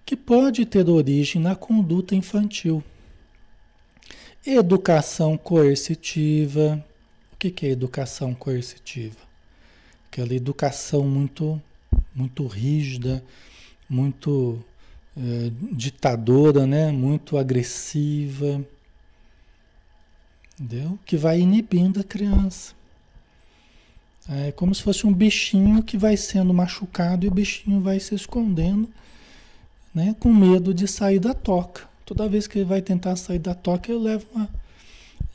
Que 0.06 0.16
pode 0.16 0.64
ter 0.64 0.88
origem 0.88 1.42
na 1.42 1.56
conduta 1.56 2.16
infantil. 2.16 2.84
Educação 4.46 5.38
coercitiva. 5.38 6.84
O 7.32 7.38
que 7.38 7.66
é 7.66 7.70
educação 7.70 8.34
coercitiva? 8.34 9.16
Aquela 10.08 10.34
educação 10.34 11.08
muito 11.08 11.62
muito 12.14 12.46
rígida, 12.46 13.24
muito 13.90 14.60
é, 15.16 15.50
ditadora, 15.72 16.68
né? 16.68 16.92
muito 16.92 17.38
agressiva, 17.38 18.66
entendeu? 20.60 21.00
que 21.06 21.16
vai 21.16 21.40
inibindo 21.40 22.02
a 22.02 22.04
criança. 22.04 22.74
É 24.28 24.52
como 24.52 24.76
se 24.76 24.84
fosse 24.84 25.08
um 25.08 25.14
bichinho 25.14 25.82
que 25.84 25.98
vai 25.98 26.18
sendo 26.18 26.54
machucado 26.54 27.26
e 27.26 27.30
o 27.30 27.34
bichinho 27.34 27.80
vai 27.80 27.98
se 27.98 28.14
escondendo, 28.14 28.90
né? 29.96 30.14
com 30.20 30.34
medo 30.34 30.74
de 30.74 30.86
sair 30.86 31.20
da 31.20 31.34
toca. 31.34 31.93
Toda 32.06 32.28
vez 32.28 32.48
que 32.48 32.60
ele 32.60 32.66
vai 32.66 32.82
tentar 32.82 33.16
sair 33.16 33.40
da 33.40 33.56
toca, 33.56 33.92
eu 33.92 34.00
levo 34.00 34.26
uma, 34.34 34.50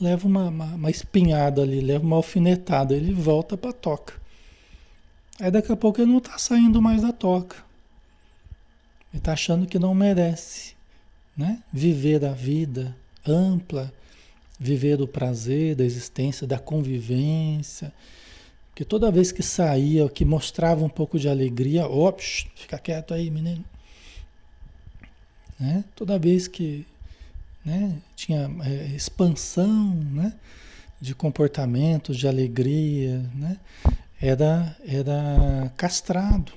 levo 0.00 0.28
uma, 0.28 0.48
uma, 0.48 0.66
uma 0.74 0.90
espinhada 0.90 1.62
ali, 1.62 1.80
levo 1.80 2.06
uma 2.06 2.16
alfinetada, 2.16 2.94
ele 2.94 3.12
volta 3.12 3.56
para 3.56 3.70
a 3.70 3.72
toca. 3.72 4.14
Aí 5.40 5.50
daqui 5.50 5.70
a 5.72 5.76
pouco 5.76 6.00
ele 6.00 6.10
não 6.10 6.18
está 6.18 6.36
saindo 6.36 6.82
mais 6.82 7.02
da 7.02 7.12
toca. 7.12 7.56
Ele 9.12 9.20
está 9.20 9.32
achando 9.32 9.66
que 9.66 9.78
não 9.78 9.94
merece 9.94 10.74
né? 11.36 11.62
viver 11.72 12.24
a 12.24 12.32
vida 12.32 12.94
ampla, 13.26 13.92
viver 14.58 15.00
o 15.00 15.06
prazer 15.06 15.76
da 15.76 15.84
existência, 15.84 16.46
da 16.46 16.58
convivência. 16.58 17.92
Porque 18.70 18.84
toda 18.84 19.10
vez 19.10 19.30
que 19.30 19.42
saía, 19.42 20.08
que 20.08 20.24
mostrava 20.24 20.84
um 20.84 20.88
pouco 20.88 21.18
de 21.18 21.28
alegria, 21.28 21.86
ops, 21.86 22.46
fica 22.56 22.78
quieto 22.78 23.14
aí, 23.14 23.30
menino. 23.30 23.64
Né? 25.58 25.84
Toda 25.94 26.18
vez 26.18 26.46
que 26.46 26.86
né, 27.64 27.96
tinha 28.14 28.50
é, 28.64 28.86
expansão 28.94 29.94
né, 29.94 30.32
de 31.00 31.14
comportamentos, 31.14 32.16
de 32.16 32.28
alegria, 32.28 33.18
né? 33.34 33.58
era, 34.20 34.76
era 34.86 35.72
castrado. 35.76 36.52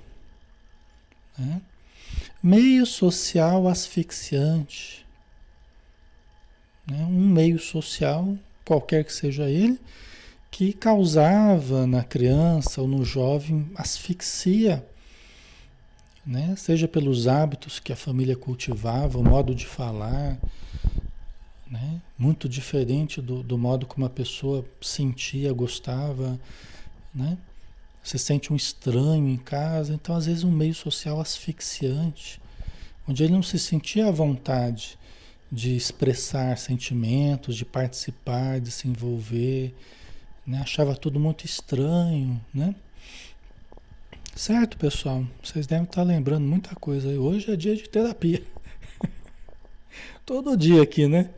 Né? 1.38 1.62
Meio 2.42 2.86
social 2.86 3.68
asfixiante. 3.68 5.06
Né? 6.88 7.06
Um 7.06 7.28
meio 7.28 7.60
social, 7.60 8.38
qualquer 8.66 9.04
que 9.04 9.14
seja 9.14 9.50
ele, 9.50 9.80
que 10.50 10.74
causava 10.74 11.88
na 11.88 12.04
criança 12.04 12.82
ou 12.82 12.88
no 12.88 13.06
jovem 13.06 13.72
asfixia. 13.76 14.86
Né? 16.26 16.56
Seja 16.56 16.88
pelos 16.88 17.28
hábitos 17.28 17.80
que 17.80 17.92
a 17.92 17.96
família 17.96 18.36
cultivava, 18.36 19.18
o 19.18 19.24
modo 19.24 19.56
de 19.56 19.66
falar, 19.66 20.38
né? 21.70 22.02
muito 22.18 22.48
diferente 22.48 23.22
do, 23.22 23.42
do 23.42 23.58
modo 23.58 23.88
como 23.88 24.06
a 24.06 24.10
pessoa 24.10 24.64
sentia, 24.80 25.52
gostava, 25.52 26.40
né? 27.14 27.38
Você 28.04 28.18
sente 28.18 28.52
um 28.52 28.56
estranho 28.56 29.28
em 29.28 29.38
casa, 29.38 29.94
então 29.94 30.16
às 30.16 30.26
vezes 30.26 30.44
um 30.44 30.52
meio 30.52 30.74
social 30.74 31.20
asfixiante, 31.20 32.42
onde 33.08 33.24
ele 33.24 33.34
não 33.34 33.44
se 33.44 33.60
sentia 33.60 34.08
à 34.08 34.12
vontade 34.12 34.98
de 35.52 35.76
expressar 35.76 36.58
sentimentos, 36.58 37.56
de 37.56 37.66
participar, 37.66 38.60
de 38.60 38.72
se 38.72 38.88
envolver, 38.88 39.76
né? 40.46 40.60
Achava 40.60 40.96
tudo 40.96 41.20
muito 41.20 41.46
estranho, 41.46 42.40
né? 42.54 42.74
Certo, 44.42 44.76
pessoal? 44.76 45.24
Vocês 45.44 45.68
devem 45.68 45.84
estar 45.84 46.02
lembrando 46.02 46.48
muita 46.48 46.74
coisa. 46.74 47.08
Hoje 47.10 47.52
é 47.52 47.56
dia 47.56 47.76
de 47.76 47.88
terapia. 47.88 48.42
Todo 50.26 50.58
dia 50.58 50.82
aqui, 50.82 51.06
né? 51.08 51.30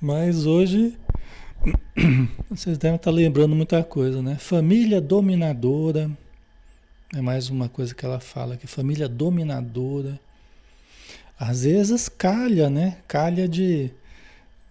Mas 0.00 0.44
hoje 0.44 0.98
vocês 2.50 2.76
devem 2.76 2.96
estar 2.96 3.12
lembrando 3.12 3.54
muita 3.54 3.84
coisa, 3.84 4.20
né? 4.20 4.34
Família 4.34 5.00
dominadora. 5.00 6.10
É 7.14 7.20
mais 7.20 7.50
uma 7.50 7.68
coisa 7.68 7.94
que 7.94 8.04
ela 8.04 8.18
fala 8.18 8.54
aqui. 8.54 8.66
Família 8.66 9.08
dominadora. 9.08 10.18
Às 11.38 11.62
vezes 11.62 12.08
calha, 12.08 12.68
né? 12.68 12.96
Calha 13.06 13.46
de, 13.46 13.92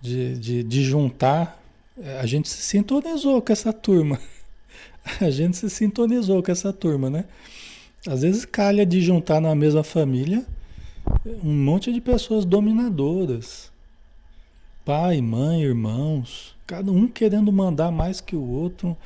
de, 0.02 0.38
de, 0.38 0.64
de 0.64 0.84
juntar. 0.84 1.64
A 2.20 2.26
gente 2.26 2.50
se 2.50 2.62
sintonizou 2.62 3.42
com 3.42 3.54
essa 3.54 3.72
turma. 3.72 4.20
A 5.20 5.30
gente 5.30 5.58
se 5.58 5.70
sintonizou 5.70 6.42
com 6.42 6.52
essa 6.52 6.72
turma, 6.72 7.10
né? 7.10 7.26
Às 8.06 8.22
vezes 8.22 8.44
calha 8.44 8.86
de 8.86 9.02
juntar 9.02 9.40
na 9.40 9.56
mesma 9.56 9.84
família 9.84 10.46
um 11.44 11.54
monte 11.54 11.92
de 11.94 12.02
pessoas 12.02 12.44
dominadoras. 12.44 13.72
Pai, 14.84 15.22
mãe, 15.22 15.62
irmãos, 15.62 16.54
cada 16.68 16.92
um 16.92 17.08
querendo 17.08 17.52
mandar 17.52 17.92
mais 17.92 18.20
que 18.20 18.36
o 18.36 18.42
outro, 18.42 18.98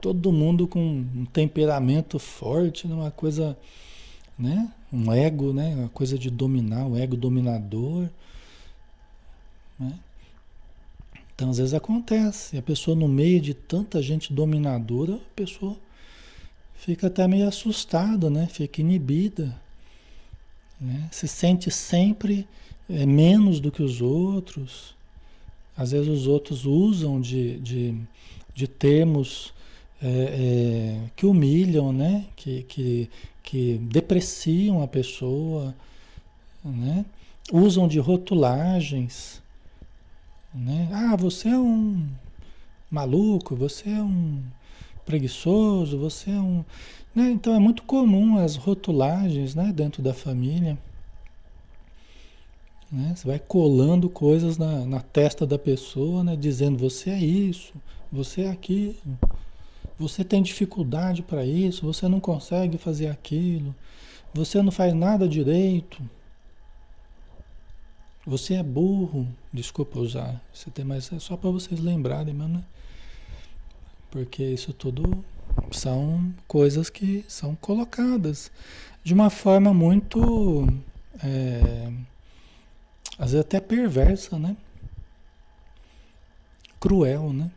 todo 0.00 0.32
mundo 0.32 0.68
com 0.68 0.80
um 0.80 1.24
temperamento 1.24 2.20
forte, 2.20 2.86
uma 2.86 3.10
coisa, 3.10 3.56
né? 4.38 4.72
Um 4.92 5.12
ego, 5.12 5.52
né? 5.52 5.74
Uma 5.74 5.88
coisa 5.88 6.16
de 6.16 6.30
dominar, 6.30 6.86
um 6.86 6.96
ego 6.96 7.16
dominador, 7.16 8.08
né? 9.78 9.98
Então, 11.34 11.50
às 11.50 11.58
vezes 11.58 11.74
acontece, 11.74 12.56
a 12.56 12.62
pessoa 12.62 12.96
no 12.96 13.08
meio 13.08 13.40
de 13.40 13.54
tanta 13.54 14.00
gente 14.00 14.32
dominadora, 14.32 15.14
a 15.14 15.34
pessoa 15.34 15.76
fica 16.74 17.06
até 17.06 17.26
meio 17.26 17.48
assustada, 17.48 18.28
né? 18.28 18.46
Fica 18.46 18.80
inibida, 18.80 19.54
né? 20.80 21.08
Se 21.10 21.26
sente 21.26 21.70
sempre 21.70 22.46
é, 22.88 23.06
menos 23.06 23.60
do 23.60 23.70
que 23.70 23.82
os 23.82 24.00
outros. 24.00 24.94
Às 25.76 25.92
vezes 25.92 26.08
os 26.08 26.26
outros 26.26 26.66
usam 26.66 27.20
de, 27.20 27.58
de, 27.58 27.94
de 28.54 28.68
termos 28.68 29.52
é, 30.02 30.08
é, 30.08 31.10
que 31.16 31.26
humilham, 31.26 31.92
né? 31.92 32.26
Que, 32.36 32.62
que, 32.64 33.10
que 33.42 33.78
depreciam 33.78 34.82
a 34.82 34.88
pessoa, 34.88 35.74
né? 36.64 37.04
Usam 37.52 37.88
de 37.88 37.98
rotulagens, 37.98 39.42
né? 40.54 40.88
Ah, 40.92 41.16
você 41.16 41.48
é 41.48 41.58
um 41.58 42.06
maluco, 42.90 43.56
você 43.56 43.90
é 43.90 44.02
um 44.02 44.42
preguiçoso, 45.04 45.98
você 45.98 46.30
é 46.30 46.40
um. 46.40 46.64
Né? 47.14 47.30
Então 47.30 47.54
é 47.54 47.58
muito 47.58 47.82
comum 47.82 48.38
as 48.38 48.56
rotulagens 48.56 49.54
né? 49.54 49.72
dentro 49.74 50.02
da 50.02 50.12
família. 50.12 50.78
Né? 52.90 53.12
Você 53.14 53.26
vai 53.26 53.38
colando 53.38 54.08
coisas 54.08 54.56
na, 54.56 54.84
na 54.84 55.00
testa 55.00 55.46
da 55.46 55.58
pessoa, 55.58 56.22
né? 56.22 56.36
dizendo 56.36 56.78
você 56.78 57.10
é 57.10 57.18
isso, 57.18 57.72
você 58.10 58.42
é 58.42 58.50
aquilo, 58.50 58.96
você 59.98 60.24
tem 60.24 60.42
dificuldade 60.42 61.22
para 61.22 61.44
isso, 61.44 61.84
você 61.84 62.08
não 62.08 62.20
consegue 62.20 62.78
fazer 62.78 63.08
aquilo, 63.08 63.74
você 64.32 64.60
não 64.62 64.72
faz 64.72 64.94
nada 64.94 65.28
direito. 65.28 66.02
Você 68.26 68.54
é 68.54 68.62
burro, 68.62 69.28
desculpa 69.52 70.00
usar, 70.00 70.40
você 70.50 70.70
tem 70.70 70.82
mais 70.82 71.12
é 71.12 71.18
só 71.18 71.36
para 71.36 71.50
vocês 71.50 71.78
lembrarem, 71.78 72.32
mano. 72.32 72.54
Né? 72.54 72.64
Porque 74.14 74.44
isso 74.44 74.72
tudo 74.72 75.24
são 75.72 76.32
coisas 76.46 76.88
que 76.88 77.24
são 77.26 77.56
colocadas 77.56 78.48
de 79.02 79.12
uma 79.12 79.28
forma 79.28 79.74
muito 79.74 80.66
é, 81.22 81.92
às 83.18 83.32
vezes 83.32 83.44
até 83.44 83.60
perversa, 83.60 84.38
né? 84.38 84.56
Cruel, 86.78 87.32
né? 87.32 87.50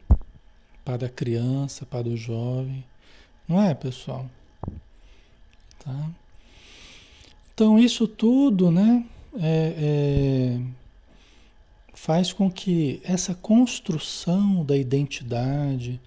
Para 0.83 1.05
a 1.05 1.09
criança, 1.09 1.85
para 1.85 2.07
o 2.07 2.17
jovem. 2.17 2.83
Não 3.47 3.61
é, 3.61 3.75
pessoal? 3.75 4.25
Tá? 5.79 6.09
Então, 7.53 7.77
isso 7.77 8.07
tudo, 8.07 8.71
né? 8.71 9.05
é, 9.39 9.73
é, 9.77 10.61
faz 11.93 12.33
com 12.33 12.49
que 12.49 12.99
essa 13.03 13.33
construção 13.35 14.63
da 14.63 14.75
identidade 14.75 15.99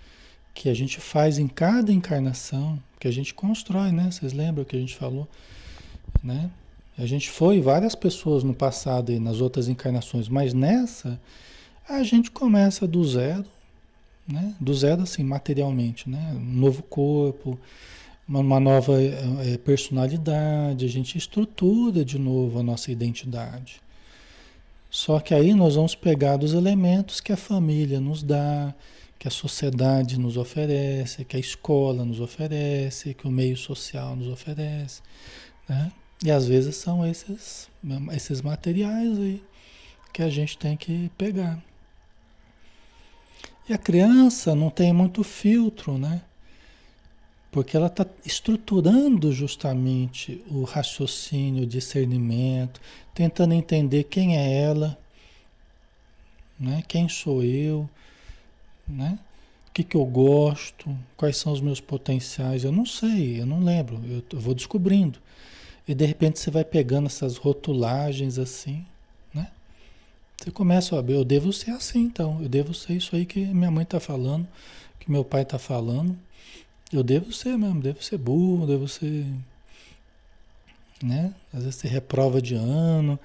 que 0.54 0.68
a 0.68 0.74
gente 0.74 1.00
faz 1.00 1.38
em 1.38 1.48
cada 1.48 1.92
encarnação, 1.92 2.78
que 2.98 3.08
a 3.08 3.10
gente 3.10 3.32
constrói, 3.32 3.92
né? 3.92 4.10
Vocês 4.10 4.32
lembram 4.32 4.64
que 4.64 4.76
a 4.76 4.78
gente 4.78 4.94
falou, 4.94 5.28
né? 6.22 6.50
A 6.98 7.06
gente 7.06 7.30
foi 7.30 7.60
várias 7.60 7.94
pessoas 7.94 8.44
no 8.44 8.52
passado 8.52 9.10
e 9.10 9.18
nas 9.18 9.40
outras 9.40 9.68
encarnações, 9.68 10.28
mas 10.28 10.52
nessa 10.52 11.18
a 11.88 12.02
gente 12.02 12.30
começa 12.30 12.86
do 12.86 13.02
zero, 13.04 13.46
né? 14.28 14.54
Do 14.60 14.74
zero 14.74 15.02
assim, 15.02 15.24
materialmente, 15.24 16.08
né? 16.08 16.32
Um 16.34 16.60
novo 16.60 16.82
corpo, 16.82 17.58
uma, 18.28 18.60
nova 18.60 19.02
é, 19.02 19.56
personalidade, 19.58 20.84
a 20.84 20.88
gente 20.88 21.18
estrutura 21.18 22.04
de 22.04 22.18
novo 22.18 22.60
a 22.60 22.62
nossa 22.62 22.92
identidade. 22.92 23.82
Só 24.88 25.18
que 25.20 25.34
aí 25.34 25.52
nós 25.54 25.74
vamos 25.74 25.94
pegar 25.94 26.36
dos 26.36 26.52
elementos 26.52 27.20
que 27.20 27.32
a 27.32 27.36
família 27.36 28.00
nos 28.00 28.22
dá, 28.22 28.74
que 29.20 29.28
a 29.28 29.30
sociedade 29.30 30.18
nos 30.18 30.38
oferece, 30.38 31.26
que 31.26 31.36
a 31.36 31.38
escola 31.38 32.06
nos 32.06 32.20
oferece, 32.20 33.12
que 33.12 33.28
o 33.28 33.30
meio 33.30 33.54
social 33.54 34.16
nos 34.16 34.28
oferece. 34.28 35.02
Né? 35.68 35.92
E 36.24 36.30
às 36.30 36.48
vezes 36.48 36.76
são 36.76 37.06
esses, 37.06 37.68
esses 38.12 38.40
materiais 38.40 39.18
aí 39.18 39.44
que 40.10 40.22
a 40.22 40.30
gente 40.30 40.56
tem 40.56 40.74
que 40.74 41.10
pegar. 41.18 41.62
E 43.68 43.74
a 43.74 43.78
criança 43.78 44.54
não 44.54 44.70
tem 44.70 44.90
muito 44.90 45.22
filtro, 45.22 45.98
né? 45.98 46.22
Porque 47.50 47.76
ela 47.76 47.88
está 47.88 48.06
estruturando 48.24 49.30
justamente 49.32 50.42
o 50.50 50.64
raciocínio, 50.64 51.64
o 51.64 51.66
discernimento, 51.66 52.80
tentando 53.12 53.52
entender 53.52 54.04
quem 54.04 54.38
é 54.38 54.62
ela, 54.62 54.98
né? 56.58 56.82
quem 56.88 57.06
sou 57.08 57.44
eu, 57.44 57.88
né? 58.90 59.18
o 59.70 59.72
que, 59.72 59.84
que 59.84 59.96
eu 59.96 60.04
gosto, 60.04 60.96
quais 61.16 61.36
são 61.36 61.52
os 61.52 61.60
meus 61.60 61.80
potenciais. 61.80 62.64
Eu 62.64 62.72
não 62.72 62.84
sei, 62.84 63.40
eu 63.40 63.46
não 63.46 63.62
lembro, 63.62 64.00
eu, 64.04 64.22
eu 64.32 64.40
vou 64.40 64.52
descobrindo. 64.52 65.20
E 65.86 65.94
de 65.94 66.04
repente 66.04 66.40
você 66.40 66.50
vai 66.50 66.64
pegando 66.64 67.06
essas 67.06 67.36
rotulagens 67.36 68.36
assim, 68.36 68.84
né? 69.32 69.48
Você 70.36 70.50
começa 70.50 70.98
a 70.98 71.02
ver, 71.02 71.14
eu 71.14 71.24
devo 71.24 71.52
ser 71.52 71.70
assim 71.70 72.00
então, 72.00 72.42
eu 72.42 72.48
devo 72.48 72.74
ser 72.74 72.94
isso 72.94 73.14
aí 73.14 73.24
que 73.24 73.44
minha 73.46 73.70
mãe 73.70 73.84
está 73.84 74.00
falando, 74.00 74.46
que 74.98 75.10
meu 75.10 75.24
pai 75.24 75.42
está 75.42 75.58
falando. 75.58 76.18
Eu 76.92 77.04
devo 77.04 77.32
ser 77.32 77.56
mesmo, 77.56 77.80
devo 77.80 78.02
ser 78.02 78.18
burro, 78.18 78.66
devo 78.66 78.88
ser. 78.88 79.24
Né? 81.00 81.32
Às 81.52 81.62
vezes 81.62 81.76
você 81.76 81.86
reprova 81.86 82.42
de 82.42 82.56
ano, 82.56 83.18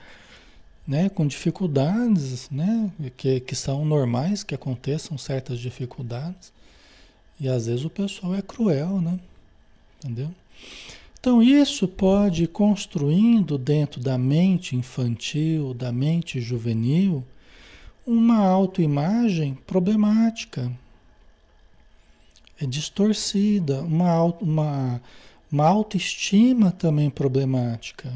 né? 0.88 1.10
Com 1.10 1.28
dificuldades, 1.28 2.50
né? 2.50 2.92
Que, 3.18 3.40
que 3.40 3.56
são 3.56 3.86
normais 3.86 4.44
que 4.44 4.56
aconteçam 4.56 5.18
certas 5.18 5.60
dificuldades. 5.60 6.54
E 7.40 7.48
às 7.50 7.66
vezes 7.68 7.84
o 7.84 7.90
pessoal 7.90 8.36
é 8.36 8.42
cruel, 8.42 9.02
né? 9.02 9.20
Entendeu? 9.98 10.30
Então 11.20 11.42
isso 11.42 11.88
pode 11.88 12.44
ir 12.44 12.48
construindo 12.48 13.58
dentro 13.58 14.00
da 14.00 14.18
mente 14.18 14.76
infantil, 14.76 15.74
da 15.74 15.92
mente 15.92 16.40
juvenil, 16.40 17.24
uma 18.06 18.38
autoimagem 18.38 19.56
problemática, 19.66 20.72
é 22.62 22.66
distorcida, 22.66 23.82
uma, 23.82 24.24
uma, 24.24 25.02
uma 25.52 25.68
autoestima 25.68 26.72
também 26.72 27.10
problemática. 27.10 28.14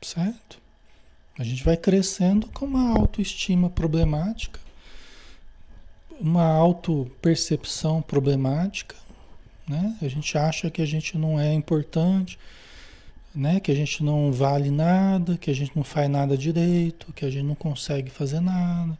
Certo? 0.00 0.58
A 1.38 1.44
gente 1.44 1.62
vai 1.62 1.76
crescendo 1.76 2.48
com 2.48 2.66
uma 2.66 2.98
autoestima 2.98 3.70
problemática, 3.70 4.60
uma 6.20 6.44
autopercepção 6.44 8.02
problemática, 8.02 8.96
né? 9.68 9.96
A 10.02 10.08
gente 10.08 10.36
acha 10.36 10.70
que 10.70 10.82
a 10.82 10.86
gente 10.86 11.16
não 11.16 11.38
é 11.38 11.52
importante, 11.52 12.38
né? 13.34 13.60
Que 13.60 13.70
a 13.70 13.74
gente 13.74 14.02
não 14.02 14.32
vale 14.32 14.70
nada, 14.70 15.36
que 15.36 15.50
a 15.50 15.54
gente 15.54 15.76
não 15.76 15.84
faz 15.84 16.10
nada 16.10 16.36
direito, 16.36 17.12
que 17.12 17.24
a 17.24 17.30
gente 17.30 17.44
não 17.44 17.54
consegue 17.54 18.10
fazer 18.10 18.40
nada. 18.40 18.98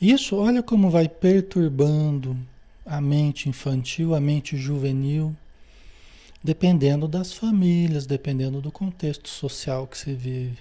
Isso, 0.00 0.36
olha 0.36 0.62
como 0.62 0.90
vai 0.90 1.08
perturbando 1.08 2.36
a 2.84 3.00
mente 3.00 3.48
infantil, 3.48 4.14
a 4.14 4.20
mente 4.20 4.56
juvenil, 4.56 5.34
dependendo 6.44 7.08
das 7.08 7.32
famílias, 7.32 8.04
dependendo 8.04 8.60
do 8.60 8.70
contexto 8.70 9.30
social 9.30 9.86
que 9.86 9.96
se 9.96 10.12
vive. 10.12 10.58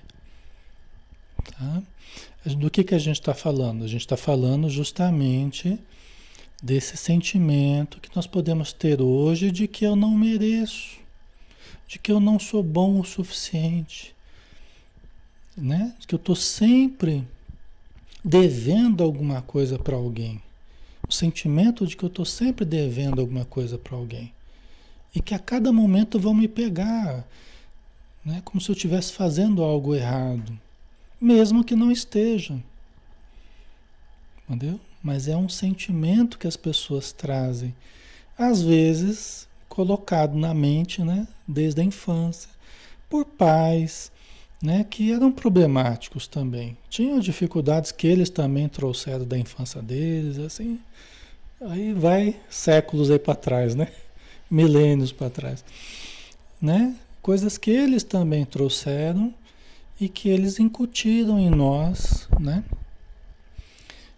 Tá? 1.44 1.84
Do 2.46 2.72
que, 2.72 2.86
que 2.86 2.96
a 2.96 3.00
gente 3.00 3.20
está 3.20 3.34
falando? 3.34 3.84
A 3.84 3.88
gente 3.88 4.02
está 4.02 4.16
falando 4.16 4.70
justamente 4.70 5.78
desse 6.62 6.96
sentimento 6.96 8.00
que 8.00 8.16
nós 8.16 8.26
podemos 8.26 8.72
ter 8.72 9.02
hoje 9.02 9.52
de 9.52 9.68
que 9.68 9.86
eu 9.86 9.94
não 9.94 10.12
mereço, 10.12 11.00
de 11.86 12.00
que 12.00 12.14
eu 12.14 12.22
não 12.22 12.40
sou 12.40 12.64
bom 12.64 13.02
o 13.02 13.06
suficiente, 13.06 14.16
né? 15.58 15.94
De 16.00 16.08
que 16.08 16.16
eu 16.16 16.18
estou 16.18 16.36
sempre 16.36 17.28
devendo 18.24 19.04
alguma 19.04 19.42
coisa 19.42 19.78
para 19.78 19.98
alguém. 19.98 20.42
O 21.06 21.12
sentimento 21.12 21.86
de 21.86 21.98
que 21.98 22.04
eu 22.04 22.08
estou 22.08 22.24
sempre 22.24 22.64
devendo 22.64 23.20
alguma 23.20 23.44
coisa 23.44 23.78
para 23.78 23.98
alguém. 23.98 24.32
E 25.16 25.22
que 25.22 25.34
a 25.34 25.40
cada 25.40 25.72
momento 25.72 26.20
vão 26.20 26.34
me 26.34 26.48
pegar, 26.48 27.24
né? 28.26 28.42
como 28.44 28.60
se 28.60 28.70
eu 28.70 28.74
estivesse 28.74 29.14
fazendo 29.14 29.64
algo 29.64 29.94
errado 29.94 30.58
mesmo 31.24 31.64
que 31.64 31.76
não 31.76 31.90
esteja. 31.90 32.62
Entendeu? 34.44 34.80
Mas 35.02 35.30
é 35.30 35.38
um 35.38 35.48
sentimento 35.48 36.38
que 36.38 36.48
as 36.48 36.58
pessoas 36.58 37.14
trazem, 37.14 37.74
às 38.38 38.62
vezes 38.62 39.48
colocado 39.70 40.38
na 40.38 40.54
mente, 40.54 41.02
né, 41.02 41.28
desde 41.48 41.82
a 41.82 41.84
infância, 41.84 42.50
por 43.10 43.26
pais, 43.26 44.12
né, 44.62 44.84
que 44.84 45.12
eram 45.12 45.32
problemáticos 45.32 46.28
também. 46.28 46.78
Tinham 46.90 47.20
dificuldades 47.20 47.92
que 47.92 48.06
eles 48.06 48.30
também 48.30 48.70
trouxeram 48.70 49.26
da 49.26 49.38
infância 49.38 49.82
deles, 49.82 50.38
assim. 50.38 50.80
Aí 51.60 51.92
vai 51.94 52.36
séculos 52.50 53.10
aí 53.10 53.18
para 53.18 53.34
trás, 53.34 53.74
né? 53.74 53.92
Milênios 54.50 55.12
para 55.12 55.30
trás, 55.30 55.64
né? 56.62 56.96
Coisas 57.22 57.58
que 57.58 57.72
eles 57.72 58.04
também 58.04 58.46
trouxeram 58.46 59.34
e 60.00 60.10
que 60.10 60.30
eles 60.30 60.60
incutiram 60.60 61.40
em 61.40 61.50
nós, 61.50 62.28
né? 62.40 62.64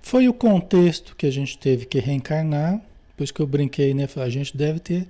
Foi 0.02 0.28
o 0.28 0.34
contexto 0.34 1.16
que 1.16 1.26
a 1.26 1.32
gente 1.32 1.58
teve 1.58 1.86
que 1.86 2.00
reencarnar, 2.00 2.82
pois 3.18 3.32
que 3.32 3.40
eu 3.40 3.48
brinquei, 3.48 3.94
né? 3.94 4.08
A 4.18 4.30
gente 4.30 4.56
deve 4.56 4.80
ter, 4.80 5.08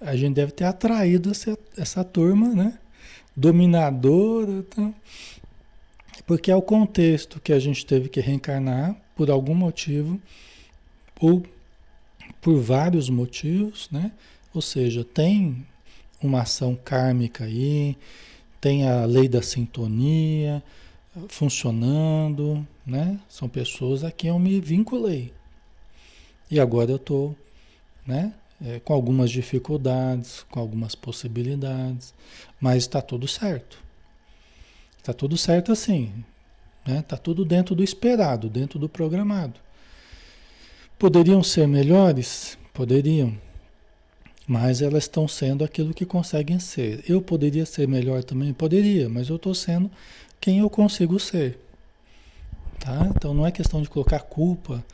a 0.00 0.16
gente 0.16 0.34
deve 0.34 0.52
ter 0.52 0.64
atraído 0.64 1.30
essa, 1.30 1.58
essa 1.76 2.04
turma, 2.04 2.48
né? 2.48 2.78
Dominadora, 3.36 4.62
tá? 4.64 4.92
porque 6.26 6.50
é 6.50 6.56
o 6.56 6.62
contexto 6.62 7.40
que 7.40 7.52
a 7.52 7.58
gente 7.58 7.84
teve 7.84 8.08
que 8.08 8.20
reencarnar 8.20 8.96
por 9.14 9.30
algum 9.30 9.54
motivo 9.54 10.20
ou 11.20 11.42
por 12.40 12.58
vários 12.60 13.08
motivos, 13.08 13.88
né? 13.90 14.12
Ou 14.54 14.62
seja, 14.62 15.04
tem 15.04 15.66
uma 16.22 16.42
ação 16.42 16.74
kármica 16.76 17.44
aí, 17.44 17.96
tem 18.60 18.88
a 18.88 19.04
lei 19.04 19.28
da 19.28 19.42
sintonia 19.42 20.62
funcionando, 21.28 22.66
né? 22.86 23.20
São 23.28 23.48
pessoas 23.48 24.04
a 24.04 24.10
quem 24.10 24.30
eu 24.30 24.38
me 24.38 24.60
vinculei. 24.60 25.32
E 26.50 26.58
agora 26.58 26.90
eu 26.90 26.96
estou, 26.96 27.36
né? 28.06 28.32
É, 28.64 28.80
com 28.80 28.94
algumas 28.94 29.30
dificuldades, 29.30 30.46
com 30.50 30.60
algumas 30.60 30.94
possibilidades, 30.94 32.14
mas 32.60 32.84
está 32.84 33.02
tudo 33.02 33.26
certo. 33.26 33.78
Está 34.96 35.12
tudo 35.12 35.36
certo 35.36 35.72
assim, 35.72 36.12
né? 36.86 37.00
Está 37.00 37.16
tudo 37.16 37.44
dentro 37.44 37.74
do 37.74 37.82
esperado, 37.82 38.48
dentro 38.48 38.78
do 38.78 38.88
programado. 38.88 39.60
Poderiam 40.98 41.42
ser 41.42 41.66
melhores? 41.66 42.56
Poderiam. 42.72 43.36
Mas 44.46 44.82
elas 44.82 45.04
estão 45.04 45.26
sendo 45.26 45.64
aquilo 45.64 45.94
que 45.94 46.04
conseguem 46.04 46.58
ser. 46.58 47.02
Eu 47.08 47.22
poderia 47.22 47.64
ser 47.64 47.88
melhor 47.88 48.22
também? 48.22 48.52
Poderia, 48.52 49.08
mas 49.08 49.28
eu 49.28 49.36
estou 49.36 49.54
sendo 49.54 49.90
quem 50.40 50.58
eu 50.58 50.68
consigo 50.68 51.18
ser. 51.18 51.58
Tá? 52.78 53.10
Então 53.16 53.32
não 53.32 53.46
é 53.46 53.50
questão 53.50 53.80
de 53.80 53.88
colocar 53.88 54.20
culpa 54.20 54.84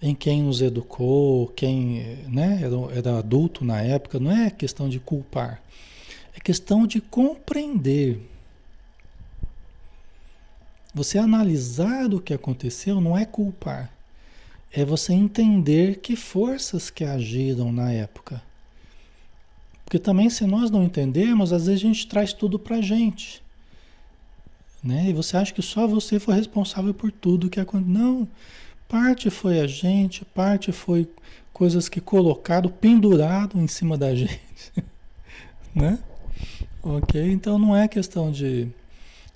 em 0.00 0.14
quem 0.14 0.42
nos 0.42 0.60
educou, 0.60 1.48
quem 1.48 2.18
né, 2.28 2.60
era, 2.62 2.98
era 2.98 3.18
adulto 3.18 3.64
na 3.64 3.80
época, 3.80 4.20
não 4.20 4.30
é 4.30 4.50
questão 4.50 4.88
de 4.88 5.00
culpar. 5.00 5.60
É 6.36 6.40
questão 6.40 6.86
de 6.86 7.00
compreender. 7.00 8.20
Você 10.94 11.18
analisar 11.18 12.12
o 12.12 12.20
que 12.20 12.32
aconteceu 12.32 13.00
não 13.00 13.16
é 13.16 13.24
culpar. 13.24 13.90
É 14.70 14.84
você 14.84 15.12
entender 15.12 15.98
que 15.98 16.14
forças 16.14 16.90
que 16.90 17.04
agiram 17.04 17.72
na 17.72 17.92
época. 17.92 18.42
Porque 19.86 20.00
também, 20.00 20.28
se 20.28 20.44
nós 20.44 20.68
não 20.68 20.82
entendermos, 20.82 21.52
às 21.52 21.66
vezes 21.66 21.80
a 21.80 21.86
gente 21.86 22.08
traz 22.08 22.32
tudo 22.32 22.58
para 22.58 22.78
a 22.78 22.80
gente. 22.82 23.40
Né? 24.82 25.10
E 25.10 25.12
você 25.12 25.36
acha 25.36 25.54
que 25.54 25.62
só 25.62 25.86
você 25.86 26.18
foi 26.18 26.34
responsável 26.34 26.92
por 26.92 27.12
tudo 27.12 27.48
que 27.48 27.60
aconteceu. 27.60 27.94
Não, 27.94 28.28
parte 28.88 29.30
foi 29.30 29.60
a 29.60 29.66
gente, 29.68 30.24
parte 30.24 30.72
foi 30.72 31.08
coisas 31.52 31.88
que 31.88 32.00
colocaram, 32.00 32.68
pendurado 32.68 33.60
em 33.60 33.68
cima 33.68 33.96
da 33.96 34.12
gente. 34.12 34.72
né? 35.72 36.00
Ok? 36.82 37.30
Então 37.30 37.56
não 37.56 37.74
é 37.74 37.86
questão 37.86 38.32
de. 38.32 38.68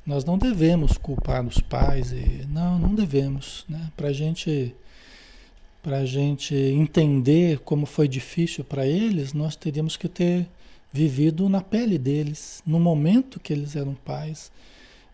Nós 0.04 0.24
não 0.24 0.36
devemos 0.36 0.98
culpar 0.98 1.46
os 1.46 1.60
pais. 1.60 2.10
E, 2.10 2.44
não, 2.48 2.76
não 2.76 2.92
devemos. 2.92 3.64
Né? 3.68 3.88
Para 3.96 4.08
a 4.08 4.12
gente 4.12 4.74
para 5.82 5.98
a 5.98 6.06
gente 6.06 6.54
entender 6.54 7.60
como 7.60 7.86
foi 7.86 8.06
difícil 8.06 8.62
para 8.64 8.86
eles, 8.86 9.32
nós 9.32 9.56
teríamos 9.56 9.96
que 9.96 10.08
ter 10.08 10.46
vivido 10.92 11.48
na 11.48 11.60
pele 11.60 11.96
deles, 11.98 12.62
no 12.66 12.78
momento 12.78 13.40
que 13.40 13.52
eles 13.52 13.76
eram 13.76 13.94
pais, 13.94 14.50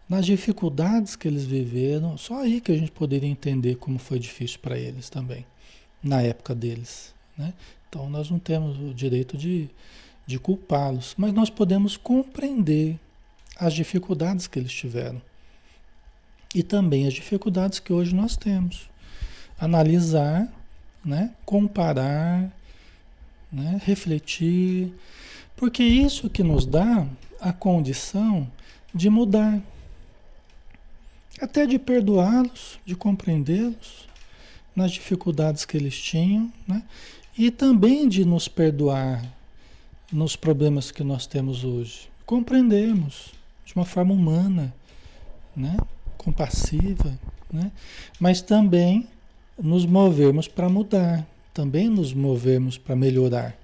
nas 0.09 0.27
dificuldades 0.27 1.15
que 1.15 1.29
eles 1.29 1.45
viveram. 1.45 2.17
Só 2.17 2.43
aí 2.43 2.61
que 2.61 2.73
a 2.73 2.77
gente 2.77 2.91
poderia 2.91 3.29
entender 3.29 3.77
como 3.77 3.99
foi 3.99 4.19
difícil 4.19 4.59
para 4.61 4.79
eles 4.79 5.09
também, 5.09 5.47
na 6.03 6.23
época 6.23 6.55
deles. 6.55 7.15
Né? 7.37 7.53
Então 7.89 8.09
nós 8.11 8.31
não 8.31 8.39
temos 8.39 8.79
o 8.79 8.95
direito 8.95 9.37
de, 9.37 9.69
de 10.27 10.39
culpá-los, 10.39 11.15
mas 11.17 11.33
nós 11.33 11.51
podemos 11.51 11.97
compreender 11.97 12.99
as 13.57 13.73
dificuldades 13.73 14.47
que 14.47 14.59
eles 14.59 14.73
tiveram 14.73 15.21
e 16.55 16.63
também 16.63 17.07
as 17.07 17.15
dificuldades 17.15 17.79
que 17.79 17.93
hoje 17.93 18.15
nós 18.15 18.37
temos 18.37 18.89
analisar, 19.59 20.49
né? 21.05 21.31
comparar, 21.45 22.51
né? 23.51 23.81
refletir, 23.85 24.93
porque 25.57 25.83
isso 25.83 26.29
que 26.29 26.43
nos 26.43 26.67
dá 26.67 27.07
a 27.41 27.53
condição 27.53 28.51
de 28.95 29.09
mudar, 29.09 29.61
até 31.41 31.67
de 31.67 31.79
perdoá-los, 31.79 32.79
de 32.85 32.95
compreendê-los 32.95 34.07
nas 34.75 34.93
dificuldades 34.93 35.65
que 35.65 35.77
eles 35.77 35.99
tinham, 36.01 36.53
né? 36.67 36.83
e 37.37 37.51
também 37.51 38.09
de 38.09 38.25
nos 38.25 38.49
perdoar 38.49 39.25
nos 40.13 40.37
problemas 40.37 40.91
que 40.91 41.03
nós 41.03 41.27
temos 41.27 41.65
hoje. 41.65 42.09
Compreendemos 42.25 43.33
de 43.65 43.75
uma 43.75 43.85
forma 43.85 44.13
humana, 44.13 44.75
né? 45.55 45.77
compassiva, 46.17 47.19
né? 47.53 47.71
mas 48.21 48.43
também 48.43 49.09
nos 49.59 49.87
movermos 49.87 50.49
para 50.49 50.69
mudar, 50.69 51.27
também 51.53 51.89
nos 51.89 52.13
movermos 52.13 52.77
para 52.77 52.95
melhorar. 52.95 53.57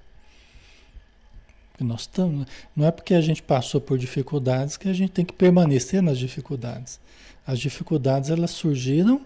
Nós 1.79 2.01
estamos, 2.01 2.47
não 2.75 2.85
é 2.85 2.91
porque 2.91 3.13
a 3.13 3.21
gente 3.21 3.41
passou 3.41 3.81
por 3.81 3.97
dificuldades 3.97 4.77
que 4.77 4.87
a 4.87 4.93
gente 4.93 5.11
tem 5.11 5.25
que 5.25 5.33
permanecer 5.33 6.01
nas 6.01 6.17
dificuldades. 6.17 6.99
As 7.45 7.59
dificuldades 7.59 8.29
elas 8.29 8.51
surgiram 8.51 9.21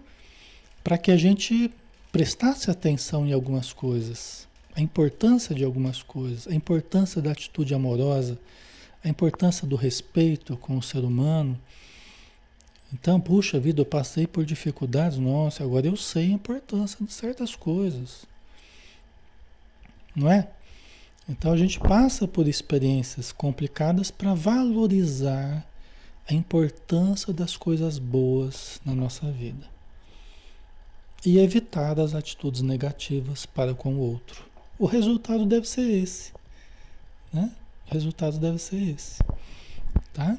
para 0.83 0.97
que 0.97 1.11
a 1.11 1.17
gente 1.17 1.69
prestasse 2.11 2.71
atenção 2.71 3.27
em 3.27 3.33
algumas 3.33 3.73
coisas, 3.73 4.47
a 4.75 4.81
importância 4.81 5.53
de 5.53 5.63
algumas 5.63 6.01
coisas, 6.01 6.47
a 6.47 6.53
importância 6.55 7.21
da 7.21 7.31
atitude 7.31 7.73
amorosa, 7.73 8.39
a 9.03 9.09
importância 9.09 9.67
do 9.67 9.75
respeito 9.75 10.57
com 10.57 10.77
o 10.77 10.81
ser 10.81 11.03
humano, 11.03 11.59
então, 12.93 13.19
puxa 13.19 13.59
vida, 13.59 13.81
eu 13.81 13.85
passei 13.85 14.25
por 14.25 14.45
dificuldades, 14.45 15.17
nossa, 15.17 15.63
agora 15.63 15.87
eu 15.87 15.97
sei 15.97 16.31
a 16.31 16.35
importância 16.35 17.05
de 17.05 17.11
certas 17.11 17.55
coisas. 17.55 18.25
Não 20.15 20.31
é? 20.31 20.47
Então 21.29 21.51
a 21.51 21.57
gente 21.57 21.79
passa 21.79 22.27
por 22.27 22.47
experiências 22.47 23.33
complicadas 23.33 24.09
para 24.09 24.33
valorizar 24.33 25.67
a 26.29 26.33
importância 26.33 27.33
das 27.33 27.57
coisas 27.57 27.99
boas 27.99 28.79
na 28.85 28.95
nossa 28.95 29.29
vida 29.31 29.67
e 31.25 31.37
evitar 31.39 31.99
as 31.99 32.15
atitudes 32.15 32.61
negativas 32.61 33.45
para 33.45 33.73
com 33.73 33.95
o 33.95 33.99
outro. 33.99 34.45
O 34.79 34.85
resultado 34.85 35.45
deve 35.45 35.67
ser 35.67 35.89
esse, 35.89 36.31
né? 37.33 37.51
O 37.89 37.93
resultado 37.93 38.37
deve 38.37 38.59
ser 38.59 38.81
esse, 38.81 39.21
tá? 40.13 40.37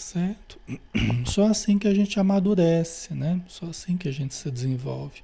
Certo? 0.00 0.58
Só 1.26 1.46
assim 1.46 1.78
que 1.78 1.86
a 1.86 1.92
gente 1.92 2.18
amadurece, 2.18 3.12
né? 3.12 3.38
Só 3.46 3.66
assim 3.66 3.98
que 3.98 4.08
a 4.08 4.10
gente 4.10 4.34
se 4.34 4.50
desenvolve. 4.50 5.22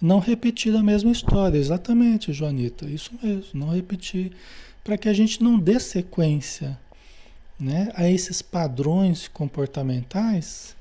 Não 0.00 0.20
repetir 0.20 0.74
a 0.76 0.82
mesma 0.82 1.10
história, 1.10 1.58
exatamente, 1.58 2.32
Joanita, 2.32 2.86
isso 2.86 3.10
mesmo, 3.20 3.50
não 3.54 3.70
repetir, 3.70 4.32
para 4.84 4.96
que 4.96 5.08
a 5.08 5.12
gente 5.12 5.42
não 5.42 5.58
dê 5.58 5.80
sequência 5.80 6.78
né, 7.58 7.90
a 7.94 8.08
esses 8.08 8.40
padrões 8.40 9.28
comportamentais 9.28 10.76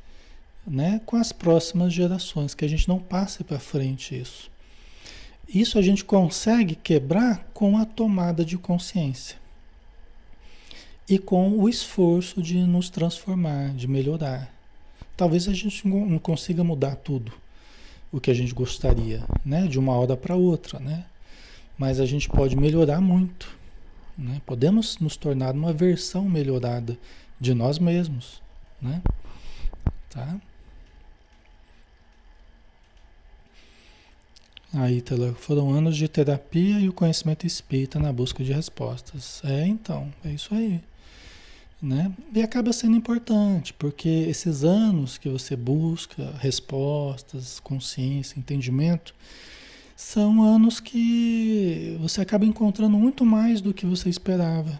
né, 0.66 1.02
com 1.06 1.18
as 1.18 1.32
próximas 1.32 1.92
gerações, 1.92 2.54
que 2.54 2.66
a 2.66 2.70
gente 2.70 2.88
não 2.88 3.00
passe 3.00 3.44
para 3.44 3.60
frente 3.60 4.20
isso. 4.20 4.50
Isso 5.48 5.78
a 5.78 5.82
gente 5.82 6.06
consegue 6.06 6.76
quebrar 6.76 7.50
com 7.54 7.78
a 7.78 7.86
tomada 7.86 8.46
de 8.46 8.58
consciência 8.58 9.41
e 11.12 11.20
com 11.20 11.50
o 11.60 11.68
esforço 11.68 12.42
de 12.42 12.58
nos 12.60 12.90
transformar, 12.90 13.74
de 13.74 13.86
melhorar. 13.86 14.50
Talvez 15.18 15.46
a 15.50 15.54
gente 15.54 15.86
não 15.86 16.18
consiga 16.18 16.64
mudar 16.64 16.96
tudo 16.96 17.34
o 18.10 18.22
que 18.22 18.32
a 18.32 18.34
gente 18.34 18.54
gostaria, 18.54 19.22
né, 19.44 19.68
de 19.68 19.78
uma 19.78 19.94
hora 19.94 20.16
para 20.16 20.38
outra, 20.38 20.80
né? 20.80 21.04
Mas 21.78 22.00
a 22.00 22.06
gente 22.06 22.30
pode 22.30 22.56
melhorar 22.56 23.02
muito, 23.02 23.54
né? 24.18 24.42
Podemos 24.46 25.00
nos 25.00 25.18
tornar 25.18 25.54
uma 25.54 25.74
versão 25.74 26.30
melhorada 26.30 26.98
de 27.38 27.54
nós 27.54 27.78
mesmos, 27.78 28.42
né? 28.82 29.02
Tá? 30.10 30.40
Aí, 34.74 35.04
foram 35.36 35.72
anos 35.72 35.98
de 35.98 36.08
terapia 36.08 36.80
e 36.80 36.88
o 36.88 36.94
conhecimento 36.94 37.46
espírita 37.46 38.00
na 38.00 38.14
busca 38.14 38.42
de 38.42 38.54
respostas. 38.54 39.42
É, 39.44 39.68
então, 39.68 40.14
é 40.24 40.30
isso 40.30 40.56
aí. 40.56 40.82
Né? 41.82 42.12
E 42.34 42.44
acaba 42.44 42.72
sendo 42.72 42.96
importante, 42.96 43.74
porque 43.74 44.08
esses 44.08 44.64
anos 44.64 45.18
que 45.18 45.28
você 45.28 45.56
busca 45.56 46.32
respostas, 46.38 47.60
consciência, 47.60 48.38
entendimento, 48.38 49.16
são 49.96 50.44
anos 50.44 50.80
que 50.80 51.98
você 52.00 52.22
acaba 52.22 52.46
encontrando 52.46 52.98
muito 52.98 53.26
mais 53.26 53.62
do 53.62 53.74
que 53.74 53.86
você 53.86 54.10
esperava. 54.10 54.80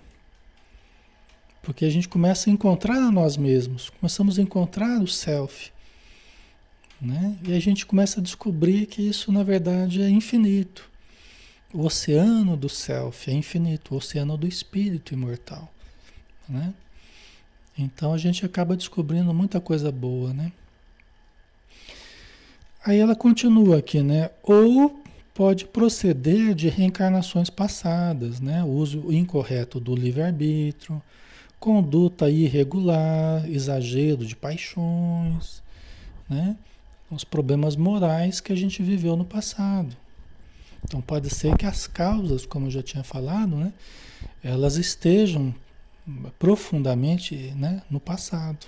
Porque 1.64 1.86
a 1.86 1.90
gente 1.90 2.08
começa 2.08 2.50
a 2.50 2.54
encontrar 2.54 2.98
a 2.98 3.12
nós 3.12 3.38
mesmos, 3.38 3.90
começamos 3.90 4.38
a 4.38 4.42
encontrar 4.42 5.02
o 5.02 5.08
self. 5.08 5.72
Né? 7.00 7.36
E 7.48 7.54
a 7.54 7.60
gente 7.60 7.86
começa 7.86 8.20
a 8.20 8.24
descobrir 8.24 8.86
que 8.86 9.02
isso, 9.02 9.32
na 9.32 9.44
verdade, 9.44 10.02
é 10.02 10.10
infinito. 10.10 10.90
O 11.74 11.86
oceano 11.86 12.56
do 12.56 12.70
self 12.70 13.30
é 13.30 13.34
infinito, 13.34 13.94
o 13.94 13.98
oceano 13.98 14.38
do 14.38 14.48
espírito 14.48 15.14
imortal. 15.14 15.72
Né? 16.48 16.74
Então 17.82 18.14
a 18.14 18.18
gente 18.18 18.46
acaba 18.46 18.76
descobrindo 18.76 19.34
muita 19.34 19.60
coisa 19.60 19.92
boa, 19.92 20.34
né? 20.34 20.52
Aí 22.86 22.98
ela 22.98 23.16
continua 23.16 23.78
aqui, 23.78 24.02
né? 24.02 24.30
Ou 24.44 25.02
pode 25.34 25.66
proceder 25.66 26.54
de 26.54 26.68
reencarnações 26.68 27.50
passadas, 27.50 28.40
né? 28.40 28.64
Uso 28.64 29.12
incorreto 29.12 29.80
do 29.80 29.96
livre-arbítrio, 29.96 31.02
conduta 31.60 32.30
irregular, 32.30 33.50
exagero 33.50 34.26
de 34.26 34.36
paixões, 34.36 35.62
né? 36.30 36.56
os 37.12 37.24
problemas 37.24 37.76
morais 37.76 38.40
que 38.40 38.54
a 38.54 38.56
gente 38.56 38.82
viveu 38.82 39.16
no 39.16 39.26
passado. 39.26 39.96
Então 40.84 41.02
pode 41.02 41.30
ser 41.30 41.56
que 41.58 41.66
as 41.66 41.86
causas, 41.86 42.46
como 42.46 42.68
eu 42.68 42.72
já 42.72 42.82
tinha 42.82 43.04
falado, 43.04 43.56
né, 43.56 43.74
elas 44.42 44.78
estejam 44.78 45.54
profundamente 46.40 47.36
né, 47.56 47.82
no 47.90 48.00
passado. 48.00 48.68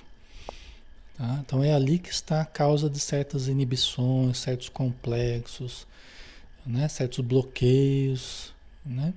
Tá? 1.18 1.40
Então 1.46 1.64
é 1.64 1.74
ali 1.74 2.00
que 2.00 2.10
está 2.10 2.42
a 2.42 2.46
causa 2.46 2.90
de 2.90 3.00
certas 3.00 3.48
inibições, 3.48 4.38
certos 4.38 4.70
complexos, 4.70 5.88
né, 6.66 6.88
certos 6.88 7.20
bloqueios, 7.20 8.54
né? 8.86 9.14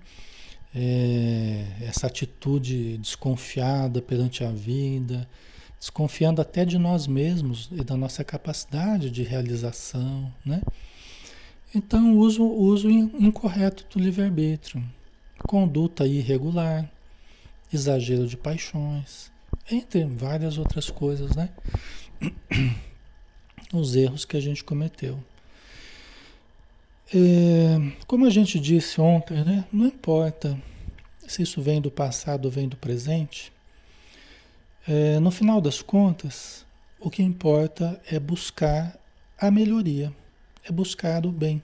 É, 0.79 1.65
essa 1.81 2.07
atitude 2.07 2.99
desconfiada 2.99 4.03
perante 4.03 4.45
a 4.45 4.51
vida, 4.51 5.27
desconfiando 5.79 6.43
até 6.43 6.67
de 6.67 6.77
nós 6.77 7.07
mesmos 7.07 7.71
e 7.73 7.83
da 7.83 7.97
nossa 7.97 8.23
capacidade 8.23 9.11
de 9.11 9.23
realização, 9.23 10.31
né? 10.45 10.61
Então, 11.75 12.19
uso, 12.19 12.45
uso 12.45 12.91
incorreto 12.91 13.87
do 13.91 14.03
livre-arbítrio, 14.03 14.83
conduta 15.47 16.07
irregular, 16.07 16.91
exagero 17.73 18.27
de 18.27 18.37
paixões, 18.37 19.31
entre 19.71 20.05
várias 20.05 20.59
outras 20.59 20.91
coisas, 20.91 21.35
né? 21.35 21.51
Os 23.73 23.97
erros 23.97 24.25
que 24.25 24.37
a 24.37 24.41
gente 24.41 24.63
cometeu. 24.63 25.23
É, 27.15 27.77
como 28.07 28.27
a 28.27 28.31
gente 28.31 28.59
disse 28.59 29.01
ontem, 29.01 29.45
né? 29.45 29.65
Não 29.73 29.87
importa 29.87 30.61
se 31.27 31.43
isso 31.43 31.61
vem 31.61 31.81
do 31.81 31.91
passado 31.91 32.47
ou 32.47 32.51
vem 32.51 32.69
do 32.69 32.77
presente, 32.77 33.53
é, 34.89 35.19
no 35.19 35.31
final 35.31 35.61
das 35.61 35.83
contas, 35.83 36.65
o 37.01 37.11
que 37.11 37.23
importa 37.23 38.01
é 38.11 38.19
buscar 38.21 38.97
a 39.39 39.51
melhoria, 39.51 40.13
é 40.65 40.71
buscar 40.71 41.27
o 41.27 41.33
bem. 41.33 41.63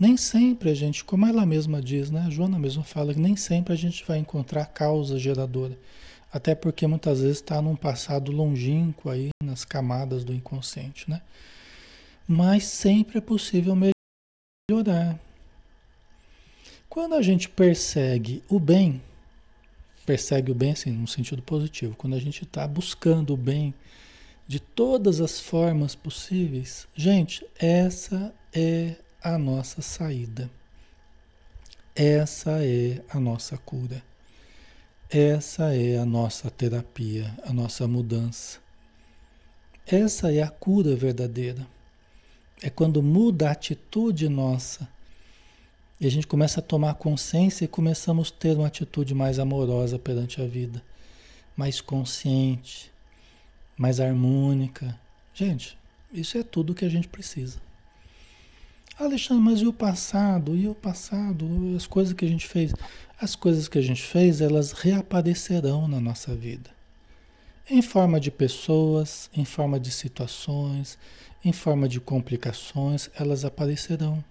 Nem 0.00 0.16
sempre 0.16 0.70
a 0.70 0.74
gente, 0.74 1.04
como 1.04 1.26
ela 1.26 1.44
mesma 1.44 1.82
diz, 1.82 2.10
né? 2.10 2.22
A 2.26 2.30
Joana 2.30 2.58
mesmo 2.58 2.82
fala 2.82 3.12
que 3.12 3.20
nem 3.20 3.36
sempre 3.36 3.74
a 3.74 3.76
gente 3.76 4.02
vai 4.06 4.16
encontrar 4.16 4.64
causa 4.64 5.18
geradora. 5.18 5.78
Até 6.32 6.54
porque 6.54 6.86
muitas 6.86 7.20
vezes 7.20 7.36
está 7.36 7.60
num 7.60 7.76
passado 7.76 8.32
longínquo 8.32 9.10
aí, 9.10 9.28
nas 9.44 9.62
camadas 9.62 10.24
do 10.24 10.32
inconsciente, 10.32 11.10
né? 11.10 11.20
Mas 12.26 12.64
sempre 12.64 13.18
é 13.18 13.20
possível 13.20 13.76
melhorar. 13.76 15.20
Quando 16.88 17.14
a 17.14 17.20
gente 17.20 17.46
persegue 17.46 18.42
o 18.48 18.58
bem, 18.58 19.02
persegue 20.06 20.50
o 20.50 20.54
bem, 20.54 20.72
assim, 20.72 20.92
no 20.92 21.06
sentido 21.06 21.42
positivo. 21.42 21.94
Quando 21.94 22.16
a 22.16 22.20
gente 22.20 22.44
está 22.44 22.66
buscando 22.66 23.34
o 23.34 23.36
bem 23.36 23.74
de 24.48 24.60
todas 24.60 25.20
as 25.20 25.38
formas 25.38 25.94
possíveis, 25.94 26.88
gente, 26.96 27.46
essa 27.58 28.34
é 28.50 28.96
a 29.22 29.38
nossa 29.38 29.82
saída. 29.82 30.50
Essa 31.94 32.64
é 32.64 33.02
a 33.10 33.20
nossa 33.20 33.58
cura. 33.58 34.02
Essa 35.10 35.74
é 35.74 35.98
a 35.98 36.04
nossa 36.06 36.50
terapia, 36.50 37.36
a 37.44 37.52
nossa 37.52 37.86
mudança. 37.86 38.58
Essa 39.86 40.32
é 40.32 40.42
a 40.42 40.48
cura 40.48 40.94
verdadeira. 40.94 41.66
É 42.62 42.70
quando 42.70 43.02
muda 43.02 43.48
a 43.48 43.52
atitude 43.52 44.28
nossa 44.28 44.88
e 46.00 46.06
a 46.06 46.10
gente 46.10 46.26
começa 46.26 46.60
a 46.60 46.62
tomar 46.62 46.94
consciência 46.94 47.64
e 47.64 47.68
começamos 47.68 48.32
a 48.34 48.40
ter 48.40 48.56
uma 48.56 48.68
atitude 48.68 49.14
mais 49.14 49.38
amorosa 49.38 49.98
perante 49.98 50.40
a 50.40 50.46
vida, 50.46 50.82
mais 51.54 51.80
consciente, 51.80 52.90
mais 53.76 54.00
harmônica. 54.00 54.98
Gente, 55.34 55.76
isso 56.12 56.38
é 56.38 56.42
tudo 56.42 56.74
que 56.74 56.84
a 56.84 56.88
gente 56.88 57.08
precisa. 57.08 57.60
Alexandre, 59.04 59.42
mas 59.42 59.60
e 59.60 59.66
o 59.66 59.72
passado? 59.72 60.54
E 60.54 60.68
o 60.68 60.74
passado? 60.74 61.48
As 61.74 61.86
coisas 61.86 62.12
que 62.12 62.24
a 62.24 62.28
gente 62.28 62.46
fez? 62.46 62.74
As 63.18 63.34
coisas 63.34 63.66
que 63.66 63.78
a 63.78 63.82
gente 63.82 64.02
fez, 64.02 64.42
elas 64.42 64.72
reaparecerão 64.72 65.88
na 65.88 65.98
nossa 65.98 66.34
vida. 66.34 66.70
Em 67.68 67.80
forma 67.80 68.20
de 68.20 68.30
pessoas, 68.30 69.30
em 69.34 69.44
forma 69.44 69.80
de 69.80 69.90
situações, 69.90 70.98
em 71.42 71.52
forma 71.52 71.88
de 71.88 71.98
complicações, 71.98 73.08
elas 73.18 73.42
aparecerão. 73.42 74.22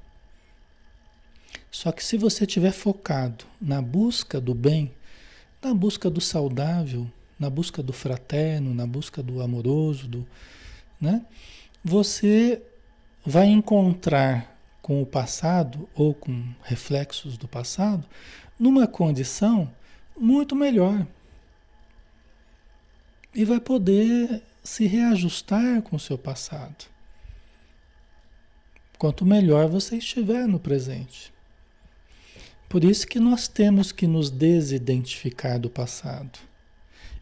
Só 1.72 1.92
que 1.92 2.04
se 2.04 2.16
você 2.16 2.44
estiver 2.44 2.72
focado 2.72 3.46
na 3.60 3.82
busca 3.82 4.40
do 4.40 4.54
bem, 4.54 4.92
na 5.64 5.74
busca 5.74 6.12
do 6.12 6.22
saudável, 6.22 7.10
na 7.40 7.50
busca 7.50 7.82
do 7.82 7.94
fraterno, 7.94 8.74
na 8.76 8.86
busca 8.86 9.24
do 9.24 9.42
amoroso, 9.42 10.08
do, 10.08 10.28
né? 11.02 11.26
Você 11.84 12.62
vai 13.26 13.48
encontrar 13.48 14.59
com 14.90 15.04
o 15.04 15.06
passado 15.06 15.88
ou 15.94 16.16
com 16.16 16.44
reflexos 16.64 17.38
do 17.38 17.48
passado 17.48 18.04
numa 18.60 18.88
condição 18.88 19.72
muito 20.20 20.56
melhor. 20.56 21.06
E 23.36 23.46
vai 23.46 23.60
poder 23.60 24.42
se 24.64 24.88
reajustar 24.88 25.84
com 25.84 25.96
o 25.96 26.00
seu 26.00 26.18
passado. 26.18 26.86
Quanto 28.98 29.24
melhor 29.24 29.68
você 29.68 29.98
estiver 29.98 30.48
no 30.48 30.60
presente. 30.60 31.32
Por 32.68 32.84
isso 32.84 33.06
que 33.06 33.20
nós 33.20 33.48
temos 33.48 33.92
que 33.92 34.08
nos 34.08 34.32
desidentificar 34.32 35.60
do 35.60 35.70
passado 35.70 36.40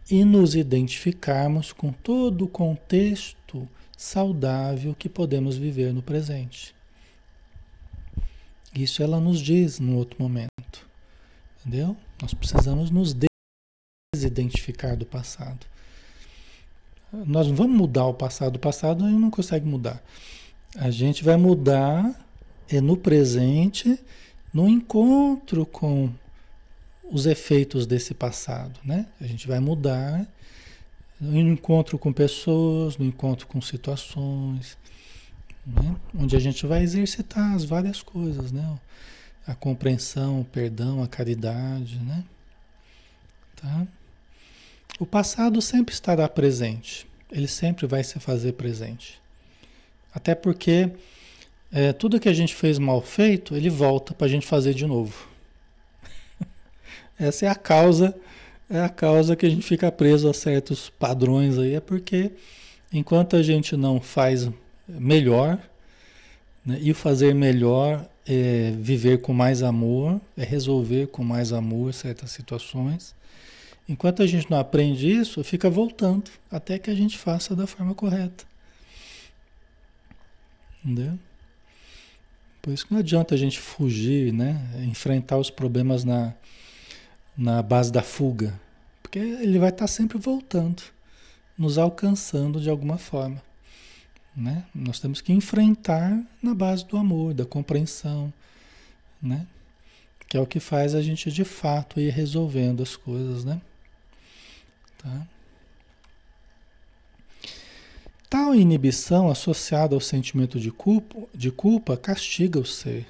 e 0.09 0.24
nos 0.24 0.55
identificarmos 0.55 1.74
com 1.74 1.91
todo 1.91 2.45
o 2.45 2.47
contexto 2.47 3.68
saudável 3.97 4.95
que 4.97 5.09
podemos 5.09 5.57
viver 5.57 5.93
no 5.93 6.01
presente. 6.01 6.76
Isso 8.84 9.01
ela 9.01 9.19
nos 9.19 9.39
diz 9.39 9.80
no 9.80 9.97
outro 9.97 10.21
momento. 10.21 10.88
Entendeu? 11.59 11.97
Nós 12.21 12.34
precisamos 12.34 12.89
nos 12.89 13.15
desidentificar 14.13 14.95
do 14.95 15.05
passado. 15.05 15.65
Nós 17.11 17.47
não 17.47 17.55
vamos 17.55 17.75
mudar 17.75 18.05
o 18.05 18.13
passado. 18.13 18.57
O 18.57 18.59
passado 18.59 19.03
a 19.03 19.09
gente 19.09 19.19
não 19.19 19.32
consegue 19.32 19.65
mudar. 19.65 20.03
A 20.75 20.91
gente 20.91 21.23
vai 21.23 21.38
mudar 21.38 22.28
é 22.69 22.82
no 22.82 22.97
presente 22.97 23.97
no 24.53 24.67
encontro 24.67 25.65
com 25.65 26.09
os 27.09 27.25
efeitos 27.25 27.86
desse 27.86 28.13
passado, 28.13 28.80
né? 28.84 29.05
A 29.21 29.25
gente 29.25 29.47
vai 29.47 29.59
mudar 29.59 30.28
no 31.19 31.39
encontro 31.39 31.97
com 31.97 32.11
pessoas, 32.11 32.97
no 32.97 33.05
encontro 33.05 33.47
com 33.47 33.61
situações, 33.61 34.78
né? 35.68 35.95
onde 36.18 36.36
a 36.36 36.39
gente 36.39 36.65
vai 36.65 36.82
exercitar 36.82 37.53
as 37.53 37.65
várias 37.65 38.01
coisas, 38.01 38.51
né? 38.51 38.80
A 39.45 39.53
compreensão, 39.53 40.41
o 40.41 40.45
perdão, 40.45 41.03
a 41.03 41.07
caridade, 41.07 41.99
né? 41.99 42.24
Tá? 43.55 43.88
O 44.99 45.05
passado 45.05 45.61
sempre 45.61 45.93
estará 45.93 46.28
presente, 46.28 47.05
ele 47.32 47.47
sempre 47.47 47.86
vai 47.86 48.03
se 48.03 48.20
fazer 48.20 48.53
presente. 48.53 49.22
Até 50.13 50.34
porque 50.34 50.91
é, 51.72 51.91
tudo 51.93 52.20
que 52.20 52.30
a 52.30 52.34
gente 52.34 52.55
fez 52.55 52.80
mal 52.80 53.01
feito, 53.01 53.55
ele 53.55 53.70
volta 53.70 54.13
para 54.13 54.26
a 54.26 54.30
gente 54.30 54.47
fazer 54.47 54.74
de 54.74 54.86
novo. 54.86 55.28
Essa 57.20 57.45
é 57.45 57.49
a 57.49 57.55
causa, 57.55 58.15
é 58.70 58.82
a 58.82 58.89
causa 58.89 59.36
que 59.36 59.45
a 59.45 59.49
gente 59.49 59.65
fica 59.65 59.91
preso 59.91 60.30
a 60.30 60.34
certos 60.34 60.89
padrões 60.89 61.57
aí, 61.57 61.76
é 61.76 61.80
porque 61.80 62.32
enquanto 62.91 63.36
a 63.36 63.43
gente 63.43 63.76
não 63.76 63.99
faz 64.01 64.49
melhor, 64.88 65.59
né, 66.65 66.77
e 66.81 66.91
o 66.91 66.95
fazer 66.95 67.33
melhor 67.33 68.07
é 68.25 68.71
viver 68.77 69.21
com 69.21 69.33
mais 69.33 69.63
amor, 69.63 70.19
é 70.38 70.43
resolver 70.43 71.07
com 71.07 71.23
mais 71.23 71.53
amor 71.53 71.93
certas 71.93 72.31
situações. 72.31 73.15
Enquanto 73.88 74.21
a 74.21 74.27
gente 74.27 74.51
não 74.51 74.59
aprende 74.59 75.09
isso, 75.09 75.43
fica 75.43 75.69
voltando 75.69 76.29
até 76.51 76.77
que 76.77 76.89
a 76.89 76.95
gente 76.95 77.17
faça 77.17 77.55
da 77.55 77.65
forma 77.65 77.95
correta. 77.95 78.43
Entendeu? 80.83 81.17
Por 82.61 82.73
isso 82.73 82.85
que 82.85 82.91
não 82.91 82.99
adianta 82.99 83.33
a 83.33 83.38
gente 83.38 83.57
fugir, 83.57 84.33
né? 84.33 84.59
Enfrentar 84.83 85.38
os 85.38 85.49
problemas 85.49 86.03
na, 86.03 86.33
na 87.38 87.61
base 87.61 87.89
da 87.89 88.01
fuga. 88.01 88.59
Porque 89.01 89.19
ele 89.19 89.57
vai 89.57 89.69
estar 89.69 89.88
sempre 89.88 90.17
voltando, 90.17 90.83
nos 91.57 91.77
alcançando 91.77 92.59
de 92.59 92.69
alguma 92.69 92.97
forma. 92.97 93.41
Né? 94.38 94.63
Nós 94.73 94.99
temos 94.99 95.19
que 95.19 95.33
enfrentar 95.33 96.23
na 96.43 96.53
base 96.53 96.85
do 96.85 96.95
amor, 96.95 97.33
da 97.33 97.43
compreensão, 97.43 98.31
né? 99.19 99.47
Que 100.29 100.38
é 100.38 100.39
o 100.39 100.45
que 100.45 100.59
faz 100.59 100.93
a 100.93 101.01
gente 101.01 101.31
de 101.31 101.43
fato 101.43 101.99
ir 101.99 102.11
resolvendo 102.11 102.83
as 102.83 102.95
coisas, 102.95 103.43
né? 103.43 103.59
Tá? 104.99 105.27
Tal 108.29 108.53
inibição 108.53 109.27
associada 109.31 109.95
ao 109.95 110.01
sentimento 110.01 110.59
de 110.59 110.69
culpa, 110.69 111.17
de 111.33 111.49
culpa 111.49 111.97
castiga 111.97 112.59
o 112.59 112.65
ser, 112.65 113.07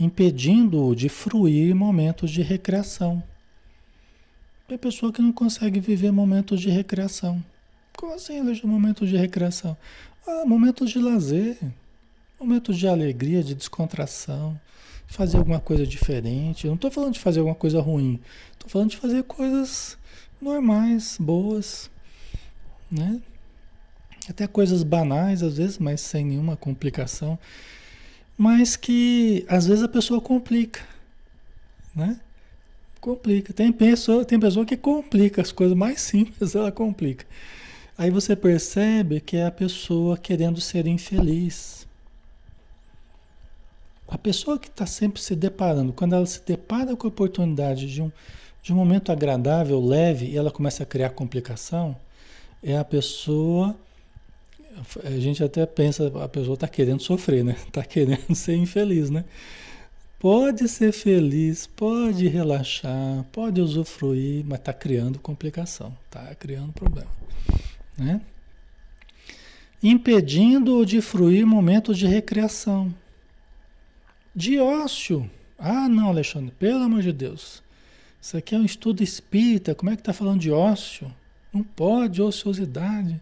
impedindo-o 0.00 0.94
de 0.94 1.10
fruir 1.10 1.74
momentos 1.74 2.30
de 2.30 2.40
recreação. 2.40 3.22
Tem 4.66 4.78
pessoa 4.78 5.12
que 5.12 5.20
não 5.20 5.32
consegue 5.32 5.80
viver 5.80 6.12
momentos 6.12 6.60
de 6.60 6.70
recreação. 6.70 7.44
Como 7.96 8.14
assim, 8.14 8.38
Alexandre, 8.38 8.66
momentos 8.66 9.08
de 9.08 9.16
recreação? 9.16 9.76
Ah, 10.26 10.44
momentos 10.44 10.90
de 10.90 10.98
lazer, 10.98 11.56
momentos 12.40 12.76
de 12.76 12.88
alegria, 12.88 13.44
de 13.44 13.54
descontração, 13.54 14.60
fazer 15.06 15.36
alguma 15.36 15.60
coisa 15.60 15.86
diferente. 15.86 16.64
Eu 16.64 16.70
não 16.70 16.74
estou 16.74 16.90
falando 16.90 17.12
de 17.12 17.20
fazer 17.20 17.38
alguma 17.38 17.54
coisa 17.54 17.80
ruim, 17.80 18.20
estou 18.52 18.68
falando 18.68 18.90
de 18.90 18.96
fazer 18.96 19.22
coisas 19.22 19.96
normais, 20.40 21.16
boas, 21.20 21.88
né? 22.90 23.20
Até 24.28 24.48
coisas 24.48 24.82
banais 24.82 25.44
às 25.44 25.58
vezes, 25.58 25.78
mas 25.78 26.00
sem 26.00 26.24
nenhuma 26.24 26.56
complicação. 26.56 27.38
Mas 28.36 28.74
que 28.74 29.46
às 29.48 29.66
vezes 29.68 29.84
a 29.84 29.88
pessoa 29.88 30.20
complica, 30.20 30.80
né? 31.94 32.18
Complica. 33.00 33.52
Tem 33.52 33.70
pessoa, 33.70 34.24
tem 34.24 34.40
pessoa 34.40 34.66
que 34.66 34.76
complica 34.76 35.40
as 35.40 35.52
coisas 35.52 35.76
mais 35.76 36.00
simples, 36.02 36.56
ela 36.56 36.72
complica. 36.72 37.24
Aí 37.98 38.10
você 38.10 38.36
percebe 38.36 39.20
que 39.20 39.36
é 39.36 39.46
a 39.46 39.50
pessoa 39.50 40.16
querendo 40.18 40.60
ser 40.60 40.86
infeliz. 40.86 41.86
A 44.06 44.18
pessoa 44.18 44.58
que 44.58 44.68
está 44.68 44.86
sempre 44.86 45.20
se 45.20 45.34
deparando, 45.34 45.92
quando 45.92 46.14
ela 46.14 46.26
se 46.26 46.44
depara 46.44 46.94
com 46.94 47.06
a 47.06 47.08
oportunidade 47.08 47.92
de 47.92 48.02
um, 48.02 48.12
de 48.62 48.72
um 48.72 48.76
momento 48.76 49.10
agradável, 49.10 49.84
leve, 49.84 50.26
e 50.26 50.36
ela 50.36 50.50
começa 50.50 50.82
a 50.82 50.86
criar 50.86 51.10
complicação, 51.10 51.96
é 52.62 52.76
a 52.76 52.84
pessoa 52.84 53.76
a 55.04 55.10
gente 55.18 55.42
até 55.42 55.64
pensa, 55.64 56.12
a 56.22 56.28
pessoa 56.28 56.54
está 56.54 56.68
querendo 56.68 57.00
sofrer, 57.00 57.44
né? 57.44 57.56
Está 57.66 57.82
querendo 57.84 58.34
ser 58.34 58.56
infeliz, 58.56 59.10
né? 59.10 59.24
Pode 60.18 60.68
ser 60.68 60.92
feliz, 60.92 61.66
pode 61.66 62.26
relaxar, 62.26 63.24
pode 63.30 63.60
usufruir, 63.60 64.44
mas 64.46 64.58
está 64.58 64.72
criando 64.72 65.18
complicação, 65.18 65.96
está 66.06 66.34
criando 66.34 66.72
problema, 66.72 67.10
né? 67.96 68.20
Impedindo-o 69.82 70.84
de 70.84 71.00
fruir 71.00 71.46
momentos 71.46 71.98
de 71.98 72.06
recreação, 72.06 72.94
de 74.34 74.58
ócio. 74.58 75.30
Ah, 75.58 75.88
não, 75.88 76.08
Alexandre, 76.08 76.52
pelo 76.58 76.82
amor 76.82 77.02
de 77.02 77.12
Deus. 77.12 77.62
Isso 78.20 78.36
aqui 78.36 78.54
é 78.54 78.58
um 78.58 78.64
estudo 78.64 79.02
espírita, 79.02 79.74
como 79.74 79.90
é 79.90 79.94
que 79.94 80.00
está 80.00 80.12
falando 80.12 80.40
de 80.40 80.50
ócio? 80.50 81.12
Não 81.52 81.62
pode, 81.62 82.20
ociosidade. 82.20 83.20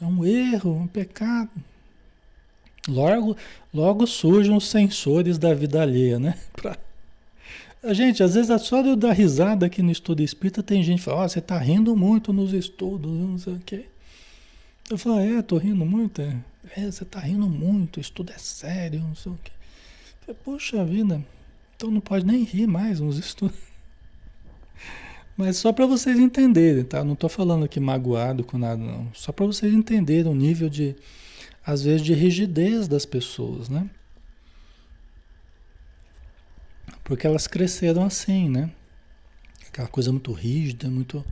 É 0.00 0.04
um 0.04 0.24
erro, 0.24 0.76
um 0.76 0.86
pecado. 0.86 1.50
Logo, 2.88 3.36
logo 3.72 4.06
surgem 4.06 4.56
os 4.56 4.66
sensores 4.66 5.38
da 5.38 5.52
vida 5.54 5.82
alheia, 5.82 6.18
né? 6.18 6.38
Gente, 7.84 8.24
às 8.24 8.34
vezes 8.34 8.50
é 8.50 8.58
só 8.58 8.82
de 8.82 8.88
eu 8.88 8.96
dar 8.96 9.12
risada 9.12 9.66
aqui 9.66 9.82
no 9.82 9.92
estudo 9.92 10.20
espírita, 10.20 10.62
tem 10.62 10.82
gente 10.82 10.98
que 10.98 11.04
fala, 11.04 11.24
oh, 11.24 11.28
você 11.28 11.38
está 11.38 11.56
rindo 11.56 11.96
muito 11.96 12.32
nos 12.32 12.52
estudos, 12.52 13.10
não 13.10 13.38
sei 13.38 13.52
o 13.54 13.60
quê. 13.60 13.84
Eu 14.90 14.98
falo, 14.98 15.20
é, 15.20 15.40
tô 15.42 15.58
rindo 15.58 15.84
muito, 15.86 16.20
é. 16.20 16.36
É, 16.76 16.90
você 16.90 17.04
está 17.04 17.20
rindo 17.20 17.48
muito, 17.48 17.98
o 17.98 18.00
estudo 18.00 18.32
é 18.32 18.38
sério, 18.38 19.00
não 19.00 19.14
sei 19.14 19.30
o 19.30 19.38
quê. 19.42 19.52
Falei, 20.22 20.40
Poxa 20.44 20.84
vida, 20.84 21.24
então 21.76 21.90
não 21.90 22.00
pode 22.00 22.26
nem 22.26 22.42
rir 22.42 22.66
mais 22.66 22.98
nos 22.98 23.16
estudos. 23.16 23.56
Mas 25.36 25.56
só 25.56 25.72
para 25.72 25.86
vocês 25.86 26.18
entenderem, 26.18 26.82
tá? 26.82 27.04
Não 27.04 27.12
estou 27.12 27.30
falando 27.30 27.64
aqui 27.64 27.78
magoado 27.78 28.42
com 28.42 28.58
nada, 28.58 28.82
não. 28.82 29.08
Só 29.14 29.30
para 29.30 29.46
vocês 29.46 29.72
entenderem 29.72 30.30
o 30.30 30.34
nível 30.34 30.68
de, 30.68 30.96
às 31.64 31.82
vezes, 31.84 32.02
de 32.02 32.12
rigidez 32.12 32.88
das 32.88 33.06
pessoas, 33.06 33.68
né? 33.68 33.88
Porque 37.08 37.26
elas 37.26 37.46
cresceram 37.46 38.04
assim, 38.04 38.50
né? 38.50 38.70
Aquela 39.66 39.88
coisa 39.88 40.12
muito 40.12 40.30
rígida, 40.30 40.90
muito. 40.90 41.24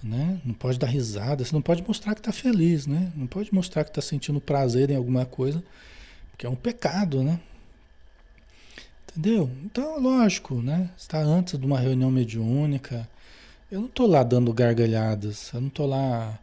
Né? 0.00 0.40
Não 0.44 0.54
pode 0.54 0.78
dar 0.78 0.86
risada, 0.86 1.44
você 1.44 1.52
não 1.52 1.62
pode 1.62 1.82
mostrar 1.86 2.14
que 2.14 2.20
está 2.20 2.32
feliz, 2.32 2.86
né? 2.86 3.12
Não 3.14 3.26
pode 3.26 3.52
mostrar 3.52 3.82
que 3.82 3.90
está 3.90 4.00
sentindo 4.00 4.40
prazer 4.40 4.90
em 4.90 4.96
alguma 4.96 5.24
coisa, 5.24 5.62
porque 6.30 6.46
é 6.46 6.48
um 6.48 6.56
pecado, 6.56 7.22
né? 7.22 7.40
Entendeu? 9.08 9.50
Então, 9.64 10.00
lógico, 10.00 10.56
né? 10.62 10.90
Está 10.96 11.18
antes 11.18 11.58
de 11.58 11.66
uma 11.66 11.78
reunião 11.78 12.10
mediúnica, 12.10 13.08
eu 13.70 13.80
não 13.80 13.86
estou 13.86 14.06
lá 14.06 14.22
dando 14.22 14.52
gargalhadas, 14.52 15.52
eu 15.52 15.60
não 15.60 15.68
estou 15.68 15.86
lá 15.86 16.38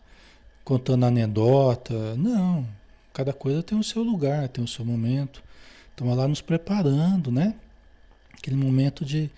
contando 0.64 1.05
anedota, 1.05 2.16
não. 2.16 2.68
Cada 3.14 3.34
coisa 3.34 3.64
tem 3.64 3.78
o 3.78 3.84
seu 3.84 4.03
lugar, 4.03 4.47
tem 4.47 4.64
o 4.64 4.68
seu 4.68 4.86
momento. 4.86 5.43
Estamos 5.91 6.16
lá 6.16 6.28
nos 6.28 6.41
preparando, 6.41 7.32
né? 7.32 7.55
Aquele 8.40 8.56
momento 8.56 9.06
de, 9.06 9.30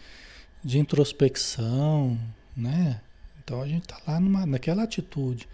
de 0.64 0.80
introspecção, 0.80 2.18
né? 2.56 3.02
Então 3.44 3.62
a 3.62 3.68
gente 3.68 3.84
está 3.84 4.00
lá 4.08 4.20
numa, 4.20 4.46
naquela 4.46 4.84
atitude. 4.84 5.48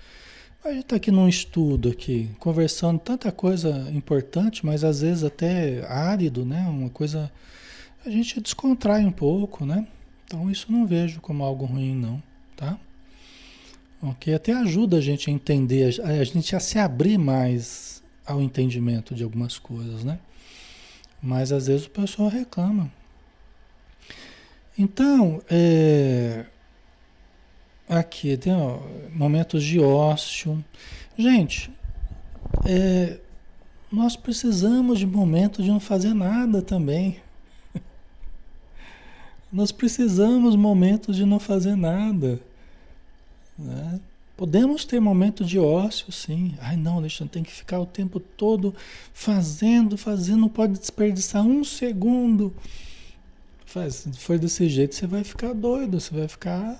A 0.63 0.69
gente 0.69 0.81
está 0.81 0.95
aqui 0.97 1.11
num 1.11 1.29
estudo 1.29 1.89
aqui, 1.89 2.29
conversando 2.39 2.99
tanta 2.99 3.31
coisa 3.31 3.89
importante, 3.91 4.65
mas 4.65 4.83
às 4.83 5.01
vezes 5.01 5.23
até 5.23 5.85
árido, 5.87 6.45
né? 6.45 6.67
Uma 6.67 6.89
coisa. 6.89 7.31
A 8.05 8.09
gente 8.09 8.41
descontrai 8.41 9.05
um 9.05 9.11
pouco, 9.11 9.65
né? 9.65 9.87
Então 10.25 10.51
isso 10.51 10.69
não 10.69 10.85
vejo 10.85 11.21
como 11.21 11.43
algo 11.43 11.65
ruim, 11.65 11.95
não, 11.95 12.21
tá? 12.55 12.77
Ok? 14.01 14.33
Até 14.33 14.51
ajuda 14.51 14.97
a 14.97 15.01
gente 15.01 15.29
a 15.29 15.33
entender, 15.33 16.01
a, 16.03 16.23
gente 16.23 16.55
a 16.55 16.59
se 16.59 16.77
abrir 16.77 17.17
mais 17.17 18.03
ao 18.25 18.41
entendimento 18.41 19.15
de 19.15 19.23
algumas 19.23 19.57
coisas, 19.57 20.03
né? 20.03 20.19
Mas 21.21 21.51
às 21.51 21.67
vezes 21.67 21.85
o 21.85 21.89
pessoal 21.89 22.27
reclama. 22.27 22.91
Então, 24.77 25.41
é, 25.49 26.45
aqui 27.89 28.37
tem 28.37 28.53
ó, 28.53 28.79
momentos 29.11 29.63
de 29.63 29.79
ócio. 29.79 30.63
Gente, 31.17 31.71
é, 32.63 33.17
nós 33.91 34.15
precisamos 34.15 34.99
de 34.99 35.07
momentos 35.07 35.65
de 35.65 35.71
não 35.71 35.79
fazer 35.79 36.13
nada 36.13 36.61
também. 36.61 37.19
Nós 39.51 39.71
precisamos 39.71 40.55
momentos 40.55 41.15
de 41.15 41.25
não 41.25 41.39
fazer 41.39 41.75
nada. 41.75 42.39
Né? 43.57 43.99
Podemos 44.35 44.85
ter 44.85 44.99
momentos 44.99 45.49
de 45.49 45.57
ócio, 45.57 46.11
sim. 46.11 46.53
Ai, 46.59 46.75
não, 46.77 46.97
Alexandre, 46.97 47.33
tem 47.33 47.43
que 47.43 47.51
ficar 47.51 47.79
o 47.79 47.85
tempo 47.85 48.19
todo 48.19 48.75
fazendo, 49.11 49.97
fazendo, 49.97 50.41
não 50.41 50.49
pode 50.49 50.77
desperdiçar 50.77 51.43
um 51.43 51.63
segundo. 51.63 52.53
Se 53.67 54.13
for 54.13 54.39
desse 54.39 54.69
jeito, 54.69 54.95
você 54.95 55.05
vai 55.05 55.23
ficar 55.25 55.53
doido, 55.53 55.99
você 55.99 56.15
vai 56.15 56.27
ficar, 56.27 56.79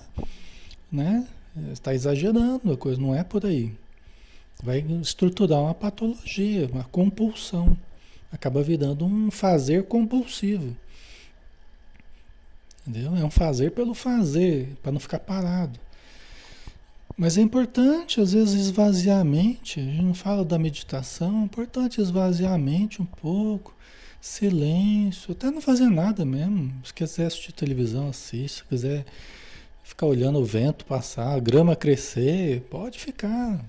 né? 0.90 1.28
Está 1.70 1.94
exagerando, 1.94 2.72
a 2.72 2.76
coisa 2.76 2.98
não 3.00 3.14
é 3.14 3.22
por 3.22 3.44
aí. 3.44 3.74
Vai 4.62 4.78
estruturar 5.02 5.60
uma 5.60 5.74
patologia, 5.74 6.66
uma 6.72 6.84
compulsão. 6.84 7.76
Acaba 8.32 8.62
virando 8.62 9.04
um 9.04 9.30
fazer 9.30 9.84
compulsivo. 9.84 10.74
Entendeu? 12.86 13.14
É 13.16 13.24
um 13.24 13.30
fazer 13.30 13.72
pelo 13.72 13.92
fazer, 13.92 14.74
para 14.82 14.90
não 14.90 14.98
ficar 14.98 15.18
parado. 15.18 15.78
Mas 17.16 17.36
é 17.36 17.42
importante, 17.42 18.20
às 18.20 18.32
vezes, 18.32 18.54
esvaziar 18.54 19.20
a 19.20 19.24
mente. 19.24 19.78
A 19.78 19.82
gente 19.82 20.02
não 20.02 20.14
fala 20.14 20.44
da 20.44 20.58
meditação, 20.58 21.42
é 21.42 21.44
importante 21.44 22.00
esvaziar 22.00 22.54
a 22.54 22.58
mente 22.58 23.02
um 23.02 23.06
pouco, 23.06 23.74
silêncio, 24.20 25.32
até 25.32 25.50
não 25.50 25.60
fazer 25.60 25.88
nada 25.88 26.24
mesmo. 26.24 26.72
Se 26.84 26.92
quiser 26.92 27.26
assistir 27.26 27.52
televisão, 27.52 28.08
assista. 28.08 28.58
Se 28.58 28.64
quiser 28.64 29.04
ficar 29.82 30.06
olhando 30.06 30.38
o 30.38 30.44
vento 30.44 30.84
passar, 30.84 31.34
a 31.34 31.40
grama 31.40 31.74
crescer, 31.74 32.60
pode 32.70 32.98
ficar 32.98 33.64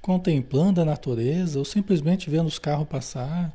contemplando 0.00 0.80
a 0.80 0.84
natureza 0.84 1.58
ou 1.58 1.64
simplesmente 1.64 2.30
vendo 2.30 2.46
os 2.46 2.58
carros 2.58 2.88
passar. 2.88 3.52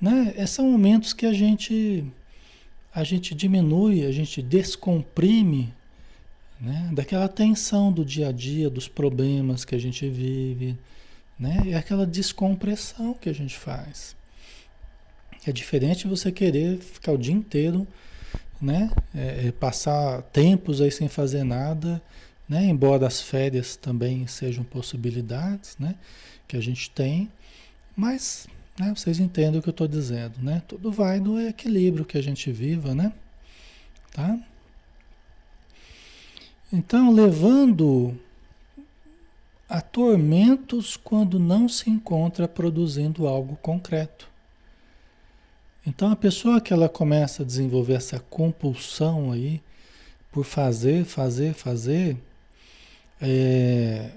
Né? 0.00 0.34
Esses 0.36 0.50
são 0.50 0.70
momentos 0.70 1.12
que 1.12 1.26
a 1.26 1.32
gente 1.32 2.04
a 2.94 3.04
gente 3.04 3.34
diminui, 3.34 4.04
a 4.04 4.10
gente 4.10 4.42
descomprime 4.42 5.72
né? 6.60 6.90
daquela 6.92 7.28
tensão 7.28 7.92
do 7.92 8.04
dia 8.04 8.28
a 8.28 8.32
dia, 8.32 8.68
dos 8.68 8.88
problemas 8.88 9.64
que 9.64 9.74
a 9.74 9.78
gente 9.78 10.08
vive, 10.08 10.76
né? 11.38 11.62
É 11.68 11.74
aquela 11.74 12.06
descompressão 12.06 13.14
que 13.14 13.28
a 13.28 13.32
gente 13.32 13.56
faz. 13.56 14.16
É 15.46 15.52
diferente 15.52 16.06
você 16.06 16.30
querer 16.30 16.78
ficar 16.78 17.12
o 17.12 17.18
dia 17.18 17.34
inteiro, 17.34 17.86
né? 18.60 18.90
É, 19.14 19.48
é 19.48 19.52
passar 19.52 20.22
tempos 20.22 20.80
aí 20.80 20.90
sem 20.90 21.08
fazer 21.08 21.44
nada, 21.44 22.02
né? 22.48 22.64
Embora 22.64 23.06
as 23.06 23.20
férias 23.20 23.76
também 23.76 24.26
sejam 24.26 24.64
possibilidades, 24.64 25.76
né? 25.78 25.94
Que 26.46 26.56
a 26.56 26.60
gente 26.60 26.90
tem, 26.90 27.30
mas 27.96 28.46
né? 28.78 28.94
Vocês 28.94 29.18
entendem 29.18 29.58
o 29.58 29.62
que 29.62 29.68
eu 29.68 29.72
estou 29.72 29.88
dizendo, 29.88 30.40
né? 30.40 30.62
Tudo 30.68 30.92
vai 30.92 31.18
do 31.18 31.40
equilíbrio 31.40 32.04
que 32.04 32.16
a 32.16 32.22
gente 32.22 32.52
viva, 32.52 32.94
né? 32.94 33.12
Tá? 34.12 34.38
Então, 36.72 37.12
levando 37.12 38.18
a 39.68 39.80
tormentos 39.80 40.96
quando 40.96 41.38
não 41.38 41.68
se 41.68 41.90
encontra 41.90 42.46
produzindo 42.46 43.26
algo 43.26 43.56
concreto. 43.56 44.27
Então, 45.88 46.10
a 46.12 46.16
pessoa 46.16 46.60
que 46.60 46.70
ela 46.70 46.86
começa 46.86 47.42
a 47.42 47.46
desenvolver 47.46 47.94
essa 47.94 48.20
compulsão 48.20 49.32
aí 49.32 49.62
por 50.30 50.44
fazer, 50.44 51.06
fazer, 51.06 51.54
fazer, 51.54 52.14
é, 53.18 54.10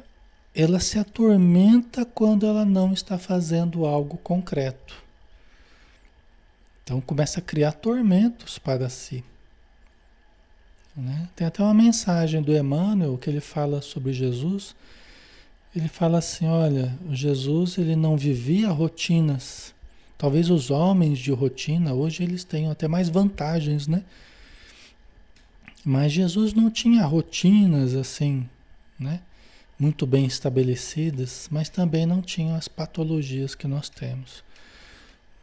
ela 0.53 0.81
se 0.81 0.99
atormenta 0.99 2.03
quando 2.03 2.45
ela 2.45 2.65
não 2.65 2.91
está 2.91 3.17
fazendo 3.17 3.85
algo 3.85 4.17
concreto. 4.17 5.01
Então 6.83 6.99
começa 6.99 7.39
a 7.39 7.41
criar 7.41 7.71
tormentos 7.71 8.59
para 8.59 8.89
si. 8.89 9.23
Né? 10.93 11.29
Tem 11.37 11.47
até 11.47 11.63
uma 11.63 11.73
mensagem 11.73 12.41
do 12.41 12.53
Emmanuel 12.53 13.17
que 13.17 13.29
ele 13.29 13.39
fala 13.39 13.81
sobre 13.81 14.11
Jesus. 14.11 14.75
Ele 15.73 15.87
fala 15.87 16.17
assim: 16.17 16.47
olha, 16.47 16.97
Jesus 17.09 17.77
ele 17.77 17.95
não 17.95 18.17
vivia 18.17 18.67
rotinas. 18.69 19.73
Talvez 20.21 20.51
os 20.51 20.69
homens 20.69 21.17
de 21.17 21.31
rotina 21.31 21.95
hoje 21.95 22.21
eles 22.21 22.43
tenham 22.43 22.71
até 22.71 22.87
mais 22.87 23.09
vantagens, 23.09 23.87
né? 23.87 24.03
Mas 25.83 26.11
Jesus 26.11 26.53
não 26.53 26.69
tinha 26.69 27.03
rotinas 27.07 27.95
assim, 27.95 28.47
né? 28.99 29.21
muito 29.79 30.05
bem 30.05 30.27
estabelecidas, 30.27 31.47
mas 31.49 31.67
também 31.67 32.05
não 32.05 32.21
tinham 32.21 32.55
as 32.55 32.67
patologias 32.67 33.55
que 33.55 33.67
nós 33.67 33.89
temos. 33.89 34.43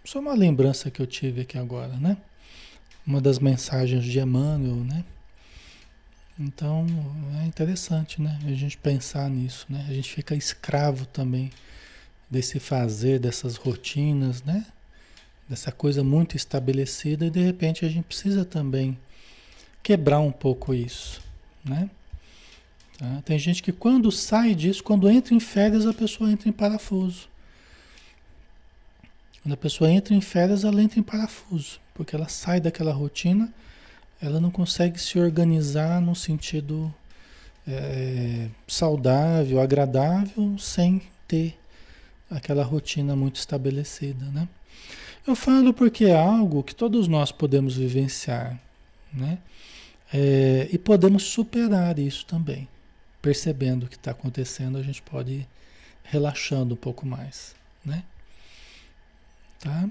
Só 0.05 0.20
uma 0.20 0.33
lembrança 0.33 0.93
que 0.93 1.03
eu 1.03 1.09
tive 1.09 1.41
aqui 1.41 1.59
agora, 1.59 1.97
né? 1.97 2.16
Uma 3.05 3.20
das 3.20 3.41
mensagens 3.41 4.05
de 4.05 4.20
Emmanuel, 4.20 4.76
né? 4.76 5.05
Então, 6.39 6.87
é 7.43 7.47
interessante, 7.47 8.22
né? 8.22 8.39
A 8.47 8.53
gente 8.53 8.79
pensar 8.79 9.29
nisso, 9.29 9.66
né? 9.68 9.85
A 9.89 9.93
gente 9.93 10.09
fica 10.09 10.37
escravo 10.37 11.05
também 11.05 11.51
desse 12.31 12.59
fazer, 12.61 13.18
dessas 13.18 13.57
rotinas, 13.57 14.43
né? 14.43 14.66
Dessa 15.49 15.72
coisa 15.72 16.05
muito 16.05 16.37
estabelecida 16.37 17.26
e 17.26 17.31
de 17.31 17.41
repente 17.41 17.85
a 17.85 17.89
gente 17.89 18.05
precisa 18.05 18.45
também 18.45 18.99
quebrar 19.83 20.20
um 20.20 20.33
pouco 20.33 20.74
isso, 20.74 21.22
né? 21.64 21.89
Tá? 22.99 23.22
Tem 23.24 23.39
gente 23.39 23.62
que 23.62 23.72
quando 23.72 24.11
sai 24.12 24.55
disso, 24.55 24.83
quando 24.83 25.09
entra 25.09 25.35
em 25.35 25.41
férias, 25.41 25.87
a 25.87 25.95
pessoa 25.95 26.31
entra 26.31 26.49
em 26.49 26.53
parafuso. 26.53 27.29
Quando 29.43 29.55
a 29.55 29.57
pessoa 29.57 29.91
entra 29.91 30.14
em 30.14 30.20
férias, 30.20 30.64
ela 30.64 30.83
entra 30.83 30.99
em 30.99 31.03
parafuso, 31.03 31.81
porque 31.95 32.14
ela 32.14 32.29
sai 32.29 32.61
daquela 32.61 32.93
rotina, 32.93 33.53
ela 34.20 34.41
não 34.41 34.51
consegue 34.51 35.01
se 35.01 35.18
organizar 35.18 36.01
no 36.01 36.14
sentido 36.14 36.93
é, 37.66 38.49
saudável, 38.66 39.61
agradável, 39.61 40.59
sem 40.59 41.01
ter 41.26 41.58
aquela 42.31 42.64
rotina 42.64 43.16
muito 43.16 43.37
estabelecida, 43.37 44.24
né? 44.26 44.49
Eu 45.26 45.37
falo 45.37 45.74
porque 45.74 46.07
é 46.07 46.16
algo 46.16 46.62
que 46.62 46.74
todos 46.74 47.07
nós 47.07 47.31
podemos 47.31 47.76
vivenciar, 47.76 48.59
né? 49.12 49.39
É, 50.12 50.68
e 50.72 50.79
podemos 50.79 51.24
superar 51.24 51.99
isso 51.99 52.24
também 52.24 52.66
percebendo 53.20 53.85
o 53.85 53.89
que 53.89 53.97
está 53.97 54.12
acontecendo, 54.12 54.79
a 54.79 54.83
gente 54.83 55.03
pode 55.03 55.33
ir 55.33 55.49
relaxando 56.05 56.74
um 56.74 56.76
pouco 56.76 57.07
mais, 57.07 57.55
né? 57.85 58.03
Tá? 59.61 59.89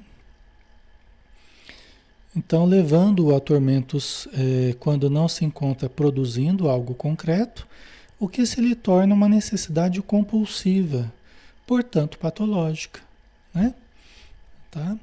Então, 2.36 2.66
levando 2.66 3.36
a 3.36 3.40
tormentos 3.40 4.28
é, 4.34 4.74
quando 4.80 5.10
não 5.10 5.28
se 5.28 5.44
encontra 5.44 5.90
produzindo 5.90 6.70
algo 6.70 6.94
concreto, 6.94 7.68
o 8.20 8.28
que 8.28 8.46
se 8.46 8.62
lhe 8.62 8.76
torna 8.76 9.14
uma 9.14 9.28
necessidade 9.28 10.02
compulsiva, 10.02 11.12
portanto 11.68 12.18
patológica, 12.18 13.02
né? 13.54 13.76
Tá? 14.72 14.98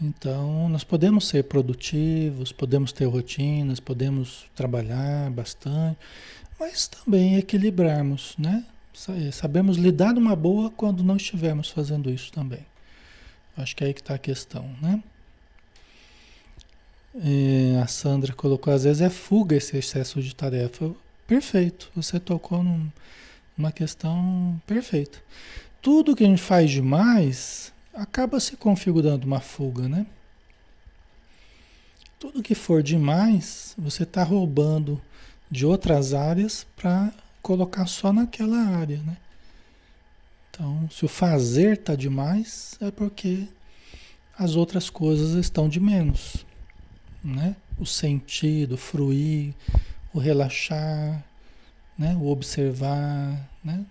Então, 0.00 0.68
nós 0.68 0.82
podemos 0.82 1.28
ser 1.28 1.44
produtivos, 1.44 2.50
podemos 2.50 2.92
ter 2.92 3.04
rotinas, 3.04 3.78
podemos 3.78 4.46
trabalhar 4.54 5.30
bastante, 5.30 5.98
mas 6.58 6.88
também 6.88 7.36
equilibrarmos, 7.36 8.34
né? 8.38 8.64
Sabemos 9.32 9.76
lidar 9.76 10.12
numa 10.12 10.34
boa 10.34 10.70
quando 10.70 11.04
não 11.04 11.16
estivermos 11.16 11.70
fazendo 11.70 12.10
isso 12.10 12.32
também. 12.32 12.66
Acho 13.56 13.76
que 13.76 13.84
é 13.84 13.88
aí 13.88 13.94
que 13.94 14.00
está 14.00 14.14
a 14.14 14.18
questão, 14.18 14.68
né? 14.80 15.02
E 17.14 17.76
a 17.82 17.86
Sandra 17.86 18.32
colocou, 18.32 18.72
às 18.72 18.84
vezes 18.84 19.02
é 19.02 19.10
fuga 19.10 19.54
esse 19.56 19.76
excesso 19.76 20.20
de 20.22 20.34
tarefa. 20.34 20.90
Perfeito, 21.26 21.90
você 21.94 22.18
tocou 22.18 22.62
num, 22.62 22.90
numa 23.56 23.70
questão 23.70 24.60
perfeita. 24.66 25.18
Tudo 25.82 26.14
que 26.14 26.22
a 26.22 26.26
gente 26.28 26.40
faz 26.40 26.70
demais 26.70 27.72
acaba 27.92 28.38
se 28.38 28.56
configurando 28.56 29.26
uma 29.26 29.40
fuga, 29.40 29.88
né? 29.88 30.06
Tudo 32.20 32.40
que 32.40 32.54
for 32.54 32.84
demais, 32.84 33.74
você 33.76 34.04
está 34.04 34.22
roubando 34.22 35.02
de 35.50 35.66
outras 35.66 36.14
áreas 36.14 36.64
para 36.76 37.12
colocar 37.42 37.86
só 37.86 38.12
naquela 38.12 38.58
área, 38.58 38.98
né? 38.98 39.16
Então, 40.48 40.88
se 40.88 41.04
o 41.04 41.08
fazer 41.08 41.78
está 41.78 41.96
demais, 41.96 42.76
é 42.80 42.92
porque 42.92 43.48
as 44.38 44.54
outras 44.54 44.88
coisas 44.88 45.32
estão 45.32 45.68
de 45.68 45.80
menos, 45.80 46.46
né? 47.24 47.56
O 47.76 47.84
sentido, 47.84 48.74
o 48.74 48.78
fruir, 48.78 49.52
o 50.14 50.20
relaxar, 50.20 51.24
né? 51.98 52.14
O 52.20 52.28
observar, 52.28 53.50
né? 53.64 53.84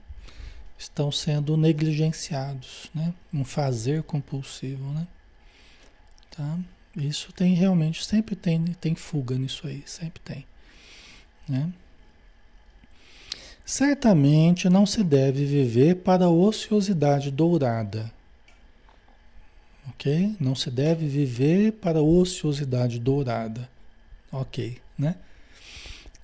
Estão 0.81 1.11
sendo 1.11 1.55
negligenciados, 1.55 2.89
né? 2.91 3.13
Um 3.31 3.45
fazer 3.45 4.01
compulsivo, 4.01 4.83
né? 4.93 5.07
Tá? 6.31 6.57
Isso 6.95 7.31
tem 7.31 7.53
realmente, 7.53 8.03
sempre 8.03 8.35
tem, 8.35 8.65
tem 8.65 8.95
fuga 8.95 9.37
nisso 9.37 9.67
aí, 9.67 9.83
sempre 9.85 10.19
tem. 10.23 10.43
Né? 11.47 11.71
Certamente 13.63 14.69
não 14.69 14.87
se 14.87 15.03
deve 15.03 15.45
viver 15.45 15.97
para 15.97 16.25
a 16.25 16.29
ociosidade 16.31 17.29
dourada. 17.29 18.11
Ok? 19.87 20.35
Não 20.39 20.55
se 20.55 20.71
deve 20.71 21.07
viver 21.07 21.73
para 21.73 21.99
a 21.99 22.03
ociosidade 22.03 22.99
dourada. 22.99 23.69
Ok, 24.31 24.81
né? 24.97 25.15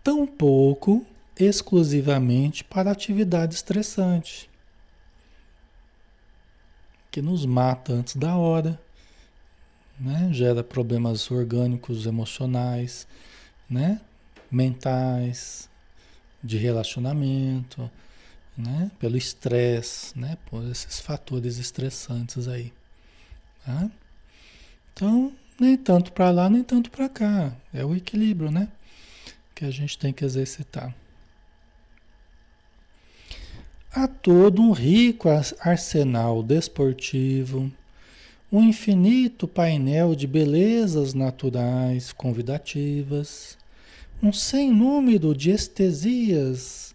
Tampouco 0.03 1.05
exclusivamente 1.39 2.63
para 2.63 2.91
atividade 2.91 3.55
estressante, 3.55 4.49
que 7.11 7.21
nos 7.21 7.45
mata 7.45 7.93
antes 7.93 8.15
da 8.15 8.35
hora, 8.35 8.79
né? 9.99 10.29
Gera 10.31 10.63
problemas 10.63 11.29
orgânicos, 11.31 12.05
emocionais, 12.05 13.07
né? 13.69 13.99
Mentais, 14.51 15.69
de 16.43 16.57
relacionamento, 16.57 17.89
né? 18.57 18.91
Pelo 18.99 19.17
estresse, 19.17 20.17
né? 20.17 20.37
Por 20.49 20.63
esses 20.69 20.99
fatores 20.99 21.57
estressantes 21.57 22.47
aí, 22.47 22.73
tá? 23.65 23.89
Então, 24.93 25.31
nem 25.59 25.77
tanto 25.77 26.11
para 26.11 26.29
lá, 26.31 26.49
nem 26.49 26.63
tanto 26.63 26.89
para 26.91 27.09
cá. 27.09 27.53
É 27.73 27.83
o 27.85 27.95
equilíbrio, 27.95 28.51
né? 28.51 28.69
Que 29.53 29.65
a 29.65 29.71
gente 29.71 29.97
tem 29.97 30.13
que 30.13 30.23
exercitar. 30.23 30.95
Há 33.91 34.07
todo 34.07 34.61
um 34.61 34.71
rico 34.71 35.29
arsenal 35.59 36.43
desportivo, 36.43 37.71
um 38.51 38.61
infinito 38.61 39.47
painel 39.47 40.13
de 40.13 40.27
belezas 40.27 41.13
naturais 41.13 42.11
convidativas, 42.11 43.57
um 44.21 44.31
sem 44.33 44.71
número 44.71 45.33
de 45.33 45.51
estesias 45.51 46.93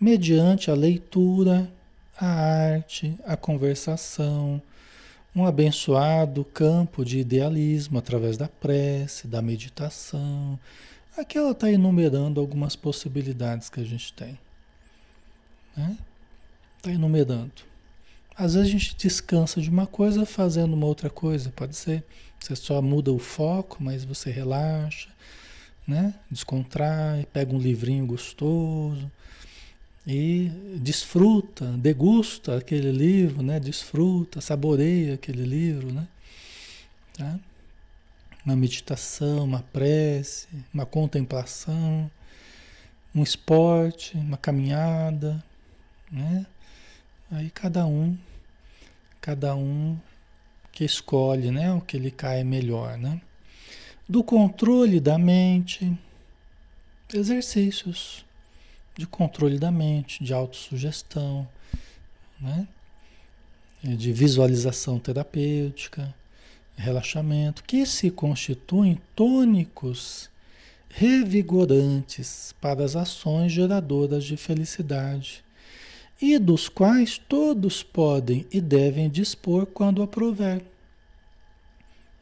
mediante 0.00 0.70
a 0.70 0.74
leitura, 0.74 1.70
a 2.18 2.26
arte, 2.26 3.16
a 3.24 3.36
conversação, 3.36 4.60
um 5.34 5.46
abençoado 5.46 6.44
campo 6.44 7.04
de 7.04 7.20
idealismo 7.20 7.98
através 7.98 8.36
da 8.36 8.48
prece, 8.48 9.28
da 9.28 9.40
meditação. 9.40 10.58
Aqui 11.16 11.38
ela 11.38 11.52
está 11.52 11.70
enumerando 11.70 12.40
algumas 12.40 12.74
possibilidades 12.74 13.70
que 13.70 13.80
a 13.80 13.84
gente 13.84 14.12
tem. 14.12 14.38
Né? 15.76 15.96
Está 16.82 16.90
enumerando. 16.90 17.52
Às 18.34 18.54
vezes 18.54 18.68
a 18.68 18.72
gente 18.72 18.96
descansa 18.96 19.60
de 19.60 19.70
uma 19.70 19.86
coisa 19.86 20.26
fazendo 20.26 20.74
uma 20.74 20.86
outra 20.86 21.08
coisa, 21.08 21.52
pode 21.54 21.76
ser. 21.76 22.02
Você 22.40 22.56
só 22.56 22.82
muda 22.82 23.12
o 23.12 23.20
foco, 23.20 23.76
mas 23.80 24.04
você 24.04 24.32
relaxa, 24.32 25.08
né? 25.86 26.12
Descontrai, 26.28 27.24
pega 27.32 27.54
um 27.54 27.58
livrinho 27.58 28.04
gostoso 28.04 29.08
e 30.04 30.50
desfruta, 30.80 31.66
degusta 31.78 32.56
aquele 32.58 32.90
livro, 32.90 33.44
né? 33.44 33.60
Desfruta, 33.60 34.40
saboreia 34.40 35.14
aquele 35.14 35.44
livro, 35.44 35.92
né? 35.92 36.08
Tá? 37.16 37.38
Uma 38.44 38.56
meditação, 38.56 39.44
uma 39.44 39.62
prece, 39.72 40.48
uma 40.74 40.84
contemplação, 40.84 42.10
um 43.14 43.22
esporte, 43.22 44.16
uma 44.16 44.36
caminhada, 44.36 45.40
né? 46.10 46.44
Aí 47.32 47.48
cada 47.48 47.86
um, 47.86 48.14
cada 49.18 49.56
um 49.56 49.98
que 50.70 50.84
escolhe, 50.84 51.50
né? 51.50 51.72
O 51.72 51.80
que 51.80 51.98
lhe 51.98 52.10
cai 52.10 52.44
melhor, 52.44 52.98
né? 52.98 53.22
Do 54.06 54.22
controle 54.22 55.00
da 55.00 55.16
mente, 55.16 55.98
exercícios 57.10 58.22
de 58.94 59.06
controle 59.06 59.58
da 59.58 59.70
mente, 59.70 60.22
de 60.22 60.34
autossugestão, 60.34 61.48
né? 62.38 62.68
de 63.82 64.12
visualização 64.12 64.98
terapêutica, 64.98 66.14
relaxamento, 66.76 67.64
que 67.64 67.86
se 67.86 68.10
constituem 68.10 69.00
tônicos 69.16 70.28
revigorantes 70.90 72.54
para 72.60 72.84
as 72.84 72.94
ações 72.94 73.50
geradoras 73.50 74.22
de 74.22 74.36
felicidade 74.36 75.42
e 76.22 76.38
dos 76.38 76.68
quais 76.68 77.18
todos 77.18 77.82
podem 77.82 78.46
e 78.52 78.60
devem 78.60 79.10
dispor 79.10 79.66
quando 79.66 80.04
aprouver. 80.04 80.62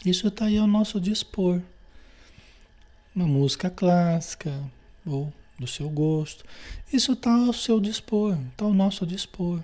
Isso 0.07 0.27
está 0.29 0.47
aí 0.47 0.57
ao 0.57 0.67
nosso 0.67 0.99
dispor. 0.99 1.61
Uma 3.15 3.27
música 3.27 3.69
clássica 3.69 4.59
ou 5.05 5.31
do 5.59 5.67
seu 5.67 5.91
gosto. 5.91 6.43
Isso 6.91 7.13
está 7.13 7.31
ao 7.31 7.53
seu 7.53 7.79
dispor, 7.79 8.39
está 8.51 8.65
ao 8.65 8.73
nosso 8.73 9.07
dispor. 9.07 9.63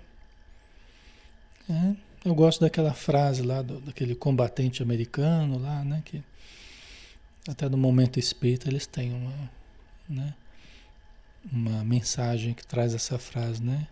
É? 1.71 1.97
Eu 2.23 2.35
gosto 2.35 2.61
daquela 2.61 2.93
frase 2.93 3.41
lá, 3.41 3.63
do, 3.63 3.81
daquele 3.81 4.15
combatente 4.15 4.83
americano 4.83 5.59
lá, 5.59 5.83
né? 5.83 6.03
Que 6.05 6.23
até 7.49 7.69
no 7.71 7.79
momento 7.79 8.19
espírita 8.19 8.69
eles 8.69 8.87
têm 8.87 9.15
uma, 9.15 9.51
né? 10.07 10.35
uma 11.51 11.83
mensagem 11.83 12.53
que 12.53 12.67
traz 12.67 12.95
essa 12.95 13.19
frase, 13.19 13.63
né? 13.63 13.89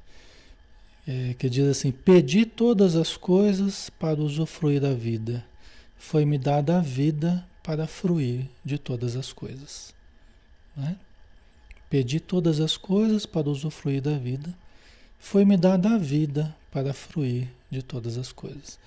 É, 1.06 1.34
que 1.38 1.50
diz 1.50 1.66
assim: 1.66 1.92
Pedi 1.92 2.46
todas 2.46 2.96
as 2.96 3.16
coisas 3.16 3.90
para 3.90 4.20
usufruir 4.20 4.80
da 4.80 4.94
vida, 4.94 5.44
foi-me 5.96 6.38
dada 6.38 6.78
a 6.78 6.80
vida 6.80 7.46
para 7.62 7.86
fruir 7.86 8.48
de 8.64 8.78
todas 8.78 9.16
as 9.16 9.32
coisas. 9.32 9.94
Né? 10.76 10.96
Pedi 11.88 12.20
todas 12.20 12.60
as 12.60 12.76
coisas 12.76 13.24
para 13.26 13.48
usufruir 13.48 14.02
da 14.02 14.18
vida. 14.18 14.54
Foi-me 15.18 15.56
dada 15.56 15.94
a 15.94 15.98
vida 15.98 16.54
para 16.70 16.92
fruir 16.92 17.48
de 17.70 17.82
todas 17.82 18.18
as 18.18 18.32
coisas. 18.32 18.78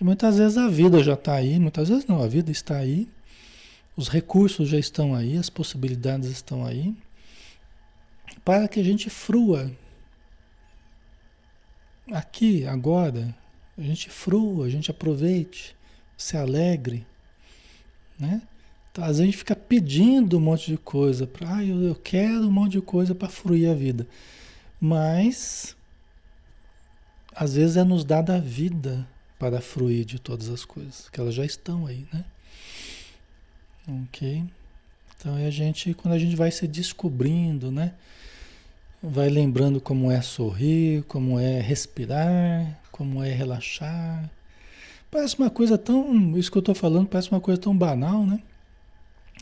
E 0.00 0.04
muitas 0.04 0.38
vezes 0.38 0.56
a 0.58 0.68
vida 0.68 1.02
já 1.02 1.14
está 1.14 1.34
aí, 1.34 1.58
muitas 1.58 1.88
vezes 1.88 2.06
não, 2.06 2.22
a 2.22 2.28
vida 2.28 2.50
está 2.50 2.76
aí, 2.76 3.08
os 3.96 4.08
recursos 4.08 4.68
já 4.68 4.78
estão 4.78 5.14
aí, 5.14 5.36
as 5.36 5.48
possibilidades 5.50 6.28
estão 6.28 6.64
aí, 6.64 6.94
para 8.44 8.68
que 8.68 8.80
a 8.80 8.84
gente 8.84 9.08
frua. 9.08 9.70
Aqui, 12.10 12.66
agora, 12.66 13.34
a 13.78 13.82
gente 13.82 14.10
frua, 14.10 14.66
a 14.66 14.68
gente 14.68 14.90
aproveite, 14.90 15.76
se 16.16 16.36
alegre, 16.36 17.06
né? 18.18 18.42
Então, 18.90 19.04
às 19.04 19.10
vezes 19.10 19.20
a 19.20 19.24
gente 19.24 19.36
fica 19.38 19.56
pedindo 19.56 20.36
um 20.36 20.40
monte 20.40 20.70
de 20.70 20.76
coisa, 20.76 21.26
para, 21.26 21.56
ah, 21.56 21.64
eu, 21.64 21.80
eu 21.82 21.94
quero 21.94 22.46
um 22.46 22.50
monte 22.50 22.72
de 22.72 22.80
coisa 22.82 23.14
para 23.14 23.28
fruir 23.28 23.70
a 23.70 23.74
vida. 23.74 24.06
Mas 24.80 25.76
às 27.34 27.54
vezes 27.54 27.76
é 27.76 27.84
nos 27.84 28.04
dada 28.04 28.36
a 28.36 28.40
vida 28.40 29.06
para 29.38 29.60
fruir 29.60 30.04
de 30.04 30.18
todas 30.18 30.48
as 30.48 30.64
coisas, 30.64 31.08
que 31.08 31.18
elas 31.18 31.34
já 31.34 31.44
estão 31.44 31.86
aí, 31.86 32.06
né? 32.12 32.24
Ok? 34.04 34.44
Então 35.16 35.38
é 35.38 35.46
a 35.46 35.50
gente, 35.50 35.94
quando 35.94 36.14
a 36.14 36.18
gente 36.18 36.36
vai 36.36 36.50
se 36.50 36.66
descobrindo, 36.68 37.70
né? 37.70 37.94
Vai 39.02 39.28
lembrando 39.28 39.80
como 39.80 40.12
é 40.12 40.20
sorrir, 40.20 41.02
como 41.04 41.38
é 41.40 41.60
respirar, 41.60 42.80
como 42.92 43.22
é 43.22 43.30
relaxar. 43.32 44.30
Parece 45.10 45.36
uma 45.36 45.50
coisa 45.50 45.76
tão. 45.76 46.38
Isso 46.38 46.50
que 46.50 46.56
eu 46.56 46.60
estou 46.60 46.74
falando 46.74 47.08
parece 47.08 47.30
uma 47.30 47.40
coisa 47.40 47.60
tão 47.60 47.76
banal, 47.76 48.24
né? 48.24 48.40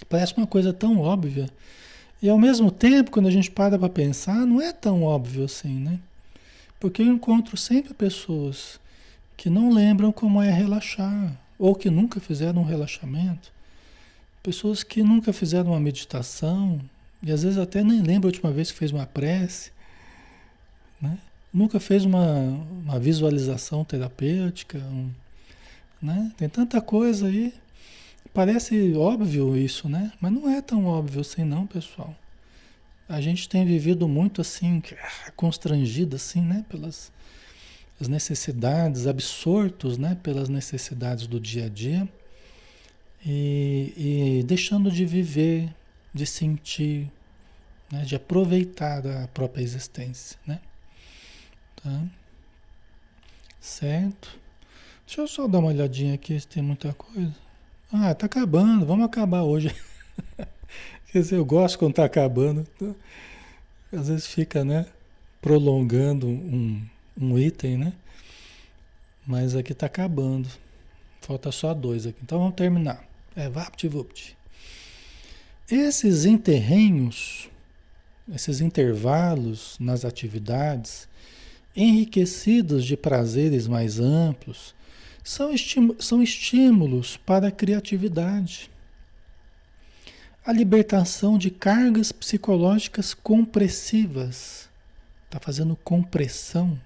Parece 0.09 0.35
uma 0.37 0.47
coisa 0.47 0.73
tão 0.73 0.99
óbvia. 0.99 1.51
E 2.23 2.29
ao 2.29 2.39
mesmo 2.39 2.71
tempo, 2.71 3.11
quando 3.11 3.27
a 3.27 3.31
gente 3.31 3.51
para 3.51 3.79
para 3.79 3.89
pensar, 3.89 4.47
não 4.47 4.63
é 4.63 4.73
tão 4.73 5.03
óbvio 5.03 5.45
assim, 5.45 5.79
né? 5.79 6.01
Porque 6.79 7.03
eu 7.03 7.07
encontro 7.07 7.57
sempre 7.57 7.93
pessoas 7.93 8.81
que 9.37 9.51
não 9.51 9.71
lembram 9.71 10.11
como 10.11 10.41
é 10.41 10.51
relaxar, 10.51 11.39
ou 11.59 11.75
que 11.75 11.91
nunca 11.91 12.19
fizeram 12.19 12.63
um 12.63 12.65
relaxamento. 12.65 13.53
Pessoas 14.43 14.83
que 14.83 15.03
nunca 15.03 15.33
fizeram 15.33 15.73
uma 15.73 15.81
meditação, 15.81 16.81
e 17.23 17.33
às 17.33 17.43
vezes 17.43 17.59
até 17.59 17.83
nem 17.83 18.03
lembram 18.03 18.29
a 18.29 18.33
última 18.33 18.51
vez 18.51 18.71
que 18.71 18.79
fez 18.79 18.93
uma 18.93 19.07
prece, 19.07 19.73
né? 21.01 21.19
Nunca 21.53 21.81
fez 21.81 22.05
uma, 22.05 22.25
uma 22.85 22.99
visualização 22.99 23.85
terapêutica, 23.85 24.79
um, 24.79 25.11
né? 26.01 26.33
Tem 26.37 26.49
tanta 26.49 26.81
coisa 26.81 27.27
aí 27.27 27.53
Parece 28.33 28.95
óbvio 28.95 29.57
isso, 29.57 29.89
né? 29.89 30.13
Mas 30.21 30.33
não 30.33 30.49
é 30.49 30.63
tão 30.63 30.87
óbvio 30.87 31.21
assim 31.21 31.45
não, 31.45 31.67
pessoal. 31.67 32.15
A 33.09 33.21
gente 33.21 33.49
tem 33.49 33.65
vivido 33.67 34.07
muito 34.07 34.41
assim, 34.41 34.81
constrangido 35.35 36.15
assim, 36.15 36.41
né? 36.41 36.65
Pelas 36.69 37.11
as 38.01 38.09
necessidades, 38.09 39.07
absortos, 39.07 39.99
né? 39.99 40.17
Pelas 40.23 40.49
necessidades 40.49 41.27
do 41.27 41.41
dia 41.41 41.67
a 41.67 41.69
dia. 41.69 42.09
E, 43.27 43.93
e 44.41 44.43
deixando 44.45 44.91
de 44.91 45.05
viver, 45.05 45.69
de 46.13 46.27
sentir, 46.27 47.11
né? 47.91 48.03
de 48.03 48.17
aproveitar 48.17 49.07
a 49.07 49.29
própria 49.29 49.63
existência, 49.63 50.39
né? 50.47 50.61
Tá? 51.83 52.03
Certo? 53.61 54.39
Deixa 55.07 55.21
eu 55.21 55.27
só 55.29 55.47
dar 55.47 55.59
uma 55.59 55.69
olhadinha 55.69 56.15
aqui 56.15 56.39
se 56.39 56.47
tem 56.47 56.63
muita 56.63 56.93
coisa. 56.93 57.35
Ah, 57.93 58.15
tá 58.15 58.27
acabando, 58.27 58.87
vamos 58.87 59.05
acabar 59.05 59.43
hoje. 59.43 59.75
Quer 61.11 61.19
dizer, 61.19 61.37
eu 61.37 61.45
gosto 61.45 61.79
quando 61.79 61.95
tá 61.95 62.05
acabando. 62.05 62.67
Então, 62.77 62.95
às 63.93 64.09
vezes 64.09 64.27
fica, 64.27 64.65
né, 64.65 64.87
prolongando 65.43 66.29
um, 66.29 66.81
um 67.21 67.39
item, 67.39 67.77
né? 67.77 67.93
Mas 69.27 69.57
aqui 69.57 69.75
tá 69.75 69.87
acabando. 69.87 70.49
Falta 71.21 71.51
só 71.51 71.75
dois 71.75 72.07
aqui. 72.07 72.19
Então 72.23 72.39
vamos 72.39 72.55
terminar. 72.55 73.05
É 73.35 73.49
VaptVupt. 73.49 74.37
Esses 75.71 76.25
interrenhos, 76.25 77.49
esses 78.35 78.61
intervalos 78.61 79.77
nas 79.79 80.05
atividades, 80.05 81.09
enriquecidos 81.77 82.85
de 82.85 82.97
prazeres 82.97 83.69
mais 83.69 84.01
amplos, 84.01 84.75
são, 85.23 85.53
são 86.01 86.21
estímulos 86.21 87.17
para 87.19 87.49
a 87.49 87.53
criatividade. 87.53 88.69
A 90.45 90.53
libertação 90.53 91.39
de 91.39 91.51
cargas 91.51 92.11
psicológicas 92.11 93.15
compressivas. 93.15 94.69
Está 95.27 95.39
fazendo 95.39 95.77
compressão. 95.77 96.81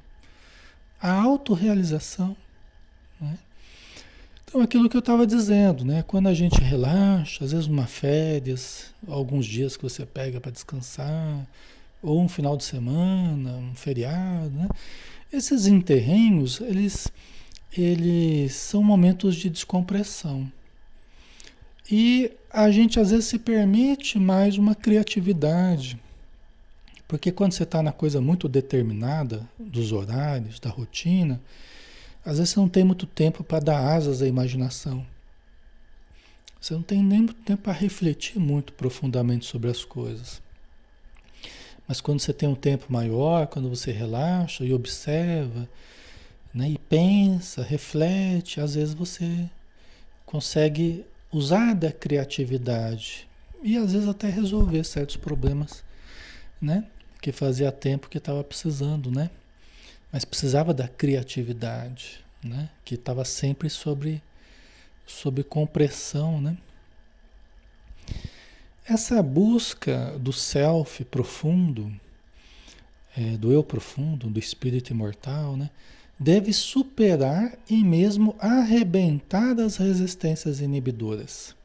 A 1.01 1.11
autorrealização. 1.11 2.37
Né? 3.19 3.39
Então, 4.55 4.63
aquilo 4.63 4.89
que 4.89 4.97
eu 4.97 5.01
estava 5.01 5.27
dizendo, 5.27 5.85
né? 5.85 6.05
Quando 6.07 6.29
a 6.29 6.33
gente 6.33 6.61
relaxa, 6.61 7.45
às 7.45 7.51
vezes 7.51 7.67
numa 7.67 7.89
férias, 7.89 8.95
alguns 9.09 9.47
dias 9.47 9.77
que 9.77 9.83
você 9.83 10.07
pega 10.07 10.41
para 10.41 10.53
descansar, 10.53 11.45
ou 12.01 12.23
um 12.23 12.29
final 12.29 12.57
de 12.57 12.63
semana, 12.63 13.51
um 13.57 13.75
feriado, 13.75 14.51
né? 14.51 14.69
Esses 15.33 15.67
enterrenhos, 15.67 16.61
eles, 16.61 17.09
eles 17.77 18.55
são 18.55 18.81
momentos 18.81 19.35
de 19.35 19.51
descompressão. 19.51 20.49
E 21.91 22.31
a 22.49 22.71
gente 22.71 23.01
às 23.01 23.11
vezes 23.11 23.25
se 23.25 23.41
permite 23.41 24.21
mais 24.21 24.57
uma 24.57 24.77
criatividade. 24.77 25.99
Porque 27.09 27.33
quando 27.33 27.55
você 27.55 27.65
está 27.65 27.83
na 27.83 27.91
coisa 27.91 28.21
muito 28.21 28.49
determinada, 28.49 29.43
dos 29.59 29.91
horários, 29.91 30.61
da 30.61 30.71
rotina, 30.71 31.41
às 32.25 32.39
vezes 32.39 32.53
você 32.53 32.61
não 32.61 32.69
tem 32.69 32.85
muito 32.85 33.07
tempo 33.07 33.45
para 33.45 33.61
dar 33.61 33.95
asas 33.95 34.23
à 34.23 34.27
imaginação. 34.27 35.05
Você 36.61 36.73
não 36.73 36.83
tem 36.83 37.03
nem 37.03 37.19
muito 37.19 37.43
tempo 37.43 37.63
para 37.65 37.73
refletir 37.75 38.39
muito 38.39 38.73
profundamente 38.73 39.45
sobre 39.45 39.71
as 39.71 39.85
coisas. 39.85 40.41
Mas 41.87 42.01
quando 42.01 42.21
você 42.21 42.33
tem 42.33 42.49
um 42.49 42.55
tempo 42.55 42.91
maior, 42.91 43.47
quando 43.47 43.69
você 43.69 43.93
relaxa 43.93 44.65
e 44.65 44.73
observa, 44.73 45.69
né, 46.55 46.71
e 46.71 46.79
pensa, 46.79 47.63
reflete, 47.63 48.61
às 48.61 48.75
vezes 48.75 48.95
você 48.95 49.49
consegue 50.25 51.05
usar 51.31 51.75
da 51.75 51.93
criatividade 51.93 53.29
e 53.63 53.77
às 53.77 53.93
vezes 53.93 54.09
até 54.09 54.31
resolver 54.31 54.85
certos 54.85 55.17
problemas, 55.17 55.85
né, 56.61 56.87
que 57.21 57.33
fazia 57.33 57.71
tempo 57.71 58.09
que 58.09 58.19
estava 58.19 58.43
precisando, 58.43 59.11
né? 59.11 59.31
Mas 60.15 60.25
precisava 60.25 60.73
da 60.73 60.87
criatividade, 60.87 62.25
né, 62.41 62.71
que 62.85 62.95
estava 62.95 63.25
sempre 63.25 63.69
sobre 63.69 64.23
sob 65.05 65.43
compressão, 65.43 66.41
né? 66.41 66.57
Essa 68.87 69.21
busca 69.21 70.17
do 70.21 70.33
self 70.33 71.05
profundo, 71.07 71.93
é, 73.17 73.37
do 73.37 73.51
eu 73.51 73.65
profundo, 73.65 74.31
do 74.31 74.39
espírito 74.39 74.93
imortal, 74.93 75.57
né, 75.57 75.69
deve 76.17 76.53
superar 76.53 77.59
e 77.69 77.83
mesmo 77.83 78.37
arrebentar 78.39 79.59
as 79.59 79.79
resistências 79.79 80.61
inibidoras. 80.61 81.57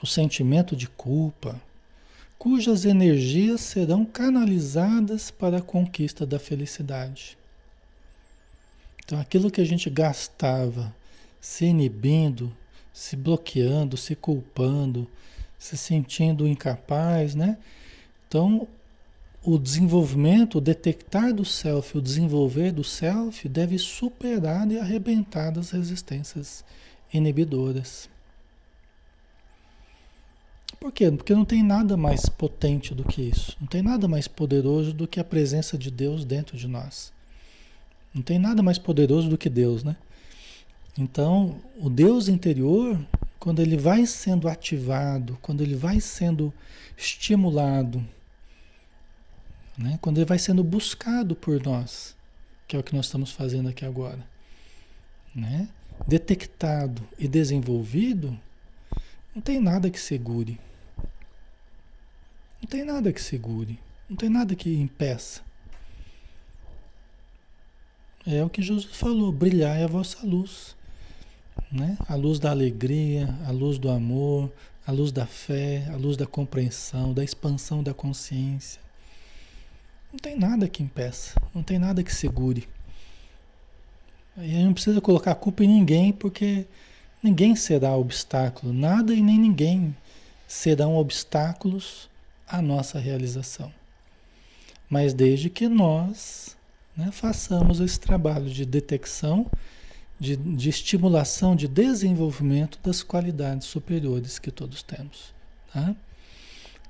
O 0.00 0.06
sentimento 0.06 0.76
de 0.76 0.86
culpa, 0.86 1.60
cujas 2.44 2.84
energias 2.84 3.62
serão 3.62 4.04
canalizadas 4.04 5.30
para 5.30 5.56
a 5.56 5.62
conquista 5.62 6.26
da 6.26 6.38
felicidade. 6.38 7.38
Então, 9.02 9.18
aquilo 9.18 9.50
que 9.50 9.62
a 9.62 9.64
gente 9.64 9.88
gastava 9.88 10.94
se 11.40 11.64
inibindo, 11.64 12.54
se 12.92 13.16
bloqueando, 13.16 13.96
se 13.96 14.14
culpando, 14.14 15.08
se 15.58 15.74
sentindo 15.74 16.46
incapaz, 16.46 17.34
né? 17.34 17.56
Então, 18.28 18.68
o 19.42 19.58
desenvolvimento, 19.58 20.58
o 20.58 20.60
detectar 20.60 21.32
do 21.32 21.46
self, 21.46 21.96
o 21.96 22.02
desenvolver 22.02 22.72
do 22.72 22.84
self 22.84 23.48
deve 23.48 23.78
superar 23.78 24.70
e 24.70 24.78
arrebentar 24.78 25.58
as 25.58 25.70
resistências 25.70 26.62
inibidoras. 27.10 28.12
Por 30.84 30.92
quê? 30.92 31.10
Porque 31.10 31.34
não 31.34 31.46
tem 31.46 31.62
nada 31.62 31.96
mais 31.96 32.28
potente 32.28 32.94
do 32.94 33.04
que 33.04 33.22
isso. 33.22 33.56
Não 33.58 33.66
tem 33.66 33.80
nada 33.80 34.06
mais 34.06 34.28
poderoso 34.28 34.92
do 34.92 35.08
que 35.08 35.18
a 35.18 35.24
presença 35.24 35.78
de 35.78 35.90
Deus 35.90 36.26
dentro 36.26 36.58
de 36.58 36.68
nós. 36.68 37.10
Não 38.12 38.20
tem 38.20 38.38
nada 38.38 38.62
mais 38.62 38.78
poderoso 38.78 39.30
do 39.30 39.38
que 39.38 39.48
Deus, 39.48 39.82
né? 39.82 39.96
Então, 40.98 41.58
o 41.80 41.88
Deus 41.88 42.28
interior, 42.28 43.00
quando 43.40 43.62
ele 43.62 43.78
vai 43.78 44.04
sendo 44.04 44.46
ativado, 44.46 45.38
quando 45.40 45.62
ele 45.62 45.74
vai 45.74 46.02
sendo 46.02 46.52
estimulado, 46.98 48.06
né? 49.78 49.98
quando 50.02 50.18
ele 50.18 50.26
vai 50.26 50.38
sendo 50.38 50.62
buscado 50.62 51.34
por 51.34 51.62
nós, 51.64 52.14
que 52.68 52.76
é 52.76 52.78
o 52.78 52.82
que 52.82 52.94
nós 52.94 53.06
estamos 53.06 53.30
fazendo 53.30 53.70
aqui 53.70 53.86
agora, 53.86 54.22
né? 55.34 55.66
detectado 56.06 57.00
e 57.18 57.26
desenvolvido, 57.26 58.38
não 59.34 59.40
tem 59.40 59.58
nada 59.58 59.88
que 59.88 59.98
segure. 59.98 60.60
Não 62.64 62.68
tem 62.68 62.82
nada 62.82 63.12
que 63.12 63.20
segure. 63.20 63.78
Não 64.08 64.16
tem 64.16 64.30
nada 64.30 64.54
que 64.54 64.74
impeça. 64.74 65.42
É 68.26 68.42
o 68.42 68.48
que 68.48 68.62
Jesus 68.62 68.86
falou: 68.86 69.30
brilhar 69.30 69.78
é 69.78 69.84
a 69.84 69.86
vossa 69.86 70.26
luz. 70.26 70.74
Né? 71.70 71.98
A 72.08 72.14
luz 72.14 72.38
da 72.38 72.50
alegria, 72.50 73.28
a 73.46 73.50
luz 73.50 73.76
do 73.76 73.90
amor, 73.90 74.50
a 74.86 74.90
luz 74.90 75.12
da 75.12 75.26
fé, 75.26 75.86
a 75.92 75.96
luz 75.96 76.16
da 76.16 76.26
compreensão, 76.26 77.12
da 77.12 77.22
expansão 77.22 77.82
da 77.82 77.92
consciência. 77.92 78.80
Não 80.10 80.18
tem 80.18 80.34
nada 80.34 80.66
que 80.66 80.82
impeça, 80.82 81.38
não 81.54 81.62
tem 81.62 81.78
nada 81.78 82.02
que 82.02 82.14
segure. 82.14 82.66
E 84.38 84.64
não 84.64 84.72
precisa 84.72 85.02
colocar 85.02 85.32
a 85.32 85.36
culpa 85.36 85.62
em 85.64 85.68
ninguém, 85.68 86.14
porque 86.14 86.66
ninguém 87.22 87.54
será 87.56 87.94
obstáculo, 87.94 88.72
nada 88.72 89.12
e 89.12 89.20
nem 89.20 89.38
ninguém 89.38 89.94
serão 90.48 90.96
obstáculos 90.96 92.08
à 92.46 92.60
nossa 92.60 92.98
realização. 92.98 93.72
Mas 94.88 95.14
desde 95.14 95.48
que 95.50 95.68
nós 95.68 96.56
né, 96.96 97.10
façamos 97.10 97.80
esse 97.80 97.98
trabalho 97.98 98.48
de 98.48 98.64
detecção 98.64 99.46
de, 100.18 100.36
de 100.36 100.68
estimulação, 100.68 101.56
de 101.56 101.66
desenvolvimento 101.66 102.78
das 102.82 103.02
qualidades 103.02 103.66
superiores 103.66 104.38
que 104.38 104.50
todos 104.50 104.82
temos. 104.82 105.34
Tá? 105.72 105.94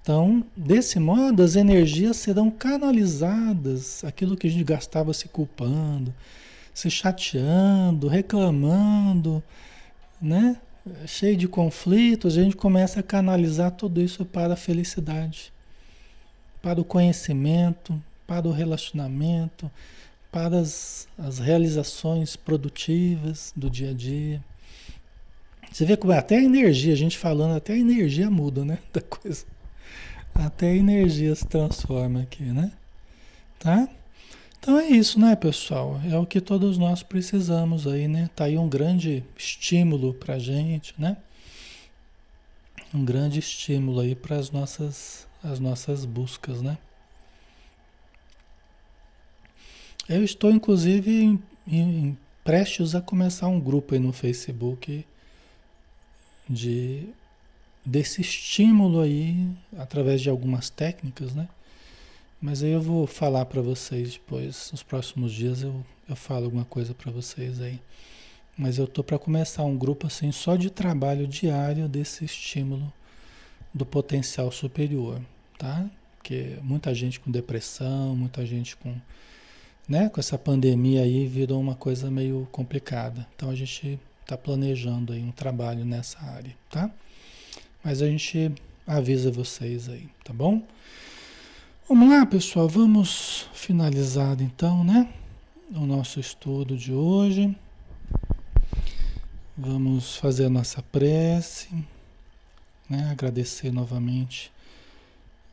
Então, 0.01 0.45
desse 0.55 1.01
modo, 1.01 1.43
as 1.43 1.57
energias 1.57 2.19
serão 2.19 2.51
canalizadas, 2.51 4.05
aquilo 4.05 4.37
que 4.37 4.47
a 4.47 4.51
gente 4.51 4.65
gastava 4.65 5.15
se 5.15 5.29
culpando, 5.29 6.15
se 6.75 6.91
chateando, 6.91 8.07
reclamando, 8.07 9.43
né? 10.21 10.59
Cheio 11.07 11.37
de 11.37 11.49
conflitos, 11.49 12.37
a 12.37 12.43
gente 12.43 12.57
começa 12.57 13.01
a 13.01 13.03
canalizar 13.03 13.71
tudo 13.73 14.01
isso 14.01 14.25
para 14.25 14.55
a 14.55 14.57
felicidade, 14.57 15.53
para 16.61 16.81
o 16.81 16.85
conhecimento, 16.85 18.01
para 18.27 18.47
o 18.47 18.53
relacionamento, 18.53 19.71
para 20.31 20.59
as, 20.59 21.09
as 21.19 21.39
realizações 21.39 22.37
produtivas 22.37 23.53
do 23.57 23.71
dia 23.71 23.91
a 23.91 23.95
dia. 23.95 24.43
Você 25.71 25.85
vê 25.85 25.97
como 25.97 26.13
é, 26.13 26.19
até 26.19 26.37
a 26.37 26.43
energia, 26.43 26.93
a 26.93 26.97
gente 26.97 27.19
falando, 27.19 27.57
até 27.57 27.73
a 27.73 27.79
energia 27.79 28.31
muda, 28.31 28.65
né? 28.65 28.79
Da 28.93 29.01
coisa. 29.01 29.45
Até 30.35 30.71
a 30.71 30.77
energia 30.77 31.35
se 31.35 31.47
transforma 31.47 32.23
aqui, 32.23 32.43
né? 32.43 32.73
Tá? 33.59 33.89
Então 34.65 34.81
é 34.81 34.87
isso, 34.89 35.21
né, 35.21 35.37
pessoal? 35.37 36.01
É 36.11 36.17
o 36.17 36.25
que 36.25 36.41
todos 36.41 36.79
nós 36.79 37.03
precisamos 37.03 37.87
aí, 37.87 38.09
né? 38.09 38.31
Tá 38.35 38.45
aí 38.45 38.57
um 38.57 38.67
grande 38.67 39.23
estímulo 39.37 40.15
pra 40.15 40.39
gente, 40.39 40.95
né? 40.97 41.19
Um 42.95 43.05
grande 43.05 43.39
estímulo 43.39 44.01
aí 44.01 44.15
para 44.15 44.37
as 44.37 44.51
nossas, 44.51 45.27
as 45.43 45.61
nossas 45.61 46.07
buscas, 46.07 46.63
né? 46.63 46.79
Eu 50.09 50.25
estou, 50.25 50.51
inclusive, 50.51 51.11
em, 51.11 51.43
em, 51.67 52.19
prestes 52.43 52.95
a 52.95 53.03
começar 53.03 53.49
um 53.49 53.61
grupo 53.61 53.93
aí 53.93 54.01
no 54.01 54.15
Facebook 54.15 55.05
de 56.49 57.07
desse 57.85 58.23
estímulo 58.23 59.03
aí 59.03 59.47
através 59.77 60.23
de 60.23 60.31
algumas 60.31 60.71
técnicas, 60.71 61.35
né? 61.35 61.51
Mas 62.45 62.63
aí 62.63 62.73
eu 62.73 62.83
vou 62.83 63.07
falar 63.07 63.47
para 63.47 63.63
vocês 63.63 64.13
depois, 64.13 64.69
nos 64.71 64.83
próximos 64.83 65.33
dias 65.33 65.63
eu, 65.63 65.83
eu 66.07 66.15
falo 66.15 66.45
alguma 66.45 66.67
coisa 66.67 66.93
para 66.93 67.11
vocês 67.11 67.59
aí. 67.59 67.81
Mas 68.55 68.77
eu 68.77 68.87
tô 68.87 69.03
para 69.03 69.19
começar 69.19 69.65
um 69.65 69.79
grupo 69.79 70.09
assim 70.09 70.31
só 70.31 70.55
de 70.55 70.69
trabalho 70.69 71.27
diário 71.27 71.89
desse 71.89 72.23
estímulo 72.23 72.93
do 73.73 73.87
potencial 73.87 74.53
superior, 74.53 75.23
tá? 75.57 75.89
Porque 76.19 76.59
muita 76.61 76.95
gente 76.95 77.19
com 77.19 77.31
depressão, 77.31 78.15
muita 78.15 78.45
gente 78.45 78.77
com 78.77 78.95
né, 79.89 80.11
com 80.11 80.21
essa 80.21 80.37
pandemia 80.37 81.01
aí 81.01 81.27
virou 81.27 81.59
uma 81.59 81.75
coisa 81.75 82.11
meio 82.11 82.47
complicada. 82.53 83.27
Então 83.35 83.49
a 83.49 83.55
gente 83.55 83.99
está 84.21 84.37
planejando 84.37 85.15
aí 85.15 85.23
um 85.23 85.33
trabalho 85.33 85.83
nessa 85.83 86.21
área, 86.21 86.55
tá? 86.69 86.91
Mas 87.83 88.03
a 88.03 88.07
gente 88.07 88.53
avisa 88.87 89.31
vocês 89.31 89.89
aí, 89.89 90.11
tá 90.23 90.35
bom? 90.35 90.63
Vamos 91.87 92.09
lá, 92.09 92.25
pessoal, 92.25 92.67
vamos 92.67 93.47
finalizar 93.53 94.41
então, 94.41 94.83
né? 94.83 95.13
O 95.71 95.85
nosso 95.85 96.19
estudo 96.19 96.79
de 96.79 96.95
hoje. 96.95 97.55
Vamos 99.55 100.17
fazer 100.17 100.47
a 100.47 100.49
nossa 100.49 100.83
prece, 100.83 101.69
né? 102.89 103.11
agradecer 103.11 103.71
novamente 103.71 104.51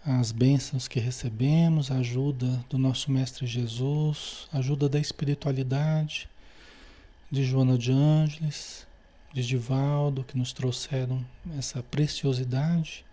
as 0.06 0.32
bênçãos 0.32 0.88
que 0.88 1.02
recebemos, 1.02 1.92
a 1.92 1.98
ajuda 1.98 2.64
do 2.70 2.78
nosso 2.78 3.12
Mestre 3.12 3.46
Jesus, 3.46 4.48
a 4.54 4.60
ajuda 4.60 4.88
da 4.88 5.00
espiritualidade, 5.00 6.30
de 7.30 7.44
Joana 7.44 7.78
de 7.78 7.92
Ângeles, 7.92 8.88
de 9.34 9.46
Divaldo, 9.46 10.24
que 10.24 10.38
nos 10.38 10.54
trouxeram 10.54 11.26
essa 11.58 11.84
preciosidade, 11.84 13.04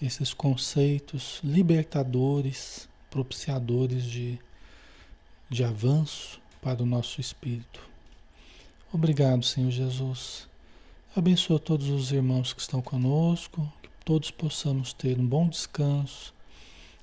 esses 0.00 0.32
conceitos 0.32 1.40
libertadores, 1.44 2.88
propiciadores 3.10 4.04
de, 4.04 4.38
de 5.48 5.62
avanço 5.62 6.40
para 6.62 6.82
o 6.82 6.86
nosso 6.86 7.20
espírito. 7.20 7.80
Obrigado, 8.92 9.44
Senhor 9.44 9.70
Jesus. 9.70 10.48
Abençoa 11.14 11.58
todos 11.58 11.88
os 11.88 12.12
irmãos 12.12 12.52
que 12.52 12.60
estão 12.60 12.80
conosco, 12.80 13.70
que 13.82 13.88
todos 14.04 14.30
possamos 14.30 14.92
ter 14.92 15.18
um 15.18 15.26
bom 15.26 15.48
descanso, 15.48 16.32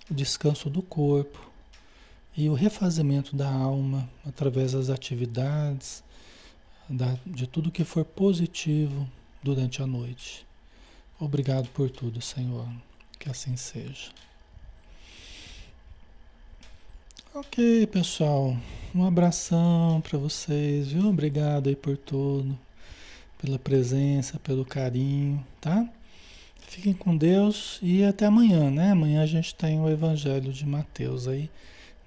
o 0.10 0.14
descanso 0.14 0.70
do 0.70 0.82
corpo 0.82 1.52
e 2.36 2.50
o 2.50 2.54
refazimento 2.54 3.36
da 3.36 3.50
alma 3.50 4.10
através 4.26 4.72
das 4.72 4.90
atividades, 4.90 6.04
da, 6.90 7.18
de 7.26 7.46
tudo 7.48 7.72
que 7.72 7.84
for 7.84 8.06
positivo 8.06 9.08
durante 9.44 9.82
a 9.82 9.88
noite. 9.88 10.46
Obrigado 11.20 11.68
por 11.70 11.90
tudo, 11.90 12.22
Senhor. 12.22 12.68
Que 13.28 13.32
assim 13.32 13.58
seja. 13.58 14.10
Ok, 17.36 17.86
pessoal. 17.88 18.56
Um 18.96 19.04
abração 19.06 20.00
para 20.00 20.18
vocês, 20.18 20.88
viu? 20.94 21.10
Obrigado 21.10 21.68
aí 21.68 21.76
por 21.76 21.98
tudo, 21.98 22.58
pela 23.38 23.60
presença, 23.60 24.40
pelo 24.40 24.64
carinho, 24.64 25.46
tá? 25.60 25.90
Fiquem 26.70 26.94
com 26.94 27.18
Deus 27.18 27.80
e 27.82 28.02
até 28.02 28.28
amanhã, 28.28 28.72
né? 28.72 28.92
Amanhã 28.92 29.22
a 29.24 29.28
gente 29.28 29.54
tem 29.54 29.78
o 29.78 29.90
Evangelho 29.90 30.54
de 30.54 30.66
Mateus 30.66 31.28
aí 31.28 31.50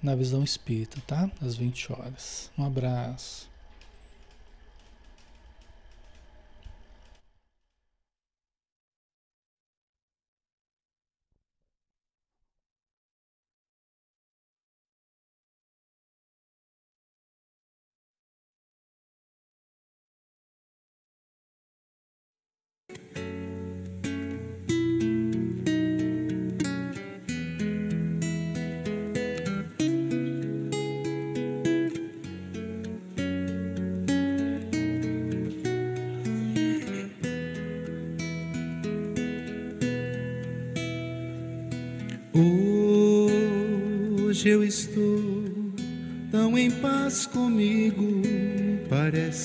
na 0.03 0.15
visão 0.15 0.43
espírita, 0.43 1.03
tá? 1.07 1.31
Às 1.43 1.55
20 1.55 1.93
horas. 1.93 2.51
Um 2.57 2.65
abraço. 2.65 3.50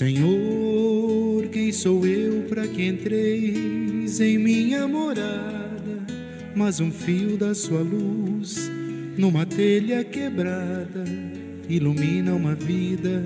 Senhor, 0.00 1.46
quem 1.52 1.70
sou 1.70 2.06
eu 2.06 2.44
para 2.48 2.66
que 2.66 2.88
entreis 2.88 4.18
em 4.18 4.38
minha 4.38 4.88
morada? 4.88 6.06
Mas 6.56 6.80
um 6.80 6.90
fio 6.90 7.36
da 7.36 7.54
sua 7.54 7.82
luz 7.82 8.70
numa 9.18 9.44
telha 9.44 10.02
quebrada 10.02 11.04
ilumina 11.68 12.32
uma 12.32 12.54
vida 12.54 13.22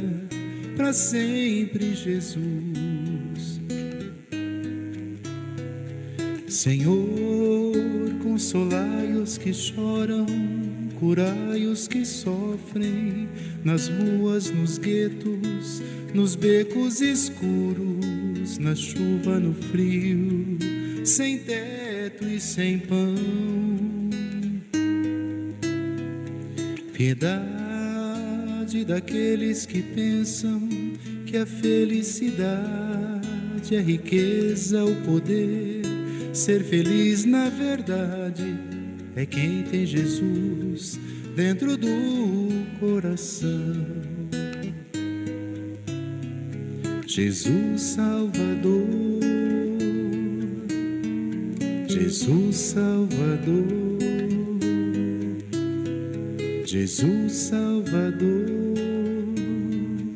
para 0.77 0.93
sempre, 0.93 1.95
Jesus. 1.95 3.61
Senhor, 6.49 7.77
consolai 8.21 9.13
os 9.13 9.39
que 9.39 9.55
choram, 9.55 10.27
curai 10.99 11.67
os 11.67 11.87
que 11.87 12.05
sofrem, 12.05 13.29
nas 13.65 13.89
ruas, 13.89 14.51
nos 14.51 14.79
guetos, 14.79 15.83
nos 16.13 16.37
becos 16.37 17.01
escuros, 17.01 18.59
na 18.59 18.75
chuva, 18.75 19.41
no 19.41 19.55
frio, 19.55 20.59
sem 21.05 21.39
teto 21.39 22.29
e 22.29 22.39
sem 22.39 22.79
pão. 22.79 23.15
Piedade 26.93 27.45
daqueles 28.87 29.67
que 29.67 29.83
pensam 29.83 30.69
que 31.27 31.37
a 31.39 31.47
felicidade, 31.47 32.45
a 33.77 33.81
riqueza, 33.81 34.85
o 34.85 34.95
poder 35.03 35.83
Ser 36.35 36.65
feliz 36.65 37.25
na 37.25 37.49
verdade 37.49 38.59
é 39.15 39.25
quem 39.25 39.63
tem 39.63 39.87
Jesus 39.87 40.99
dentro 41.35 41.77
do 41.77 41.89
coração. 42.79 43.75
Jesus 47.07 47.83
Salvador, 47.83 48.89
Jesus 51.89 52.57
Salvador, 52.57 53.99
Jesus 56.65 57.33
Salvador, 57.33 58.47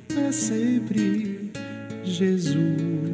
para 0.08 0.32
sempre 0.32 1.50
Jesus. 2.04 3.07